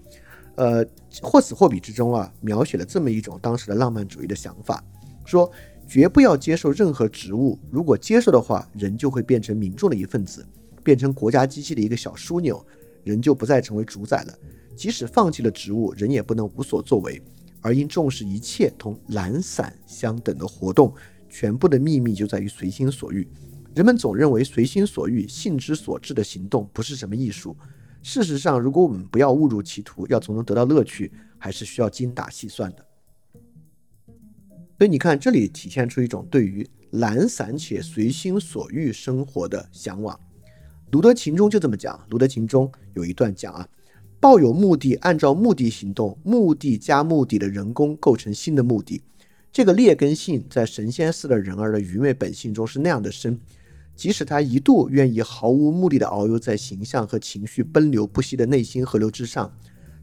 [0.55, 0.85] 呃，
[1.21, 4.83] 《或此或彼》之中啊，描写了这么一种当时的浪漫主义的想法，
[5.25, 5.49] 说
[5.87, 10.45] 绝不要接受任何职务，如果接受的话，人就会变成民众的一份子，
[10.83, 12.65] 变成国家机器的一个小枢纽，
[13.03, 14.33] 人就不再成为主宰了。
[14.75, 17.21] 即使放弃了职务，人也不能无所作为。
[17.61, 20.93] 而应重视一切同懒散相等的活动，
[21.29, 23.27] 全部的秘密就在于随心所欲。
[23.75, 27.55] 人们总认为随心所欲、性之所至的行动不是什么艺术。
[28.01, 32.85] 事实上，如果我们不要误入歧途，要从中得到乐趣，还是需要精打细算的。
[34.77, 40.15] 所以你看，这里体现出一种对于懒散且随心所欲生活的向往。
[40.91, 43.67] 《卢德琴》中就这么讲，《卢德琴》中有一段讲啊。
[44.19, 49.01] 抱有目的，按照目的行动，目的加目的的人工构成新的目的。
[49.51, 53.39] 这个劣根性在神仙似的人儿的愚昧本性中是那样的深，
[53.95, 59.51] 即使他一度愿意毫无目的的遨游在形象和情绪奔流不息的内心河流之上，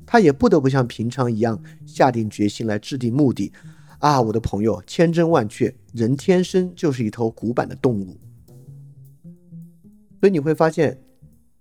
[0.07, 3.53] 他也不得不像平常一样下定决心来制定目的。
[3.99, 8.17] 啊，我的朋友，千真万确，人天生就是一头古板的动物。
[10.21, 10.99] 所以你会发现，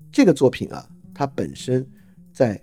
[0.09, 1.85] 这个作品啊，它本身。
[2.35, 2.61] 在，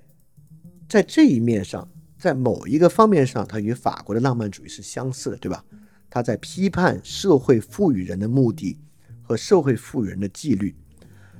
[0.87, 1.89] 在这一面上，
[2.19, 5.65] 在某一个方面上，它与法国的浪漫主义是相似的，对吧？
[6.11, 8.79] 他在批判社会赋予人的目的
[9.23, 10.77] 和社会赋予人的纪律。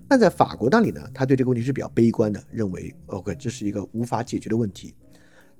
[0.09, 4.95] 但在法国那里呢，他对这个问题是比较悲观的，认为 OK 这是一个无法解决的问题。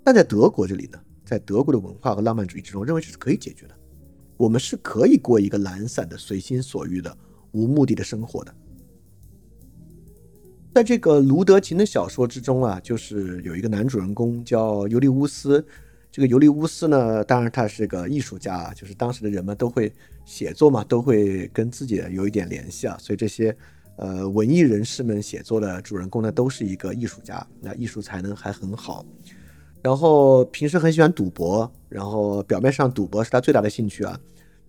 [0.03, 3.75] 但在德国这里呢，在德国的文化和浪漫主义之中，认为这是可以解决的。
[4.39, 7.15] 我们是可以过一个懒散的、随心所欲的、
[7.51, 8.55] 无目的的生活的。
[10.75, 15.65] 在这个卢德琴的小说之中啊，就是有一个男主人公叫尤利乌斯。
[16.11, 19.93] 这个尤利乌斯呢，当然他是个艺术家，就是当时的人们都会
[20.25, 22.97] 写作嘛，都会跟自己有一点联系啊。
[22.99, 23.55] 所以这些
[23.97, 29.05] 呃文艺人士们写作的主人公呢，都是一个艺术家，那艺术才能还很好。
[29.83, 34.19] 然后平时很喜欢赌博，然后表面上赌博是他最大的兴趣啊，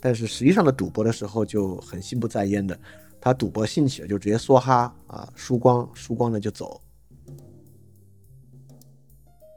[0.02, 2.78] 但是实际上的赌博的时候就很心不在焉的。
[3.24, 6.82] 他赌博兴起了，就直接梭哈啊，输光，输光了就走。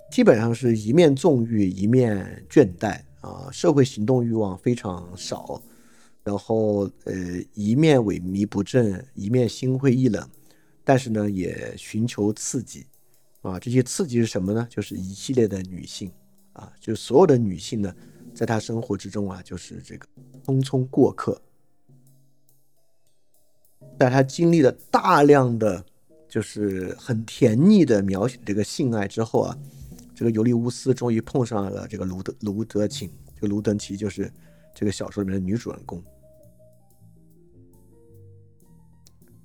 [0.09, 5.61] 基本上是一面纵欲，一面倦怠啊，社会行动欲望非常少。
[6.23, 7.13] 然后呃，
[7.55, 10.25] 一面萎靡不振，一面心灰意冷。
[10.85, 12.87] 但是呢，也寻求刺激
[13.43, 13.59] 啊。
[13.59, 14.65] 这些刺激是什么呢？
[14.71, 16.09] 就是一系列的女性
[16.53, 17.93] 啊，就所有的女性呢，
[18.33, 20.07] 在他生活之中啊，就是这个
[20.45, 21.43] 匆匆过客。
[23.99, 25.85] 在他经历了大量的
[26.29, 29.59] 就是很甜腻的描写这个性爱之后啊，
[30.15, 34.31] 这个尤利乌斯终于碰上了这个卢德卢德琴，这个卢德琴就是
[34.75, 36.03] 这个小说里面的女主人公。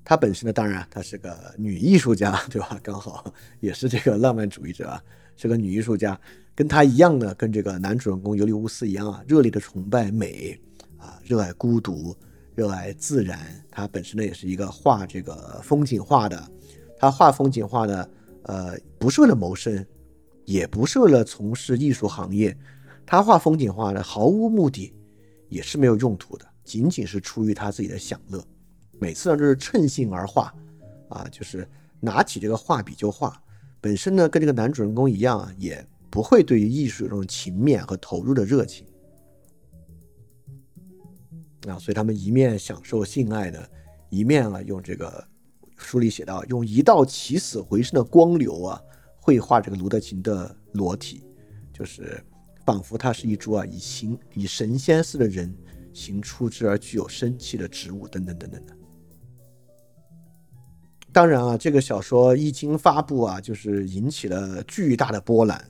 [0.04, 2.78] 她本身呢，当然她是个女艺术家，对吧？
[2.84, 5.02] 刚好也是这个浪漫主义者啊，
[5.38, 6.20] 是个女艺术家，
[6.54, 10.60] 跟她一样呢，跟这个男主人公尤利乌斯一样啊，热烈的崇拜美
[10.98, 12.14] 啊，热爱孤独，
[12.62, 13.40] 热爱自然。
[13.72, 16.52] 他本身呢，也是一个画这个风景画的。
[16.96, 18.08] 他画风景画呢，
[18.44, 19.84] 呃，不是为了谋生，
[20.46, 22.56] 也不是为了从事艺术行业。
[23.04, 24.94] 他画风景画呢，毫无目的，
[25.50, 28.46] 也是没有用途的，仅仅是出于他自己的享乐。
[29.00, 30.54] 每次呢都是趁兴而画，
[31.10, 31.68] 啊，就是
[32.00, 33.42] 拿起这个画笔就画。
[33.80, 38.86] 本身呢跟这个男主人公一样啊，也不会对于艺术有这种情面和投入的热情。
[41.68, 43.60] 啊，所以他们一面享受性爱呢，
[44.10, 45.24] 一面啊用这个
[45.78, 48.82] 书里写到，用一道起死回生的光流啊，
[49.20, 51.24] 绘画这个卢德琴的裸体，
[51.72, 52.24] 就是
[52.66, 55.54] 仿佛他是一株啊以形以神仙似的人
[55.94, 58.76] 形出之而具有生气的植物，等等等等的。
[61.12, 65.64] 当然啊，这个小说一经发布啊，就是引起了巨大的波澜，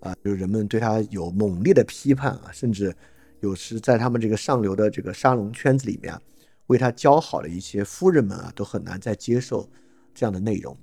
[0.00, 2.94] 啊，就是人们对他有猛烈的批判啊，甚至
[3.40, 6.18] 有时在他们这个上流的这个沙龙圈子里面，
[6.66, 9.68] 为他交好的一些夫人们啊，都很难再接受
[10.14, 10.76] 这样的内容。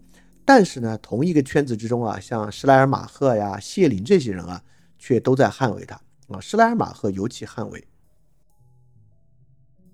[0.43, 4.63] 但是呢，同一个圈子之中啊，像施莱尔马赫呀、谢林这些人啊，
[4.97, 6.39] 却都在捍卫他啊。
[6.39, 7.87] 施莱尔马赫尤其捍卫。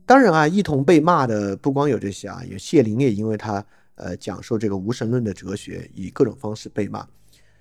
[0.05, 3.65] 当然啊，一同被骂的不光有这些啊，有谢林也因为他。
[3.95, 7.07] 呃，讲授这个无神论的哲学，以各种方式被骂。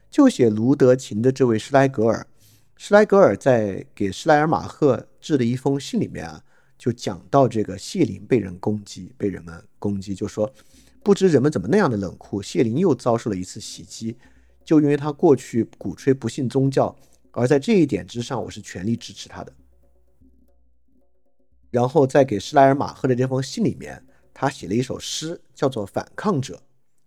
[0.08, 2.26] 就写卢德琴的这位施莱格尔，
[2.82, 6.42] 施莱格尔在给施莱尔马赫致的一封信里面啊，
[6.78, 10.50] 就讲到这个谢林被人攻击，被人们攻击，就说
[11.02, 12.40] 不知人们怎么那样的冷酷。
[12.40, 14.16] 谢林又遭受了一次袭击，
[14.64, 16.96] 就因为他过去鼓吹不信宗教，
[17.32, 19.52] 而在这一点之上，我是全力支持他的。
[21.70, 24.02] 然后在给施莱尔马赫的这封信里面。
[24.32, 26.54] 他写了一首诗，叫做《反抗者》，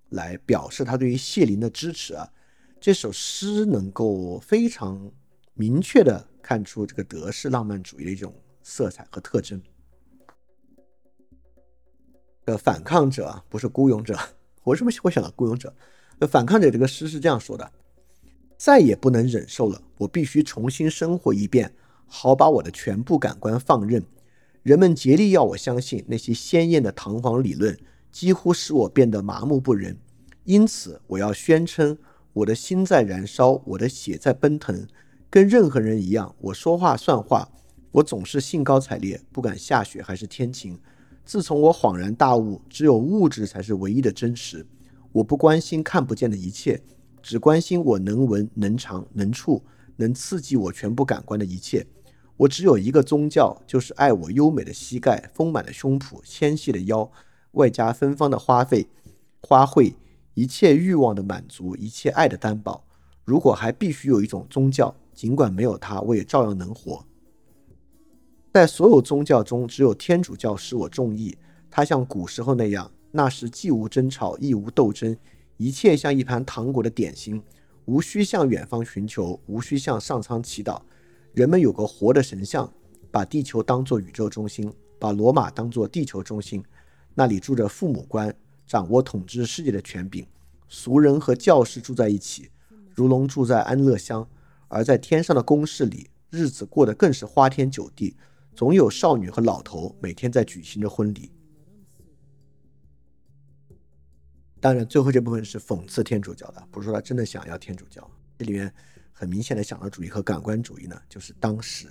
[0.10, 2.30] 来表示他对于谢林的支持啊。
[2.80, 5.12] 这首诗能够非常
[5.56, 9.62] 明确的看出这个德式浪漫主义的一种色彩和特征。
[12.46, 14.18] 呃，反抗者不是孤勇者，
[14.64, 15.74] 我为什么会想到孤勇者？
[16.20, 17.72] 呃，反抗者这个诗是这样说的：
[18.58, 21.74] 再也不能忍受了，我必须重新生活一遍，
[22.06, 24.04] 好把我的全部感官放任。
[24.64, 27.78] 人们竭力要我相信那些鲜艳的堂皇理论，
[28.12, 29.98] 几乎使我变得麻木不仁。
[30.46, 31.98] 因此，我要宣称
[32.34, 34.86] 我的心在燃烧，我的血在奔腾。
[35.34, 37.50] 跟任何人一样，我说话算话。
[37.90, 40.80] 我总是兴高采烈，不管下雪还是天晴。
[41.26, 44.64] 自从我恍然大悟，只有物质才是唯一的真实。
[45.12, 46.80] 我不关心看不见的一切，
[47.24, 49.64] 只关心我能闻、能尝、能触、
[49.96, 51.84] 能刺激我全部感官的一切。
[52.38, 57.12] 我只有一个宗教，就是爱我优美的膝盖、丰满的胸脯、纤细的腰，
[57.54, 58.88] 外加芬芳的花费、
[59.42, 59.96] 花卉，
[60.36, 62.86] 一切欲望的满足，一切爱的担保。
[63.26, 67.06] 如果还必须有一种宗教，尽管没有他，我也照样能活。
[68.52, 71.36] 在所有宗教中，只有天主教使我中意。
[71.72, 75.18] 它像古时候那样，那时既无争吵，亦无斗争，
[75.58, 77.42] 一切像一盘糖果的点心，
[77.86, 80.80] 无需向远方寻求，无需向上苍祈祷。
[81.34, 82.72] 人们有个活的神像，
[83.10, 86.64] 把地球当作宇宙中心，把罗马当作地球中心。
[87.16, 88.32] 那里住着父母官，
[88.68, 90.24] 掌握统治世界的权柄。
[90.68, 92.50] 俗人和教士住在一起，
[92.94, 94.28] 如龙住在安乐乡。
[94.74, 98.16] 而在天上的宫室里，日子过得更是花天酒地，
[98.56, 101.32] 总有少女和老头每天在举行着婚礼。
[104.60, 108.10] 当然，最后这部分是讽刺天主教的，不是说他真的想要天主教。
[108.38, 108.74] 这里面。
[109.16, 111.88] 很明显的享乐主义和感官主义呢，就是当时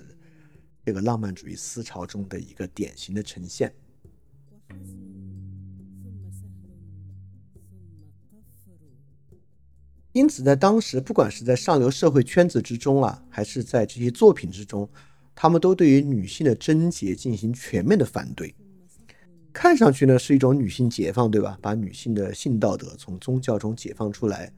[0.85, 3.73] 这个浪漫主义思潮中的一个典型的呈现。
[10.13, 14.87] 因此，在当时，不管是在上流社会圈子之中啊，还是在这些作品之中，
[15.33, 18.53] 他们都对于女性的贞洁进行全面的反对。
[19.51, 21.57] 看上去呢，是一种女性解放，对吧？
[21.61, 24.53] 把女性的性道德从宗教中解放出来。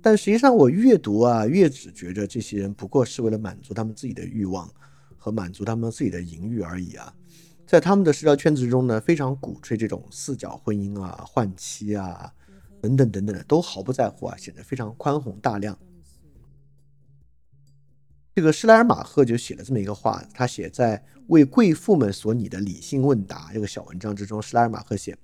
[0.00, 4.66] 但实际上，我越读啊，越只觉着这些人不过是为了满足他们自己的欲望
[5.18, 7.12] 和满足他们自己的淫欲而已啊。
[7.66, 12.32] 在他们的社交圈子中呢，非常鼓吹这种四角婚姻啊、换妻啊
[12.86, 15.76] 等等等等的，都毫不在乎啊，显得非常宽宏大量。
[18.34, 20.98] 这个施莱尔马赫就写了这么一个话，他写在
[21.28, 25.16] 《为贵妇们所拟的理性问答》这个小文章之中，施莱尔马赫写。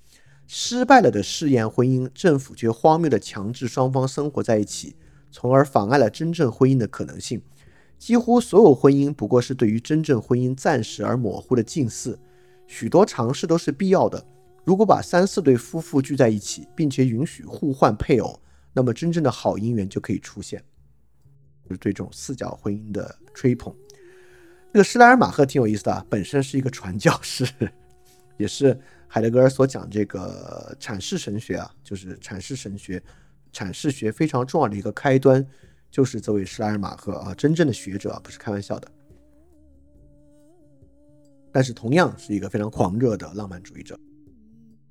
[0.46, 4.96] 失败了的试验婚姻，政府却荒谬的强制双方生活在一起，
[5.30, 7.40] 从而妨碍了真正婚姻的可能性。
[7.98, 12.18] 几乎所有婚姻不过是对于真正婚姻暂时而模糊的近似。
[12.66, 14.26] 许多尝试都是必要的。
[14.64, 18.40] 如果把三四对夫妇聚在一起，并且允许互换配偶，
[18.72, 20.62] 那么真正的好姻缘就可以出现。
[21.64, 23.74] 就是对这种四角婚姻的吹捧。
[24.72, 27.46] 这个施莱尔马赫挺有意思的，本身是一个传教士，
[28.38, 33.02] 也是海德格尔所讲这个阐释神学啊，就是阐释神学、
[33.52, 35.46] 阐释学非常重要的一个开端，
[35.90, 38.90] 就是这位施莱尔马赫啊，真正的学者啊，不是开玩笑的。
[41.52, 43.98] 但是同样是一个非常狂热的浪漫主义者。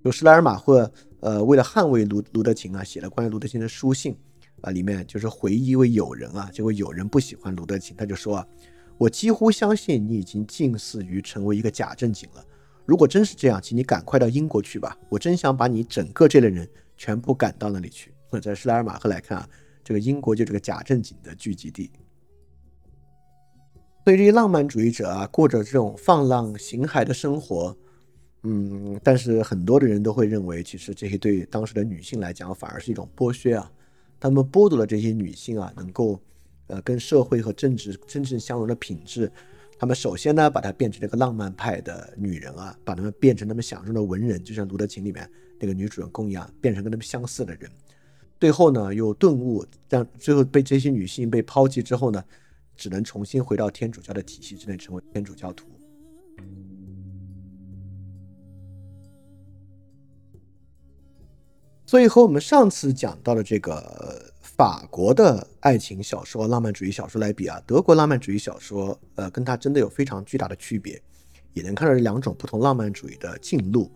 [0.04, 4.16] 有施莱尔马赫，呃，为了捍卫卢卢德琴啊，写了关于卢德琴的书信
[4.62, 8.48] 啊，里面就是回忆一位友人啊，这位友人不喜欢卢德琴，他就说啊。
[8.98, 12.46] 我几乎相信你已经近似于成为一个假正经了。
[12.86, 14.96] 如果真是这样，请你赶快到英国去吧。
[15.10, 18.14] 我真想把你整个这类人全部赶到那里去。
[18.32, 19.50] 那 在施莱尔马赫来看啊，
[19.84, 21.90] 这个英国就是个假正经的聚集地。
[24.04, 27.76] 所以这些浪漫主义者啊，过着这种放浪形骸的生活，
[28.44, 33.72] 嗯，但是很多的人都会认为，其实这些对当时的女性来讲，反而是一种剥削啊。
[34.20, 36.20] 他们剥夺了这些女性啊，能够。
[36.68, 39.30] 呃，跟社会和政治真正相融的品质，
[39.78, 47.70] 他们首先呢，把她变成了一个浪漫派的女人啊，把她们变成他们想中的文人，就像《卢德琴》里面那个女主人公一样，变成跟他们相似的人。
[48.40, 52.24] 最后呢，又顿悟，让最后被这些女性被抛弃之后呢，
[52.78, 55.68] 只能重新回到天主教的体系之内，成为天主教徒。
[61.92, 64.32] 所以和我们上次讲到的这个。
[64.42, 71.02] 法国的爱情小说、浪漫主义小说来比啊，德国浪漫主义小说，呃，跟它真的有非常巨大的区别，
[71.54, 73.92] 也能看到这两种不同浪漫主义的进路。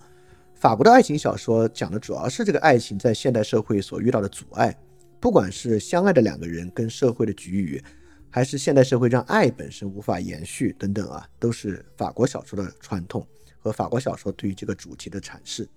[0.55, 4.75] 法国的爱情小说讲的主要是这个爱情在现代社会所遇到的阻碍，
[5.19, 7.83] 不管是相爱的两个人跟社会的局域，
[8.31, 13.27] 还是现代社会让爱本身无法延续等等啊，都是法国小说的传统
[13.59, 15.69] 和法国小说对于这个主题的阐释。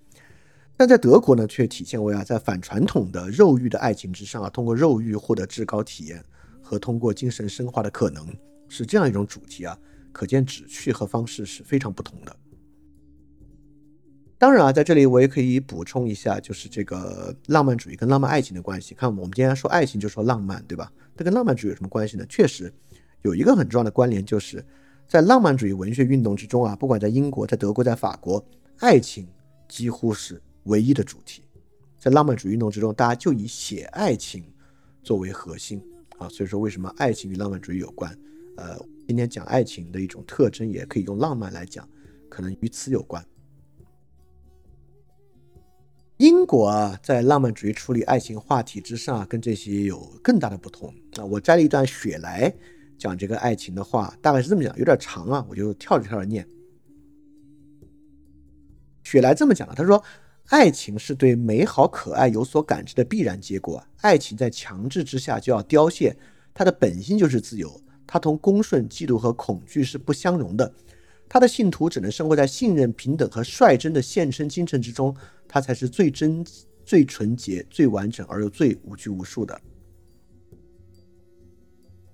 [0.79, 6.23] 但在德国呢，却体现为啊，在反传统的肉欲的爱情之上啊，通过肉欲获得至高体验
[6.61, 8.25] 和通过精神升华的可能，
[8.69, 9.77] 是这样一种主题啊。
[10.13, 12.33] 可见旨趣和方式是非常不同的。
[14.37, 18.95] 当然啊，在这里我也可以补充一下，就是这个浪漫主义跟浪漫爱情的关系。
[18.95, 20.89] 看我们今天说爱情就说浪漫，对吧？
[21.13, 22.25] 它跟浪漫主义有什么关系呢？
[22.29, 22.73] 确实
[23.23, 24.65] 有一个很重要的关联，就是
[25.09, 28.41] 在浪漫主义文学运动之中啊，不管在英国、在德国、在法国，
[28.77, 29.27] 爱情
[29.67, 30.41] 几乎是。
[30.69, 31.43] 唯一的主题，
[31.97, 34.45] 在浪漫主义运动之中，大家就以写爱情
[35.03, 35.81] 作为核心
[36.19, 38.15] 啊，所以说为什么爱情与浪漫主义有关？
[38.55, 41.89] 呃，今天讲爱情的一种特征，也可以用浪漫来讲，
[42.29, 43.25] 可能与此有关。
[46.17, 51.25] 英国啊，在浪漫主义处理爱情话题之上，跟这些有更大的不同啊。
[51.25, 52.53] 我摘了一段雪莱
[52.97, 56.47] 讲这个爱情的话，大概是这么讲，有点长啊，我就跳着跳着念。
[59.03, 60.03] 雪莱这么讲的，他说。
[60.49, 63.83] 爱情是对美好可爱有所感知的必然结果。
[64.01, 66.15] 爱情在强制之下就要凋谢，
[66.53, 67.79] 它的本性就是自由。
[68.07, 70.73] 它同恭顺、嫉妒和恐惧是不相容的。
[71.27, 75.15] 他的信徒只能生活在信任、平等和率真的献身精神之中，
[75.47, 76.43] 他才是最真、
[76.83, 79.61] 最纯洁、最完整而又最无拘无束的。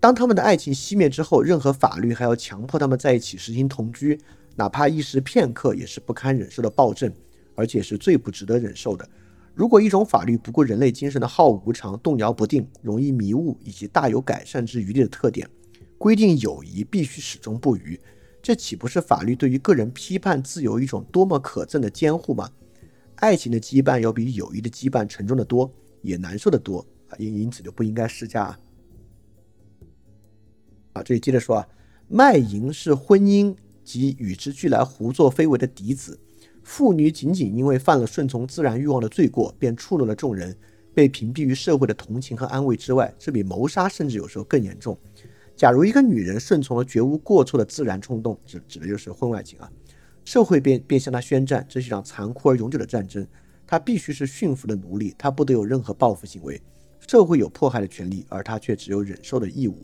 [0.02, 4.20] 当他们的爱情熄灭之后，任何法律还要强迫他们在一起实行同居，
[4.58, 7.10] 哪怕一时片刻，也是不堪忍受的暴政。
[7.56, 9.08] 而且是最不值得忍受的。
[9.54, 15.50] 如果一种法律不顾人类精神的好无常、动摇不定、容易迷雾以及大有改善之余地的特点，
[15.98, 18.00] 规定友谊必须始终不渝，
[18.42, 22.52] 这岂不是法律对于个人批判自由一种多么可憎的监护吗？
[23.16, 27.16] 爱情的羁绊要比友谊的羁绊沉重的多，也难受的多啊！
[27.18, 28.60] 因因此就不应该施加啊。
[30.92, 31.68] 啊，这里接着说啊，
[32.10, 33.56] 卖淫是婚姻
[33.86, 36.20] 及与之俱来胡作非为的嫡子。
[36.66, 40.54] 妇女仅仅因为犯了顺从自然欲望的罪过，便触怒了众人，
[40.96, 44.98] 被屏蔽于社会的同情和安慰之外，这比谋杀甚至有时候更严重。
[45.56, 49.72] 假如一个女人顺从了绝无过错的自然冲动，指指的就是婚外情啊，
[50.26, 53.26] 社会便便向她宣战，这是一场残酷而永久的战争。
[53.68, 56.60] 她必须是驯服的奴隶，她不得有任何报复行为。
[57.08, 59.78] 社会有迫害的权利，而她却只有忍受的义务。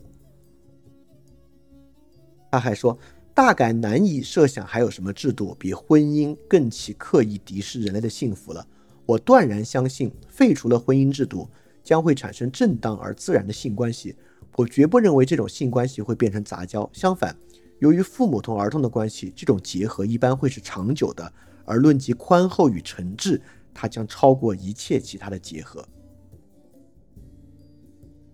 [2.50, 2.98] 他还说。
[3.34, 8.66] 大概难以设想还有什么制度比婚姻更其刻意敌视人类的幸福了。
[9.06, 11.48] 我断然相信，废除了婚姻制度，
[11.82, 14.14] 将会产生正当而自然的性关系。
[14.56, 16.88] 我绝不认为这种性关系会变成杂交。
[16.92, 17.34] 相反，
[17.78, 21.32] 由于父母同儿童的关系，这种结合一般会是长久的。
[21.64, 23.40] 而论及宽厚与诚挚，
[23.72, 25.82] 它将超过一切其他的结合。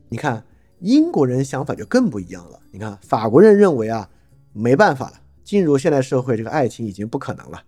[0.08, 0.44] 你看，
[0.80, 2.58] 英国人想法就更不一样了。
[2.72, 4.08] 你看，法国人认为啊，
[4.52, 7.62] 没办法了，进入现代社会，这个爱情已经不可能了。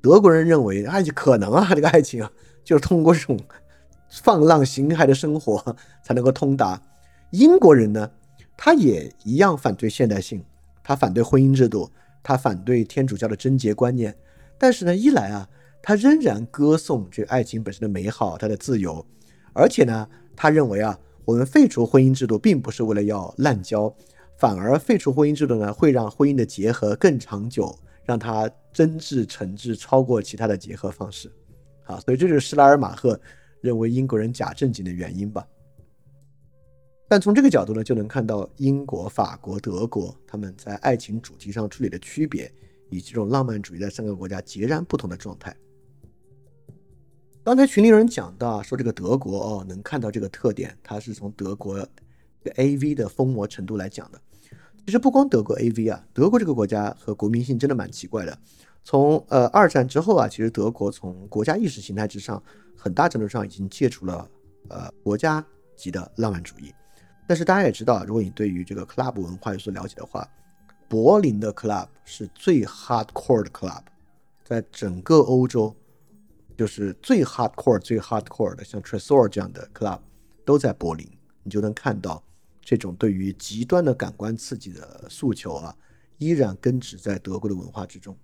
[0.00, 2.30] 德国人认为爱情可能啊，这个爱情啊，
[2.64, 3.38] 就是通过这种
[4.10, 6.80] 放浪形骸的生活才能够通达。
[7.30, 8.10] 英国人呢，
[8.56, 10.44] 他也一样反对现代性，
[10.82, 11.90] 他反对婚姻制度，
[12.22, 14.14] 他反对天主教的贞洁观念。
[14.58, 15.48] 但是呢，一来啊，
[15.82, 19.04] 他仍然歌颂这爱情本身的美好，它的自由，
[19.52, 20.98] 而且呢，他认为啊。
[21.26, 23.90] 我们废除婚姻制度，并不是为了要滥交，
[24.36, 31.30] 反而废除婚姻制度呢，会让婚姻的结合更长久，让它真挚诚挚，超过其他的结合方式。
[31.82, 33.18] 好，所以这就是施拉尔马赫
[33.60, 35.46] 认为英国人假正经的原因吧。
[37.06, 42.50] 但从这个角度呢，就能看到英国、法国、德国他们在爱情主题上处理的区别，
[42.90, 45.54] 以及这种浪漫主义在三个国家截然不同的状态。
[47.44, 51.86] 刚才群里有人讲到说这个德国哦，能看到这个特点，它是从德国
[52.52, 54.20] A V 的疯魔程度来讲的。
[54.84, 58.38] 其实不光德国 A V 啊，德国这个国家和国民性真的蛮奇怪的。
[58.82, 62.42] 从呃二战之后啊，其实德国从国家意识形态之上，
[62.76, 64.28] 很大程度上已经戒除了
[64.68, 65.44] 呃国家
[65.74, 66.72] 级的浪漫主义。
[67.26, 70.28] 但是大家也知道，如果你对于这个 club 文化有所了解的话，
[70.88, 73.82] 柏林的 club 是最 hardcore 的 club，
[74.44, 75.74] 在整个欧洲。
[76.56, 79.98] 就是最 hardcore、最 hardcore 的，像 Tresor 这样的 club
[80.44, 81.04] 都在柏林，
[81.42, 82.22] 你就能看到
[82.64, 85.76] 这种对于极端的感官刺激的诉求啊，
[86.16, 88.16] 依然根植在德国的文化之中。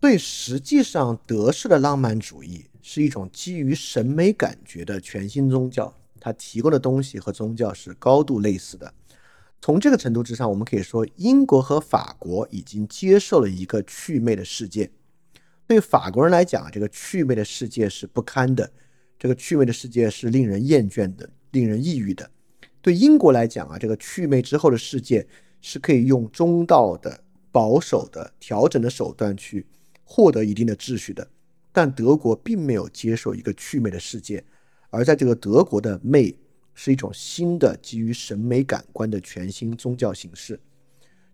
[0.00, 8.92] 对，实际上德式的浪漫主义是一种基于审美感觉的全新宗教，它提供的东西和宗教是高度类似的。
[9.60, 14.90] 从这个程度之上，我们可以说，英国和法国已经接受了一个趣味的世界。
[15.66, 18.70] 对法国人来讲，这个趣味的世界是不堪的，
[19.18, 22.30] 这个趣味的世界是令人厌倦的、令人抑郁的。
[22.80, 25.26] 对英国来讲啊，这个趣味之后的世界
[25.60, 29.66] 是可以用中道的、保守的、调整的手段去
[30.04, 31.26] 获得一定的秩序的。
[31.72, 34.44] 但德国并没有接受一个趣味的世界，
[34.90, 36.36] 而在这个德国的魅。
[36.74, 40.58] 是一种新的基于审美感官的全新宗教形式。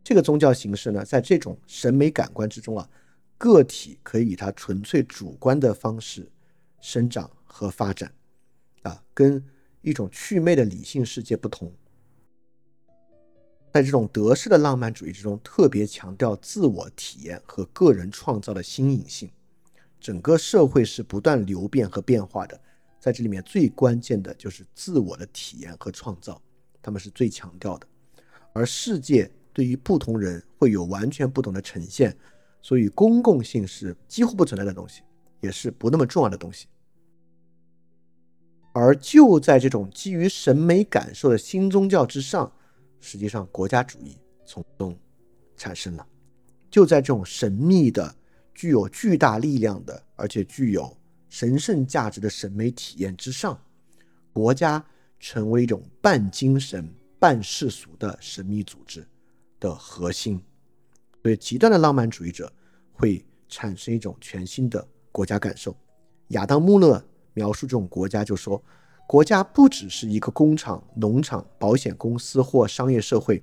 [0.03, 2.91] 这个宗教形式呢，在这种审美感官之中啊，
[3.39, 6.29] 个体可以以他纯粹主观的方式
[6.81, 8.13] 生长和发展，
[8.83, 9.43] 啊，跟
[9.81, 11.73] 一种祛魅的理性世界不同。
[13.73, 19.31] 在这种德式的浪漫主义之中，特别强调自我体验和个人创造的新颖性。
[20.01, 22.61] 整个社会是不断流变和变化的。
[22.99, 26.41] 在这里面最关键的就是自我的体验和创造，
[26.83, 27.87] 他们是最强调的。
[28.53, 32.17] 而世界对于不同人会有完全不同的呈现，
[32.69, 35.01] 所以公共性是几乎不存在的东西，
[35.41, 36.67] 也是不那么重要的东西。
[38.75, 42.53] 而就在这种基于审美感受的新宗教之上，
[43.01, 44.95] 实际上国家主义从中
[45.57, 46.07] 产生了。
[46.71, 48.15] 就在这种神秘的、
[48.55, 50.95] 具有巨大力量的，而且具有。
[51.31, 53.59] 神圣价值的审美体验之上，
[54.31, 54.85] 国家
[55.19, 56.87] 成为一种半精神
[57.19, 59.09] 半世俗的神秘组织
[59.59, 60.39] 的核心。
[61.23, 62.51] 所以，极端的浪漫主义者
[62.99, 65.75] 会产生一种全新的国家感受。
[66.29, 67.03] 亚当·穆勒
[67.33, 68.63] 描述这种国家就说
[69.07, 73.43] ：“国家不只是一个工厂、农场、保险公司或商业社会，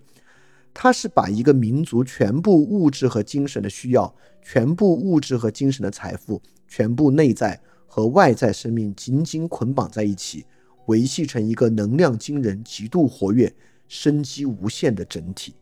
[0.73, 10.45] 它是把一个民族全部物质和精神的需要、全部物质和精神的财富、全部内在。”和外在生命紧紧捆绑在一起，
[10.87, 13.55] 维系成一个能量惊人、极度活跃、
[13.87, 15.55] 生机无限的整体。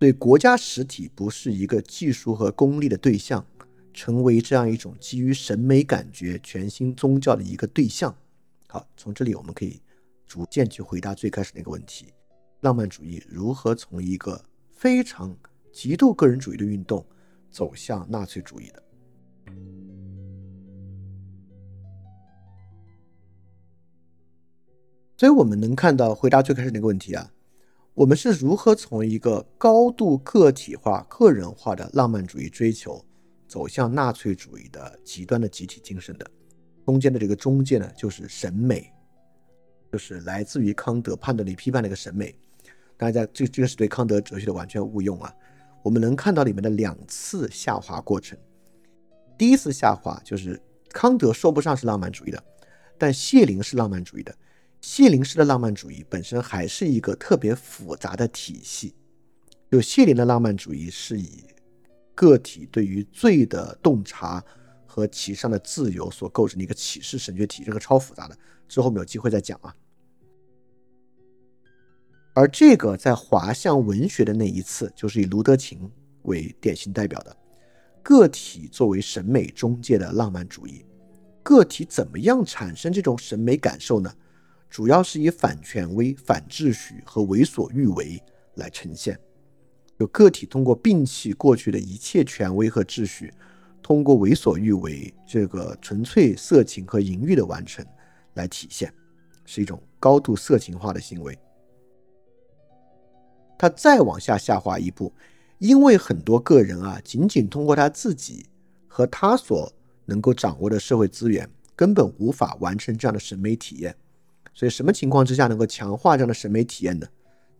[0.00, 3.44] 对国家实体不是一个技术和功利的对象，
[3.92, 8.16] 成为这样一种基于审美感觉全新宗教的一个对象。
[8.66, 9.78] 好，从这里我们可以
[10.26, 12.06] 逐渐去回答最开始那个问题：
[12.60, 15.36] 浪漫主义如何从一个非常
[15.70, 17.04] 极度个人主义的运动
[17.50, 18.82] 走向纳粹主义的？
[25.18, 27.30] 所以，我们能看到回答最开始那个问题啊，
[28.00, 33.04] 我们是如何从一个高度个体化、个人化的浪漫主义追求，
[33.46, 36.26] 走向纳粹主义的极端的集体精神的？
[36.86, 38.90] 中间的这个中介呢，就是审美，
[39.92, 42.34] 就是来自于康德判断力批判的一个审美。
[42.96, 45.30] 大家，这这个是对康德哲学的完全误用啊！
[45.82, 48.38] 我们能看到里面的两次下滑过程。
[49.36, 50.58] 第一次下滑就是
[50.88, 52.42] 康德说不上是浪漫主义的，
[52.96, 54.34] 但谢林是浪漫主义的。
[54.80, 58.94] 谢林式的浪漫主义本身还是一个特别复杂的体系，
[59.70, 61.44] 就谢林的浪漫主义是以
[62.14, 64.42] 个体对于罪的洞察
[64.86, 68.36] 和其上的自由所构成的一个启示神学体，这个超复杂的，
[68.68, 69.74] 之后我们有机会再讲啊。
[72.32, 75.90] 而这个在滑向文学的那一次，就是以卢德琴
[76.22, 77.36] 为典型代表的
[78.02, 80.86] 个体作为审美中介的浪漫主义。
[81.42, 84.12] 个体怎么样产生这种审美感受呢？
[84.70, 88.22] 主要是以反权威、反秩序和为所欲为
[88.54, 89.18] 来呈现。
[89.98, 93.34] 就个体通过摒弃过去的一切权威和秩序，
[93.82, 97.84] 通过为所欲为这个纯粹色情和淫欲的完成
[98.34, 98.90] 来体现，
[99.44, 101.36] 是一种高度色情化的行为。
[103.58, 105.12] 他再往下下滑一步，
[105.58, 108.46] 因为很多个人啊，仅仅通过他自己
[108.88, 109.70] 和他所
[110.06, 113.94] 能够掌握的社会资源，根本无法完成这样的审美体验。
[114.60, 117.08] 所以，什么情况之下能够强化这样的审美体验呢？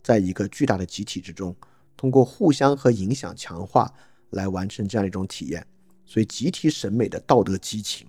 [0.03, 1.57] 在一个巨大的集体之中，
[1.97, 3.91] 通过互相和影响强化
[4.33, 5.67] 来完成这样一种体验。
[6.05, 8.07] 所以，集体审美的道德激情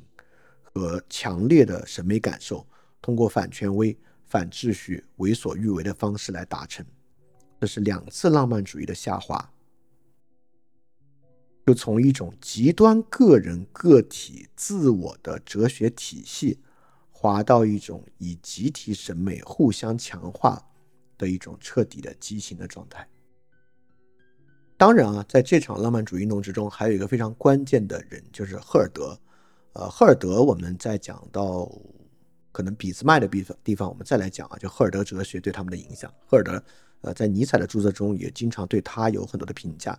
[0.61, 2.68] 和强烈的审美感受，
[3.01, 3.97] 通过反权威、
[4.27, 6.85] 反秩序、为所欲为的方式来达成。
[7.61, 9.53] 这是两次浪漫主义的下滑，
[11.65, 16.59] 就从一种极端个人个体自我的哲学体系，
[17.22, 20.60] 滑到一种以集体审美互相强化
[21.19, 23.07] 的一种彻底的畸形的状态。
[24.76, 29.15] 当然啊，在这场浪漫主义运动之中，还有一个非常关键的人，就是赫尔德。
[29.73, 31.72] 呃，赫尔德，我们在讲到
[32.52, 36.11] 可能俾斯麦的地方地方，我们再来讲啊，就赫尔德哲学对他们的影响。
[36.26, 36.64] 赫尔德。
[37.02, 39.95] 呃，在尼采的著作中也经常对他有很多的评价。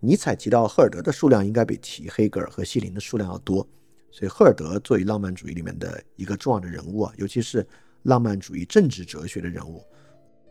[0.00, 3.66] 尼采提到赫尔德的数量应该比提黑格尔和希林的数量要多，
[4.12, 7.66] 所以赫尔德作为浪漫主义里面的一个重要的人物啊，尤其是
[8.02, 9.82] 浪漫主义政治哲学的人物，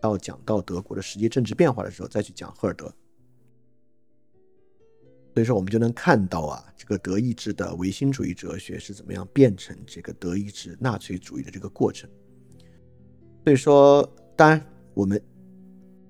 [0.04, 2.94] 要讲到德国的实际政治变化的时候再去讲赫尔德。
[5.34, 12.10] 所以说，我们就能看到啊，这个德意志的唯心主义哲学是怎么样变成这个德意志纳粹主义的这个过程。
[13.46, 14.04] 所以说，
[14.36, 14.62] 当然
[14.94, 15.22] 我们。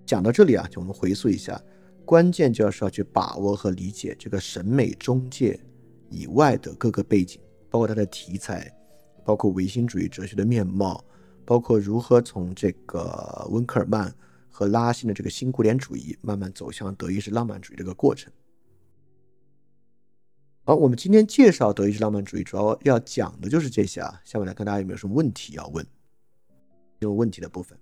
[0.03, 1.61] 讲到这里啊，就我们回溯一下，
[2.03, 5.57] 关键就是要去把握和理解这个审美中介
[6.11, 8.71] 以外的各个背景，包括它的题材，
[9.25, 11.03] 包括唯心主义哲学的面貌，
[11.45, 14.13] 包括如何从这个温克尔曼
[14.49, 18.31] 和拉辛的这个新古典主义慢慢走向德意志浪漫主义这个过程。
[20.63, 24.21] 好，我们今天介绍德意志浪漫主义，主要要讲的就是这些啊。
[24.23, 25.85] 下面来看大家有没有什么问题要问，
[26.99, 27.79] 有问题的部分。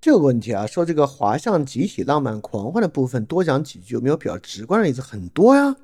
[0.00, 5.00] 这个问题啊，说这个滑向集体浪漫狂欢的部分，多讲几句，有没有比较直观的例子？
[5.00, 5.74] 很多呀，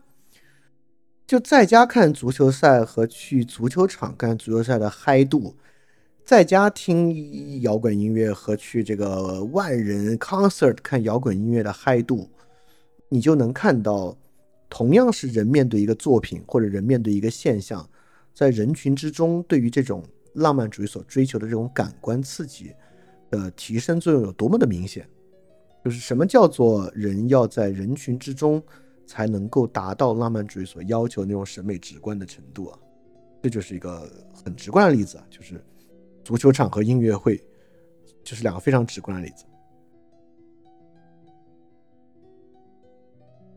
[1.27, 5.57] 就在家看足球赛和去足球场看足球赛的嗨度，
[6.25, 12.29] 在家听摇滚音乐和去这个万人 concert 看摇滚音乐的嗨度，
[13.09, 14.17] 你就能看到，
[14.69, 17.89] 同样是人面对一个作品或者人面对一个现象，
[18.33, 22.73] 在人群之中，对于这种浪漫主义所追求的这种感官刺激。
[23.33, 25.09] 的提升作用有多么的明显？
[25.85, 28.63] 就是什么叫做人要在人群之中
[29.05, 32.79] 才能够达到浪漫主义所要求那种审美直观的程度啊？
[33.43, 35.61] 这就是一个很直观的例子啊，就是
[36.23, 37.37] 足球场和音乐会，
[38.23, 39.45] 就是两个非常直观的例子。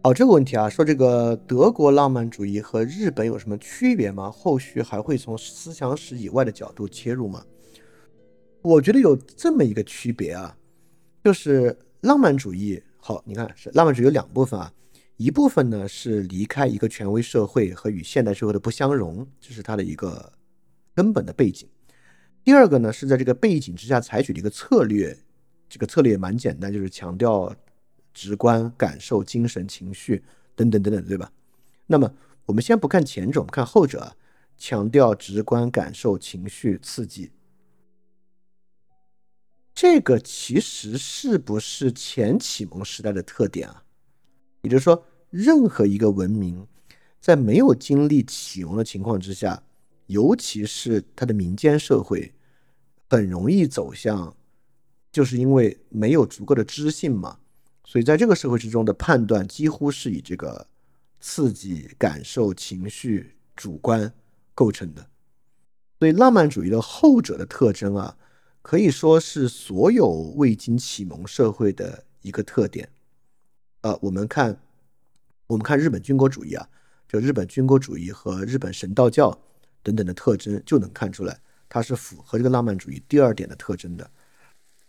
[0.02, 4.32] 好，这个问题啊，说这个德国浪漫主义和日本有什么区别吗？
[4.32, 7.44] 后续还会从思想史以外的角度切入吗？
[8.66, 10.58] 我觉得有这么一个区别啊，
[11.24, 12.82] 就是浪漫主义。
[12.98, 14.74] 好，你看是浪漫主义有两部分啊，
[15.18, 20.34] 一部分呢是离开一个权威社会和与现代社会的不相容，这是它的一个
[20.96, 21.70] 根本的背景。
[22.44, 25.16] 第二个呢是在这个背景之下采取的一个策略，
[25.70, 27.56] 这个策略也蛮简单，就是强调
[28.16, 30.24] 直观感受、精神情绪
[30.56, 31.32] 等等等等，对吧？
[31.86, 32.12] 那么
[32.48, 34.16] 我们先不看前者，我们看后者，
[34.58, 37.30] 强调直观感受、情绪刺激。
[39.76, 43.84] 这个其实是不是前启蒙时代的特点啊？
[44.62, 46.66] 也就是说，任何一个文明
[47.20, 49.62] 在没有经历启蒙的情况之下，
[50.08, 52.34] 尤其是它的民间社会，
[53.10, 54.34] 很容易走向，
[55.12, 57.38] 就是因为没有足够的知性嘛，
[57.84, 60.66] 所以在这个社会之中的判断几乎是以这个
[61.20, 64.14] 刺激、感受、情绪、主观
[64.54, 65.06] 构成的。
[66.00, 68.16] 所以浪漫主义的后者的特征啊。
[68.66, 72.90] 可以说是所有未经启蒙社会的一个特点。
[73.82, 74.58] 呃，我们看，
[75.46, 76.68] 我们看日本军国主义啊，
[77.08, 79.38] 就日本军国主义和日本神道教
[79.84, 81.40] 等等的特征，就能看出来，
[81.70, 84.10] 它是符合这个浪漫主义第二点的特征的。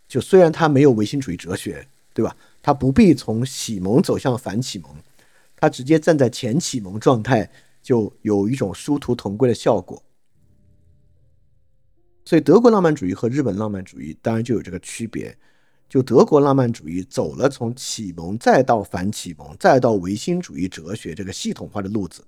[0.07, 2.35] 就虽然它没有唯心主义哲学，对吧？
[2.63, 4.91] 它不必从启蒙走向反启蒙，
[5.55, 7.47] 它直接站在前启蒙状态，
[7.83, 10.01] 就有一种殊途同归的效果。
[12.27, 15.33] 所以，德国浪漫主义和日本浪漫主义当然就有这个区别。
[15.87, 22.21] 就德国浪漫主义走了从启蒙再到反启蒙再到唯心主义哲学这个系统化的路子，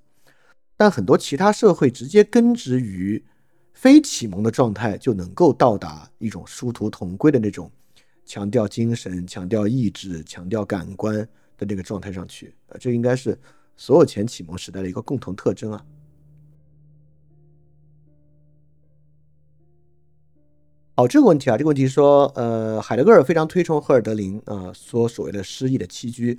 [0.78, 3.22] 但很多其他社会直接根植于
[3.74, 7.70] 非启蒙的状态，就能够到达一种殊途同归的那种
[8.26, 11.14] 强调精神、强调意志、强调感官
[11.58, 12.56] 的那个状态上去。
[12.68, 13.38] 呃，这应该是
[13.76, 15.86] 所有前启蒙时代的一个共同特征啊。
[21.00, 26.38] 好，这个问题啊，这个问题说，呃，海德格尔非常推崇赫尔德林啊，说所谓的诗意的栖居，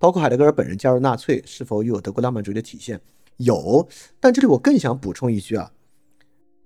[0.00, 3.00] 包括海德格尔本人加入纳粹，是否又有德国浪漫主义的体现？
[3.36, 3.88] 有，
[4.18, 5.70] 但这里我更想补充一句啊，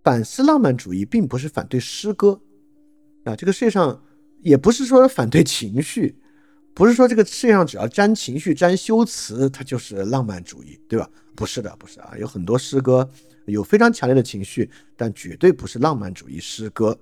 [0.02, 2.40] 反思浪漫主义并不是反对诗歌
[3.24, 4.02] 啊，这个世界上
[4.40, 6.16] 也不是说反对情绪，
[6.72, 11.06] 不是说这个世界上只要沾情绪、沾修辞，它就是浪漫主义，对吧？
[11.36, 13.06] 不是的，不是啊，有很多诗歌
[13.44, 16.98] 有非常强烈的情绪，但绝对不是浪漫主义诗歌。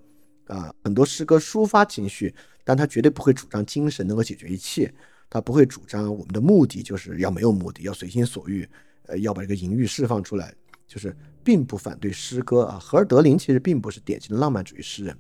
[0.53, 4.93] 啊，很多诗歌抒发情绪，但他绝对不会主张精神能够解决一切，
[5.31, 8.69] 他不会主张我们的目的就是要没有目的，要随心所欲，
[9.07, 10.55] 呃，要把这个淫欲释放出来，
[10.87, 12.79] 就是并不反对诗歌啊。
[12.79, 15.17] 荷尔德林其实并不是典型的浪漫主义诗人，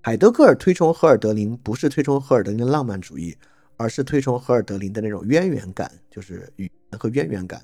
[0.00, 3.36] 海德格尔推崇荷尔德林，不是推崇荷尔德林的浪漫主义，
[3.76, 7.60] 而是推崇荷尔德林的那种渊源感，就是语言和渊源感。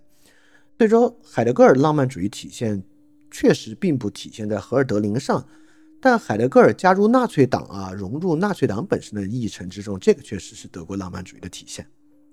[0.77, 2.83] 所以说，海德格尔浪漫主义体现。
[3.35, 5.45] 确实并不体现在荷尔德林上，
[6.01, 11.85] 但海德格尔加入纳粹党啊，融入纳粹党本身的议程之中，这个确实是德国浪漫主义的体现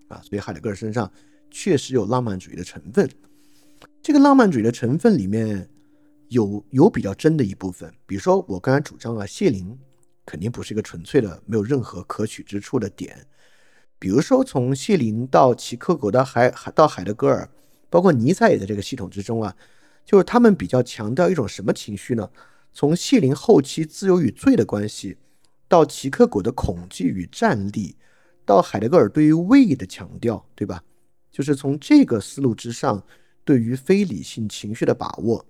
[0.10, 0.22] 啊。
[0.23, 1.11] 所以海德格尔身上
[1.49, 3.10] 确实有浪漫主义的成分。
[3.99, 5.68] 这个浪漫主义的成分里面
[6.28, 9.76] 有有比较真的一部分，比如说我刚才主张啊，谢林
[10.23, 13.26] 肯定不是一个纯粹的没有任何可取之处的点。
[13.98, 17.49] 比如说从谢林到齐克果到海到海德格尔，
[17.90, 19.56] 包括尼采也在这个系统之中啊。
[20.06, 22.30] 就是他们比较强调一种什么情绪呢？
[22.73, 25.18] 从谢林后期自由与罪的关系，
[25.68, 27.95] 到齐克果的恐惧与战力，
[28.45, 30.82] 到海德格尔对于畏的强调，对吧？
[31.30, 33.03] 就是从这个思路之上，
[33.44, 35.45] 对于非理性情绪的把握，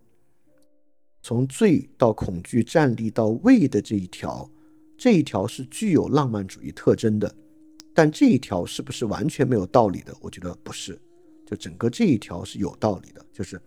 [1.22, 4.50] 从罪到恐惧、战力到畏的这一条，
[4.98, 7.36] 这一条是具有浪漫主义特征的。
[7.94, 10.16] 但这一条是不是完全没有道理的？
[10.22, 11.00] 我觉得不是，
[11.46, 13.62] 就整个这一条是有道理的，就是。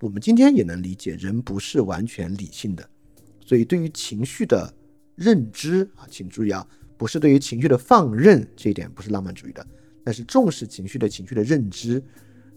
[0.00, 2.86] 我们今天也能理解，人不是完全理性的，
[3.40, 4.72] 所以对于情绪的
[5.14, 6.66] 认知啊，请注意啊，
[6.98, 9.66] 不是对于情绪的放任，这一点不是浪漫主义的，
[10.04, 12.02] 但是重视情绪的情绪的认知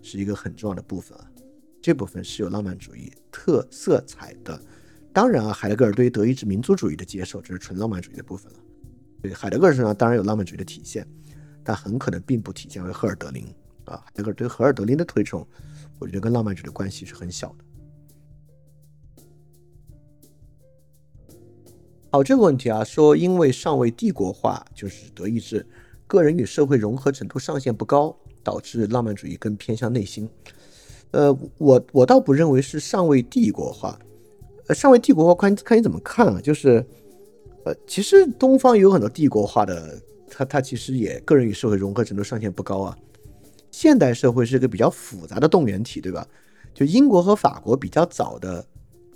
[0.02, 1.32] 是一个很重要的部分啊，
[1.82, 4.62] 这部分是有浪漫主义特色彩的。
[5.14, 8.60] 当然啊，海德格尔对于德意志民族主义的接受，这是纯浪漫主义的部分了。
[9.22, 11.08] 对海德格尔身上当然有浪漫主义的体现，
[11.64, 13.46] 但很可能并不体现为赫尔德林
[13.86, 15.48] 啊，海德格尔对赫尔德林的推崇。
[16.00, 17.66] 我觉得跟浪漫主义的关系是很小的。
[22.12, 25.64] 好，这个问题啊，说因为尚未帝国化，就是德意志
[26.08, 30.28] 个人与社会融合程度上限不高，导致浪漫主义更偏向内心。
[31.12, 34.00] 呃，我我倒不认为是尚未帝国化，
[34.68, 36.42] 呃，尚未帝国化看看你怎么看啊？
[36.42, 36.84] 就是，
[37.66, 42.98] 呃，其实东方有很多帝国化的，它它其实也个人与社会融合程度上限不高啊。
[43.72, 46.28] 现代社会是一个比较复杂的动员体，对吧？
[46.74, 48.66] 就英国和法国比较早的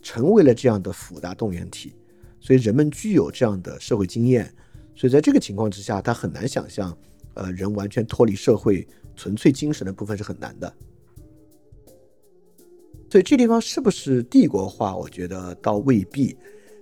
[0.02, 1.94] 成为了这样的复杂动员体，
[2.40, 4.54] 所以人们具有这样的社会经验，
[4.96, 6.98] 所以在这个情况之下，他很难想象，
[7.36, 8.86] 呃，人完全脱离社会，
[9.16, 10.74] 纯粹精神的部分是很难的。
[13.10, 14.98] 所以这地方是不是帝国化？
[14.98, 16.36] 我觉得倒未必，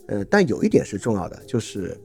[0.07, 1.99] 呃，但有一点是重要的，就是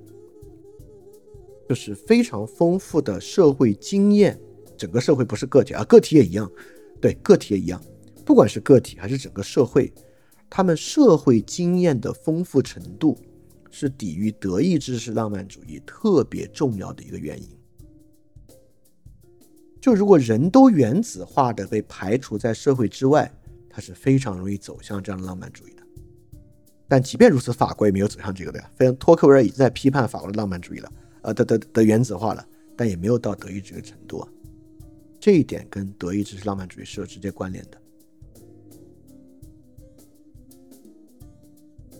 [1.69, 4.39] 就是非常丰富的社会经验。
[4.77, 6.51] 整个社会不是个体啊，个体也一样，
[7.01, 7.83] 对，个体也一样。
[8.25, 9.93] 不管是个体还是整个社会，
[10.51, 13.17] 他们社会经验的丰富程度，
[13.71, 17.49] 是抵御德意志式浪漫主义特别重要的一个原因。
[19.81, 23.33] 就如果人都原子化的被排除在社会之外，
[23.71, 25.83] 他是非常容易走向这样的浪漫主义的。
[26.89, 28.71] 但即便如此，法国也没有走向这个的呀。
[28.75, 30.93] 非常托克维尔已经在批判法国的浪漫主义了，
[31.23, 32.45] 呃，的的的原子化了，
[32.77, 34.29] 但也没有到德意志的程度啊。
[35.27, 37.83] 这一点跟德意志浪漫主义是有直接关联的。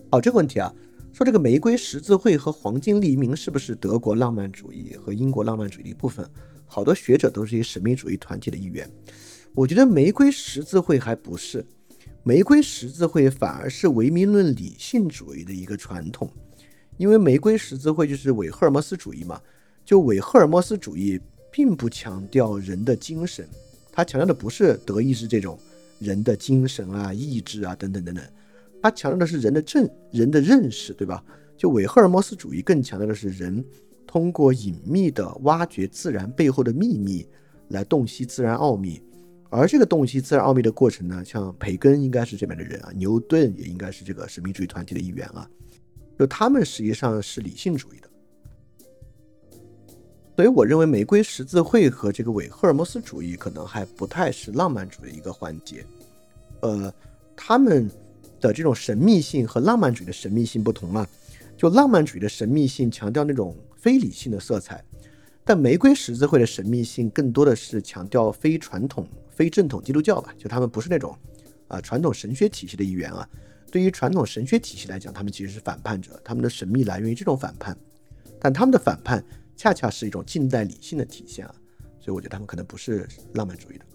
[0.09, 0.73] 好，这个问题啊，
[1.11, 6.25] 说这个玫瑰十字会和黄金黎明是不是德国浪漫主义和英国浪漫主义的一部分？
[6.65, 8.89] 好多学者都是一神秘主义团体的一员。
[9.53, 11.65] 我觉得玫瑰十字会还不是，
[12.23, 16.31] 玫瑰十字会反而是唯名论理性主义的一个传统，
[16.95, 19.41] 因为玫瑰十字会就是伪赫尔墨斯主义嘛，
[19.83, 21.19] 就伪赫尔墨斯主义
[21.57, 23.43] 并不强调人的精神，
[23.91, 25.57] 他强调的不是德意志这种
[25.97, 28.23] 人的精神啊、意志啊等等等等，
[28.79, 31.23] 他强调的是人的正人的认识，对吧？
[31.57, 33.65] 就韦赫尔墨斯主义更强调的是人
[34.05, 37.27] 通过隐秘的挖掘自然背后的秘密
[37.69, 39.01] 来洞悉自然奥秘。
[39.49, 45.49] 而这个洞悉自然奥秘的过程呢，像培根应该是这边的人啊，牛顿也应该是这个神秘主义团体的一员啊，
[46.19, 48.06] 就他们实际上是理性主义的。
[50.37, 55.83] 所以我认为玫瑰十字会和这个伪赫尔墨斯主义可能还不太是浪漫主义的一个环节。
[56.59, 56.93] 呃，
[57.35, 57.89] 他们
[58.39, 61.09] 的这种神秘性和浪漫主义的神秘性不同啊，
[61.57, 64.85] 就浪漫主义的神秘性强调那种非理性的色彩，
[65.43, 69.07] 但玫瑰十字会的神秘性更多的是强调非传统。
[69.31, 71.17] 非正统基督教吧，就他们不是那种，
[71.67, 73.27] 啊传统神学体系的一员啊。
[73.71, 77.75] 对于传统神学体系来讲，他们其实是反叛者，他们的神秘来源于这种反叛，
[78.39, 79.23] 但他们的反叛
[79.57, 81.53] 恰恰是一种近代理性的体现啊。
[81.99, 83.85] 所以我觉得他们可能不是浪漫主义的。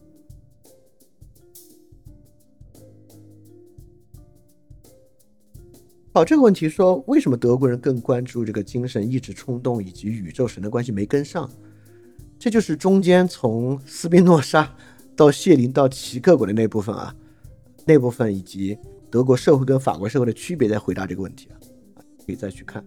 [6.12, 11.50] 好，这个问题说为什么德国人更关注这个精神意志冲动以及宇宙神的关系没跟上？
[12.38, 14.76] 这就是中间从斯宾诺莎。
[15.14, 17.14] 到谢林到齐克果的那部分啊，
[17.84, 18.76] 那部分以及
[19.10, 21.60] 德国社会跟法国社会的区别，在回答这个问题啊，
[22.26, 22.82] 可以再去看。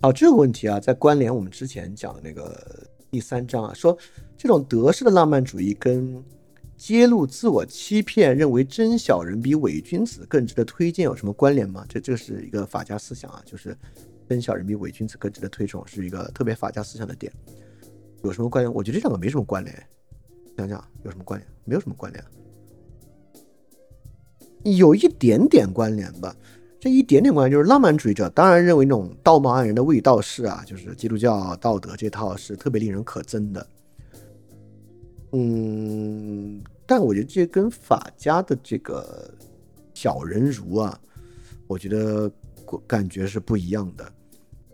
[0.00, 2.56] 好，这个问题啊，在关联我们之前讲的那个
[3.10, 3.98] 第三章啊，说
[4.36, 6.22] 这种德式的浪漫主义跟
[6.76, 11.84] 揭露自我欺骗，认为真小人比伪君子更值得推荐有什么关联吗？
[11.88, 13.76] 这这是一个法家思想啊，就是
[14.28, 17.32] 真小人比伪君子更值得推崇，是一个特别法家思想的点。
[18.22, 18.72] 有什么关联？
[18.72, 19.86] 我觉得这两个没什么关联。
[20.56, 21.50] 想想有什么关联？
[21.64, 22.24] 没有什么关联。
[24.76, 26.36] 有一点点关联吧。
[26.80, 33.66] 这一点点关系就是浪漫主义者当然认为那种道貌岸然的卫道士啊，就是基督教道德这套是特别令人可憎的。
[35.32, 39.30] 嗯，但我觉得这跟法家的这个
[39.94, 40.98] 小人儒啊，
[41.66, 42.30] 我觉得
[42.86, 44.10] 感觉是不一样的。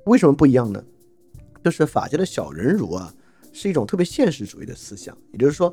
[0.07, 0.85] 为什么不一样呢？
[1.65, 3.13] 就是法家的小人儒啊。
[3.57, 5.73] 是一种特别现实主义的思想，也就是说，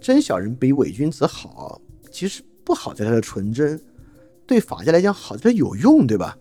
[0.00, 3.76] 真小人比伪君子好，其实不好在他的纯真，
[4.46, 6.36] 对法家来讲好像有用，对吧？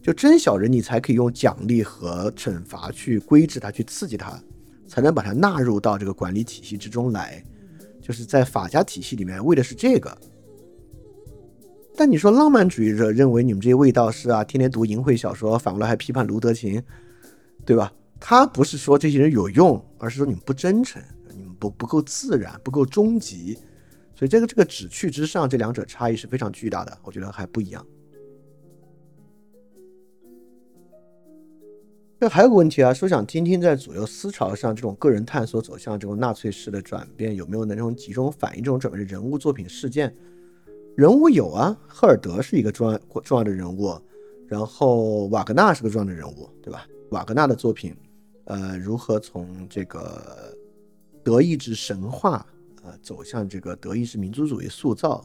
[0.00, 4.40] 就真小人，你才可以用奖励和惩罚去规制他，去刺激他，
[4.86, 7.42] 才能把他纳入到这个管理体系之中来。
[8.00, 10.16] 就是在法家体系里面，为的是这个。
[11.94, 16.80] 但你说浪漫主义者认为你们这些卫道士啊，天天读淫秽小说，反过来还批判卢德琴，
[17.66, 17.92] 对吧？
[18.20, 21.02] 他不是说这些人有用，而是说你们不真诚，
[21.36, 23.58] 你们不不够自然，不够终极，
[24.18, 27.86] 所以这个这个只去之上，这两者差异是非常巨大的，我觉得还不一样。
[32.18, 40.12] 这还有个问题啊，说想听听在左右思潮上这种个人探索走向这种纳粹式的转变，有没有那种集中反映这种转变的人物、作品、事件？
[40.96, 43.96] 人物有啊，赫尔德是一个重要重要的人物，
[44.48, 46.88] 然后瓦格纳是个重要的人物，对吧？
[47.10, 47.96] 瓦格纳的作品。
[48.46, 50.52] 呃，如何从这个
[51.22, 52.44] 德意志神话，
[52.88, 55.22] 呃，走向这个德意志民族主义塑造，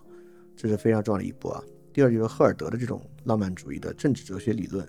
[0.54, 1.64] 这是非常重要的一步啊。
[1.94, 4.86] 第二就是赫尔德的这种浪漫主义的政治哲学理论，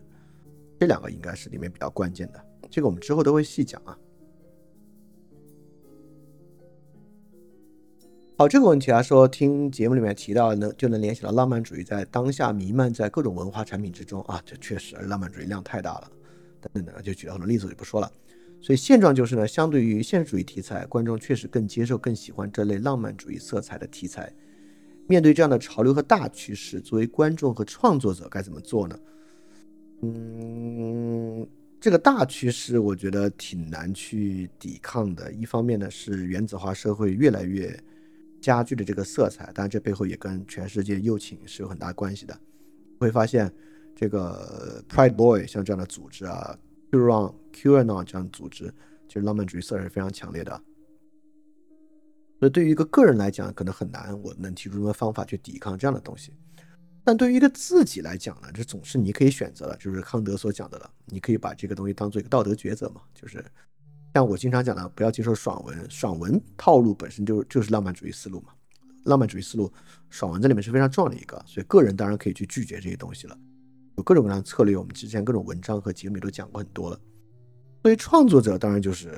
[0.81, 2.45] 这两个应该是里面比较关键的。
[2.69, 3.97] 这个我们之后都会细讲啊。
[8.37, 16.11] 好，这个问题啊，说听节目里面提到呢，就能联想到浪漫主义在当下弥漫在各种文化产品之中啊，这确实浪漫主义量太大了，
[16.61, 18.11] 等等等，就举了很多例子，就不说了。
[18.65, 24.33] 所以现状就是呢，相对于现实主义题材，观众确实更接受、更喜欢这类浪漫主义色彩的题材。
[25.07, 28.99] 面对这样的潮流和大趋势，作为观众和创作者该怎么做呢？
[30.01, 31.47] 嗯，
[31.79, 35.31] 这个大趋势我觉得挺难去抵抗的。
[35.31, 37.79] 一方面呢，是原子化社会越来越
[38.41, 42.35] 加剧的这个色彩，当然这背后也跟全世界右倾是有很大关系的。
[42.99, 43.53] 会发现
[43.95, 46.59] 这个 Pride Boy 像这样的组织啊。
[46.95, 48.73] 就让 QAnon 这样的组织，
[49.09, 50.53] 其实浪漫主义色彩是非常强烈的。
[52.39, 56.33] 所以对于一个个人来讲，可能很难，我能提出什么方法去抵抗这样的东西。
[57.03, 60.89] 但对于一个自己来讲呢，这总是你可以选择的，就是康德所讲的了。
[61.07, 63.45] 你可以把这个东西当做一个道德抉择嘛，就是
[64.15, 68.53] 像我经常讲的，不要接受爽文，爽文套路本身就就是浪漫主义思路嘛。
[69.07, 69.69] 浪漫主义思路，
[70.11, 73.37] 爽文在里面是非常重要的一个，所以个人当然可以去拒绝这些东西了。
[73.97, 76.97] 有各种各样的策略，我们之前各种文章和节目里都讲过很多了。
[77.83, 79.13] 作为创作者，当然就是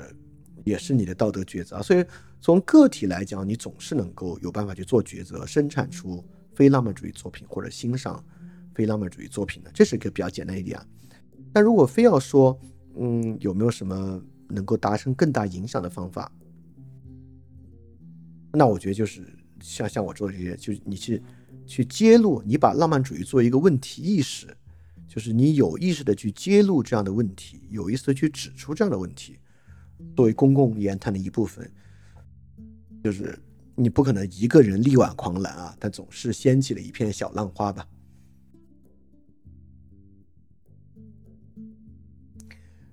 [0.65, 1.82] 也是你的道德抉择。
[1.82, 2.05] 所以
[2.40, 6.24] 从个体来讲，你总是能够有办法去做抉择，生产出
[6.55, 8.23] 非浪漫主义作品或者欣赏
[8.74, 10.86] 非浪漫主义作品的，这是一个比较简单一点啊。
[11.53, 12.59] 但如果非要说，
[12.98, 16.31] 嗯，有没有什么能够达成更大影响的方法？
[18.53, 19.27] 那我觉得就是
[19.61, 21.23] 像像我做的这些，就是你去
[21.66, 24.47] 去揭露，你把浪漫主义作为一个问题意识，
[25.17, 29.39] 就是你有意识的去揭露这样的问题，有意识的去指出这样的问题，
[30.15, 31.73] 作为公共言谈的一部分，
[33.03, 33.39] 就是
[33.77, 37.87] 你不可能一个人力挽狂澜啊，但总是掀起了一片小浪花吧。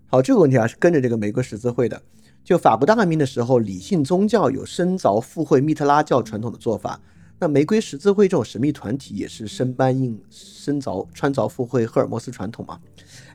[0.06, 2.02] 好，这个问题啊是跟着这个玫瑰十字会的。
[2.42, 7.02] 就法国大革命的时候，理性宗教有深凿附会密特拉教传统的做法。
[7.40, 12.80] 那玫瑰十字会这种神秘团体也是生搬硬生凿穿凿附会赫尔墨斯传统吗？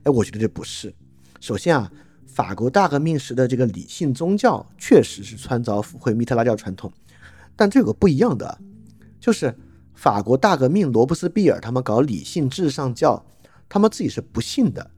[0.04, 0.94] 哎，我觉得这不是。
[1.40, 1.92] 首先啊，
[2.26, 6.90] 法国大革命时的这个理性宗教确实是穿凿附会密特拉教传统，
[7.54, 8.58] 但这有个不一样的，
[9.20, 9.54] 就是
[9.94, 13.24] 法国大革命罗伯斯庇尔他们搞理性至上教，
[13.68, 14.90] 他们自己是不信的。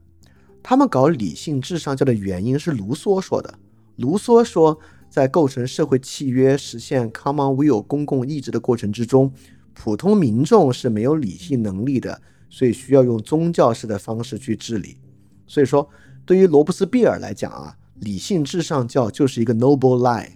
[0.63, 3.53] 他们搞理性至上教的原因是卢梭说的。
[3.97, 4.79] 卢梭说，
[5.11, 9.29] 在构成社会契约、实现 common will 公共意志的过程之中，
[9.73, 14.97] 普通民众是没有理性能力的，所以需要用宗教式的方式去治理。
[15.45, 15.87] 所以说，
[16.25, 20.29] 对于罗伯斯庇尔来讲啊，理性至上教就是一个 noble lie，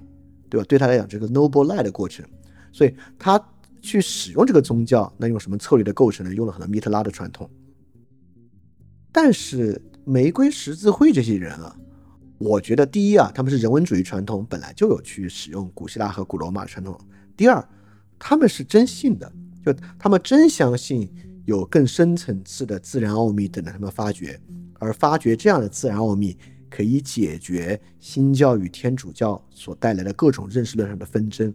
[0.49, 0.65] 对吧？
[0.68, 2.26] 对他来讲，这个 noble lie 的过程，
[2.73, 3.41] 所以他
[3.81, 6.35] 去使用这个宗教，那用什么策略的构成呢？
[6.35, 7.49] 用了很多密特拉的传统。
[9.14, 11.73] 但是玫瑰十字会这些人啊。
[12.37, 16.99] 我觉得第一啊，他们是人文主义传统，本来就有去使用古希腊和古罗马传统。
[17.37, 17.65] 第二，
[18.19, 19.31] 他们是真信的，
[19.65, 21.09] 就他们真相信
[21.45, 24.39] 有更深层次的自然奥秘等着他们发掘，
[24.79, 26.37] 而发掘这样的自然奥秘
[26.69, 31.53] 可以解决新教与天主教所带来的各种认识论上的纷争。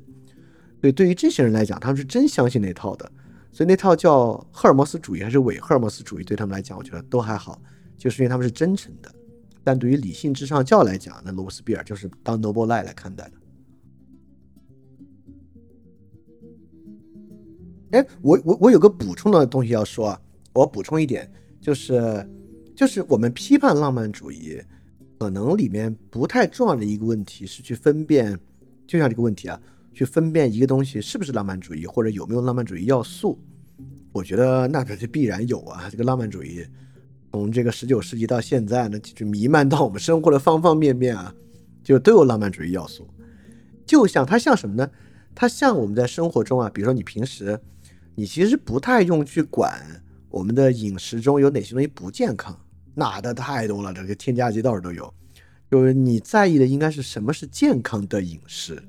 [0.80, 3.10] 所以对于这些人来讲，他们是真相信那套的。
[3.52, 7.60] 所以那套叫赫尔墨斯主义还是伪赫尔墨斯主义，对他们来讲，我觉得都还好，
[7.98, 9.12] 就是因为他们是真诚的。
[9.62, 13.32] 但对于理性至上教来讲，那罗伯斯庇尔就是当 noble lie 来看待的。
[17.90, 20.20] 哎，我我我有个补充的东西要说啊，
[20.52, 21.30] 我补充一点，
[21.60, 22.28] 就是
[22.74, 24.62] 就是我们批判浪漫主义，
[25.18, 28.38] 可能里面不太重要的一个问题是去分辨，
[28.86, 29.60] 就像这个问题啊，
[29.92, 33.38] 去分辨一个东西是不是浪漫主义或者有没有浪漫主义要素。
[34.12, 36.64] 我觉得那可是必然有啊，这个浪漫主义。
[37.30, 41.34] 从这个十九世纪到现在呢，就弥漫到我们生活的方方面面啊，
[41.82, 43.08] 就都有浪漫主义要素。
[43.86, 44.90] 就像它像什么呢？
[45.34, 47.58] 它像我们在生活中啊，比如说你平时
[48.14, 52.58] 你其实不太用去管我们的饮食中有哪些东西不健康，
[52.94, 55.12] 那的太多了，这个添加剂到处都有。
[55.70, 58.82] 就是你在意的应该是什么是健康的饮食，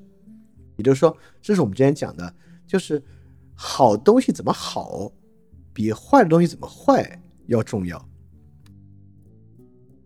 [0.76, 2.34] 也就是说，这是我们之前讲的，
[2.66, 3.00] 就是
[3.54, 5.12] 好东西怎么好，
[5.72, 8.04] 比坏的东西怎么坏要重要。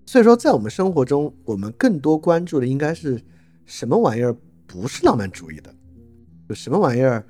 [0.09, 3.21] 所以说，在我们生活中，我们更多关注的应该是
[3.65, 4.35] 什么玩意儿
[4.65, 5.75] 不是浪漫主义的，
[6.49, 7.27] 就什么玩意儿，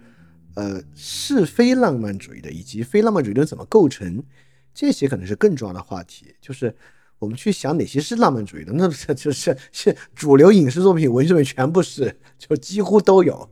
[0.56, 4.22] 呃，是非浪漫主义的，以及非浪漫主义的怎么构成，
[4.74, 6.34] 这些可能是更重要的话题。
[6.38, 6.74] 就是
[7.18, 13.48] 我们去想哪些是浪漫主义的，那这 就是是主流影视作品、文学作品全部是，就几乎都有，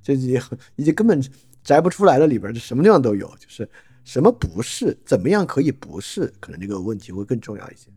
[0.00, 0.38] 就已
[0.76, 1.20] 已经根本
[1.64, 3.26] 摘不出来了，里边就什么地方都有。
[3.40, 3.68] 就是
[4.04, 7.88] 什么不是，怎么样可以不是，可能这个问题会更重要一些。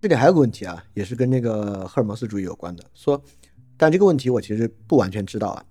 [0.00, 2.82] 这里还有个问题啊，也是跟那个赫尔墨斯主义有关的。
[2.94, 3.22] 说，
[3.76, 5.64] 但这个问题我其实不完全知道啊。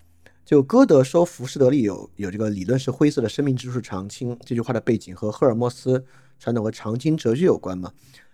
[0.46, 6.04] 就歌德说浮士德里有有这个理论是灰色的生命之树常青这句话的背景和赫尔墨斯
[6.40, 7.92] 传统和常青哲学有关吗？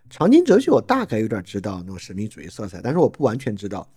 [0.10, 3.90] 常青哲学我大概有点知道那种神秘主义色彩，但是我不完全知道。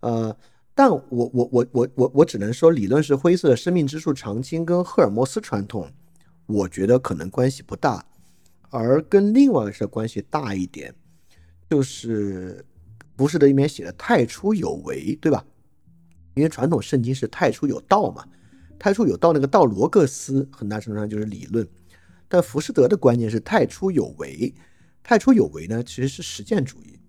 [0.00, 0.36] 呃，
[0.74, 5.88] 但我我我我我我只能说理论是灰色的生命之树常青跟赫尔墨斯传统，
[6.46, 8.04] 我觉得可能关系不大，
[8.70, 10.94] 而跟另外一个是关系大一点。
[11.68, 12.64] 就是
[13.16, 15.44] 不是的里面写的太初有为，对吧？
[16.34, 18.24] 因为传统圣经是太初有道嘛，
[18.78, 21.66] 太初有道那个道罗格斯很大程度上就是理论，
[22.28, 24.54] 但浮士德的观念是太初有为，
[25.02, 27.00] 太初有为呢其实是实践主义，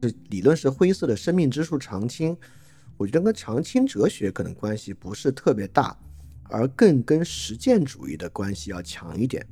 [0.00, 2.36] 就是理论是灰色的生命之树常青，
[2.96, 5.96] 我觉得跟常青哲学可能关系不是特别大，
[6.50, 9.46] 而更跟实践主义的关系要强一点。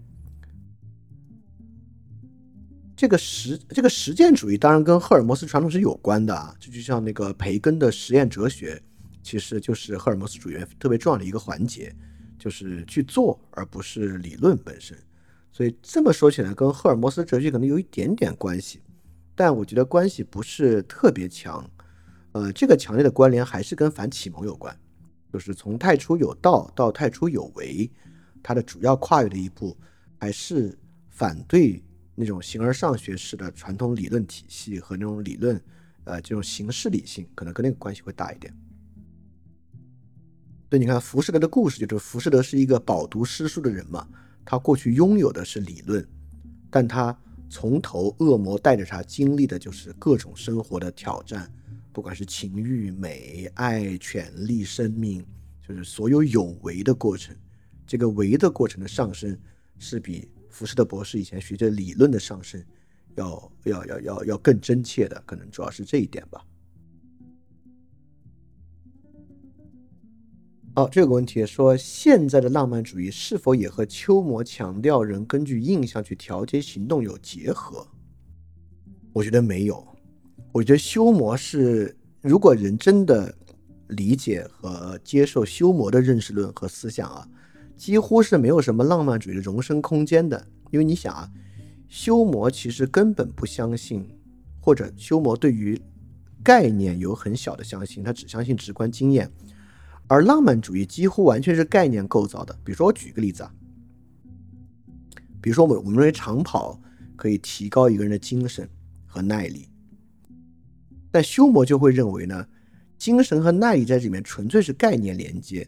[3.01, 8.79] 这个实这个实践主义当然跟赫尔墨斯传统是有关的啊，这就像那个培根的实验哲学，
[9.23, 11.91] 其实就是赫尔墨斯主义特别重要的一个环节，
[12.39, 14.95] 就是去做而不是理论本身。
[15.51, 18.83] 所以这么说起来，跟赫尔墨斯哲学可能有一点点关系，
[19.35, 21.67] 但我觉得关系不是特别强。
[22.33, 24.79] 呃，这个强烈的关联还是跟反启蒙有关，
[25.33, 27.91] 就是从太初有道到太初有为，
[28.43, 29.75] 它的主要跨越的一步
[30.19, 30.79] 还是
[31.09, 31.83] 反对
[32.21, 35.59] 那种形而上学式的传统理论体系和那种理论，
[36.05, 38.55] 呃，这种形式理性，可能跟那个关系会大一点。
[40.69, 44.07] 对，你看浮士德的故事，就是浮士德是一个饱读诗书的人嘛，
[44.45, 46.07] 他过去拥有的是理论，
[46.71, 47.19] 但他
[47.49, 51.53] 从头恶魔带着他经历的就是各种生活的挑战，
[51.93, 55.27] 不管是情欲、美、爱、权力、生命，
[55.67, 57.35] 就是所有有为的过程。
[57.85, 59.37] 这个为的过程的上升，
[59.77, 62.63] 是比浮士德博士以前学的理论的上升
[63.17, 66.45] 要要要要要更真切的，可能主要是这一点吧。
[70.77, 77.87] 哦，这个问题说，现在的浪漫主义是否也和丘摩强调人根据印象去调节行动有结合？
[79.13, 79.85] 我觉得没有。
[80.53, 83.35] 我觉得修魔是，如果人真的
[83.89, 87.29] 理解和接受修魔的认识论和思想啊，
[87.81, 90.47] 几乎是没有什么浪漫主义的容身空间的。
[90.71, 91.33] 因为你想啊，
[91.89, 94.07] 修魔其实根本不相信，
[94.61, 95.81] 或者修魔对于
[96.45, 99.33] 概念有很小的相信，他只相信直观经验。
[100.09, 102.55] 而浪漫主义几乎完全是概念构造的。
[102.63, 103.55] 比如说，我举个例子啊，
[105.41, 106.79] 比如说，我们我们认为长跑
[107.17, 108.69] 可以提高一个人的精神
[109.07, 109.71] 和耐力，
[111.11, 112.47] 但修魔就会认为呢，
[112.99, 115.67] 精神和耐力在这里面纯粹是概念连接。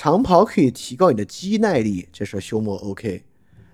[0.00, 3.22] 长跑可以提高你的肌耐力，这事修魔 OK，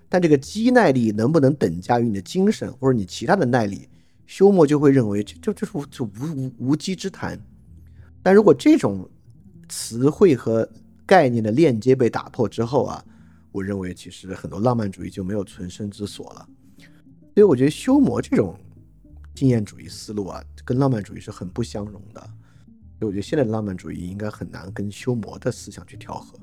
[0.09, 3.87] 但这个肌耐力能不能等价于你的精神或者你其他的耐力，
[4.25, 7.39] 修魔就会认为这就就是就无无无稽之谈。
[8.21, 9.09] 但如果这种
[9.69, 10.69] 词汇和
[11.05, 13.01] 概念的链接被打破之后啊，
[13.53, 16.45] 我认为其实很多浪漫主义就没有存身之所了。
[17.35, 18.59] 所以我觉得修魔这种
[19.33, 22.29] 经验主义思路啊，跟浪漫主义是很不相容的。
[22.99, 26.39] 所以我觉得现在的浪漫主义应该很难跟修魔的思想去调和。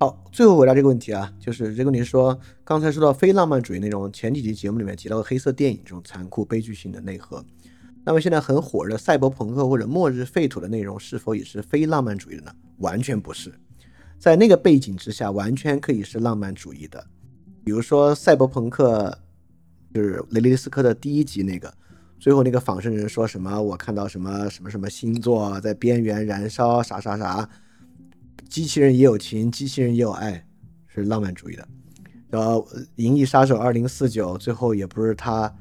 [0.00, 7.44] 好，最后回答这个问题啊，就是这个问题说，刚才说到非浪漫主义内容，前几集节目里面提到的黑色电影这种残酷悲剧性的内核。
[8.04, 12.54] 那么现在很火热的赛博朋克或者末日废土的内容，是否也是非浪漫主义的呢？
[12.78, 13.52] 完全不是，
[14.18, 17.04] 在那个背景之下，完全可以是浪漫主义的。
[17.64, 19.18] 比如说赛博朋克，
[19.92, 21.72] 就是雷利斯科的第一集那个，
[22.18, 23.60] 最后那个仿生人说什么？
[23.60, 27.48] 我看到什么什么什么星座在边缘燃烧，啥啥啥，
[28.48, 30.46] 机器人也有情，机器人也有爱，
[30.86, 31.66] 是浪漫主义的。
[32.28, 35.52] 然后《银翼杀手二零四九》最后也不是他。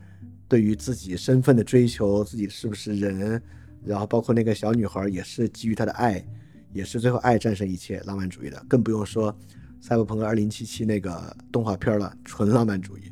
[0.49, 3.41] 对于自己身份的追求，自己是不是人，
[3.83, 6.25] 然后包括那个小女孩也是基于他的爱，
[6.71, 9.29] 也是最后爱战胜一切，浪漫主义的，更不用说
[9.81, 13.11] 《赛博朋克2077》那个动画片了，纯浪漫主义。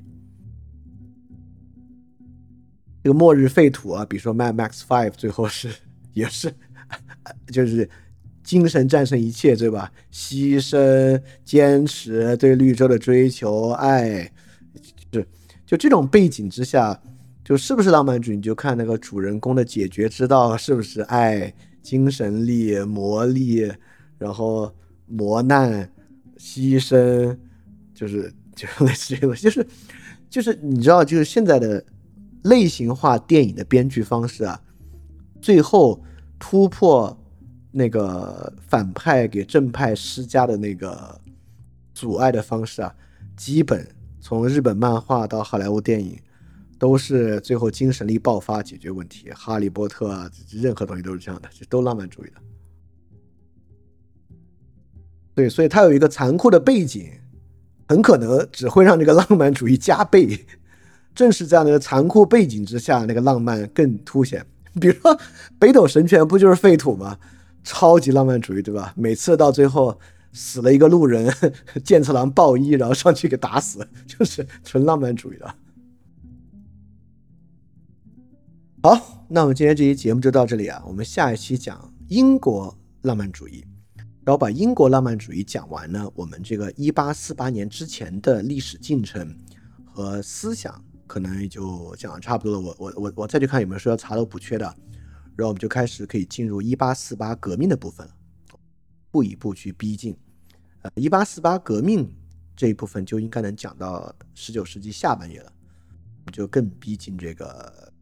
[3.05, 5.69] 这个末日废土啊，比如说《Mad Max Five》，最后是
[6.13, 6.51] 也是
[7.53, 7.87] 就是
[8.43, 9.91] 精神战胜一切，对吧？
[10.11, 14.27] 牺牲、坚持、对绿洲的追求、爱，
[15.11, 15.23] 就
[15.67, 16.99] 就这种背景之下。
[17.43, 21.53] 就是不是浪漫主义，你就看那个主人公的解决之道是不是爱、
[21.83, 23.71] 精神力、魔力，
[24.17, 24.73] 然后
[25.05, 25.87] 磨难、
[26.39, 27.37] 牺牲，
[27.93, 29.67] 就是就类似这个，就是
[30.27, 31.85] 就是你知道，就是现在的
[32.45, 34.59] 类型化电影的编剧方式啊，
[35.41, 36.03] 最后
[36.39, 37.15] 突破
[37.71, 41.21] 那个反派给正派施加的那个
[41.93, 42.95] 阻碍的方式啊，
[43.37, 43.87] 基本
[44.19, 46.17] 从日本漫画到好莱坞电影。
[46.77, 52.33] 都是最后精神力爆发解决问题，哈利波特啊，任何东西都是这样的，这都浪漫主义的。
[55.33, 57.09] 对，所以它有一个残酷的背景，
[57.87, 60.45] 很可能只会让这个浪漫主义加倍。
[61.15, 64.45] 正是这样的残酷背景之下，那个浪漫更凸显。
[64.79, 65.15] 比如说
[65.57, 67.17] 《北斗神拳》不就是废土吗？
[67.63, 68.93] 超级浪漫主义，对吧？
[68.97, 69.97] 每次到最后
[70.33, 71.33] 死了一个路人，
[71.83, 75.55] 剑次郎暴衣，然后上去给打死， 就是纯浪漫主义的。
[78.83, 80.83] 好，那我们今天这期节目就到这里啊。
[80.85, 83.65] 我们下一期讲英国浪漫主义，
[84.23, 89.35] 然后把英国浪漫主义讲完呢，我们这个一八四八年之前的历史进程
[89.85, 90.83] 和思想
[91.15, 92.59] 可能也就讲的差不多了。
[92.59, 94.65] 我我我我再去看有没有说要查漏补缺的，
[95.37, 98.13] 然后我们就开始可以进入一八四八革命的部分了，
[99.11, 100.13] 步一步去逼近。
[100.81, 102.13] 呃，一八四八革命
[102.53, 105.53] 这一部分就应该能讲到十九世纪下半叶了，
[106.33, 107.93] 就更逼近这个。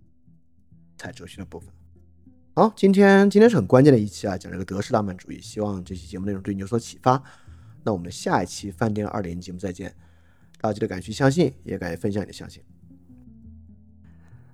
[0.97, 1.71] 太哲学的部分。
[2.55, 5.39] 好，今天今天是很关键的一期啊，讲这个德式浪漫主义。
[5.39, 7.21] 希望这期节目内容对你有所启发。
[7.83, 9.93] 那我们下一期饭店二点节目再见。
[10.59, 12.63] 大家记得敢去相信，也敢于分享你的相信。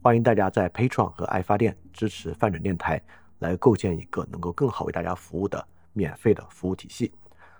[0.00, 3.02] 欢迎大家在 Patreon 和爱发电支持泛转电台，
[3.40, 7.12] 来构建一个能够更好为大家服务的免费的服务体系。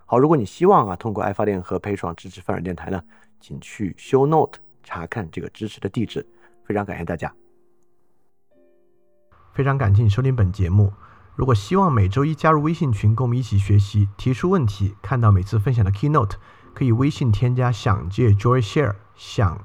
[0.07, 3.03] 好，如果你希望啊通过爱发电和 Patreon 支持泛转电台呢，
[3.41, 6.25] 请去 Show Note 查看这个支持的地址。
[6.65, 7.35] 非常感谢大家，
[9.53, 10.93] 非常感谢你收听本节目。
[11.35, 16.35] 如果希望每周一加入微信群，跟我们一起学习、提出问题、看到每次分享的 Keynote，
[16.75, 19.65] 可以微信添加“想借 Joy Share”，想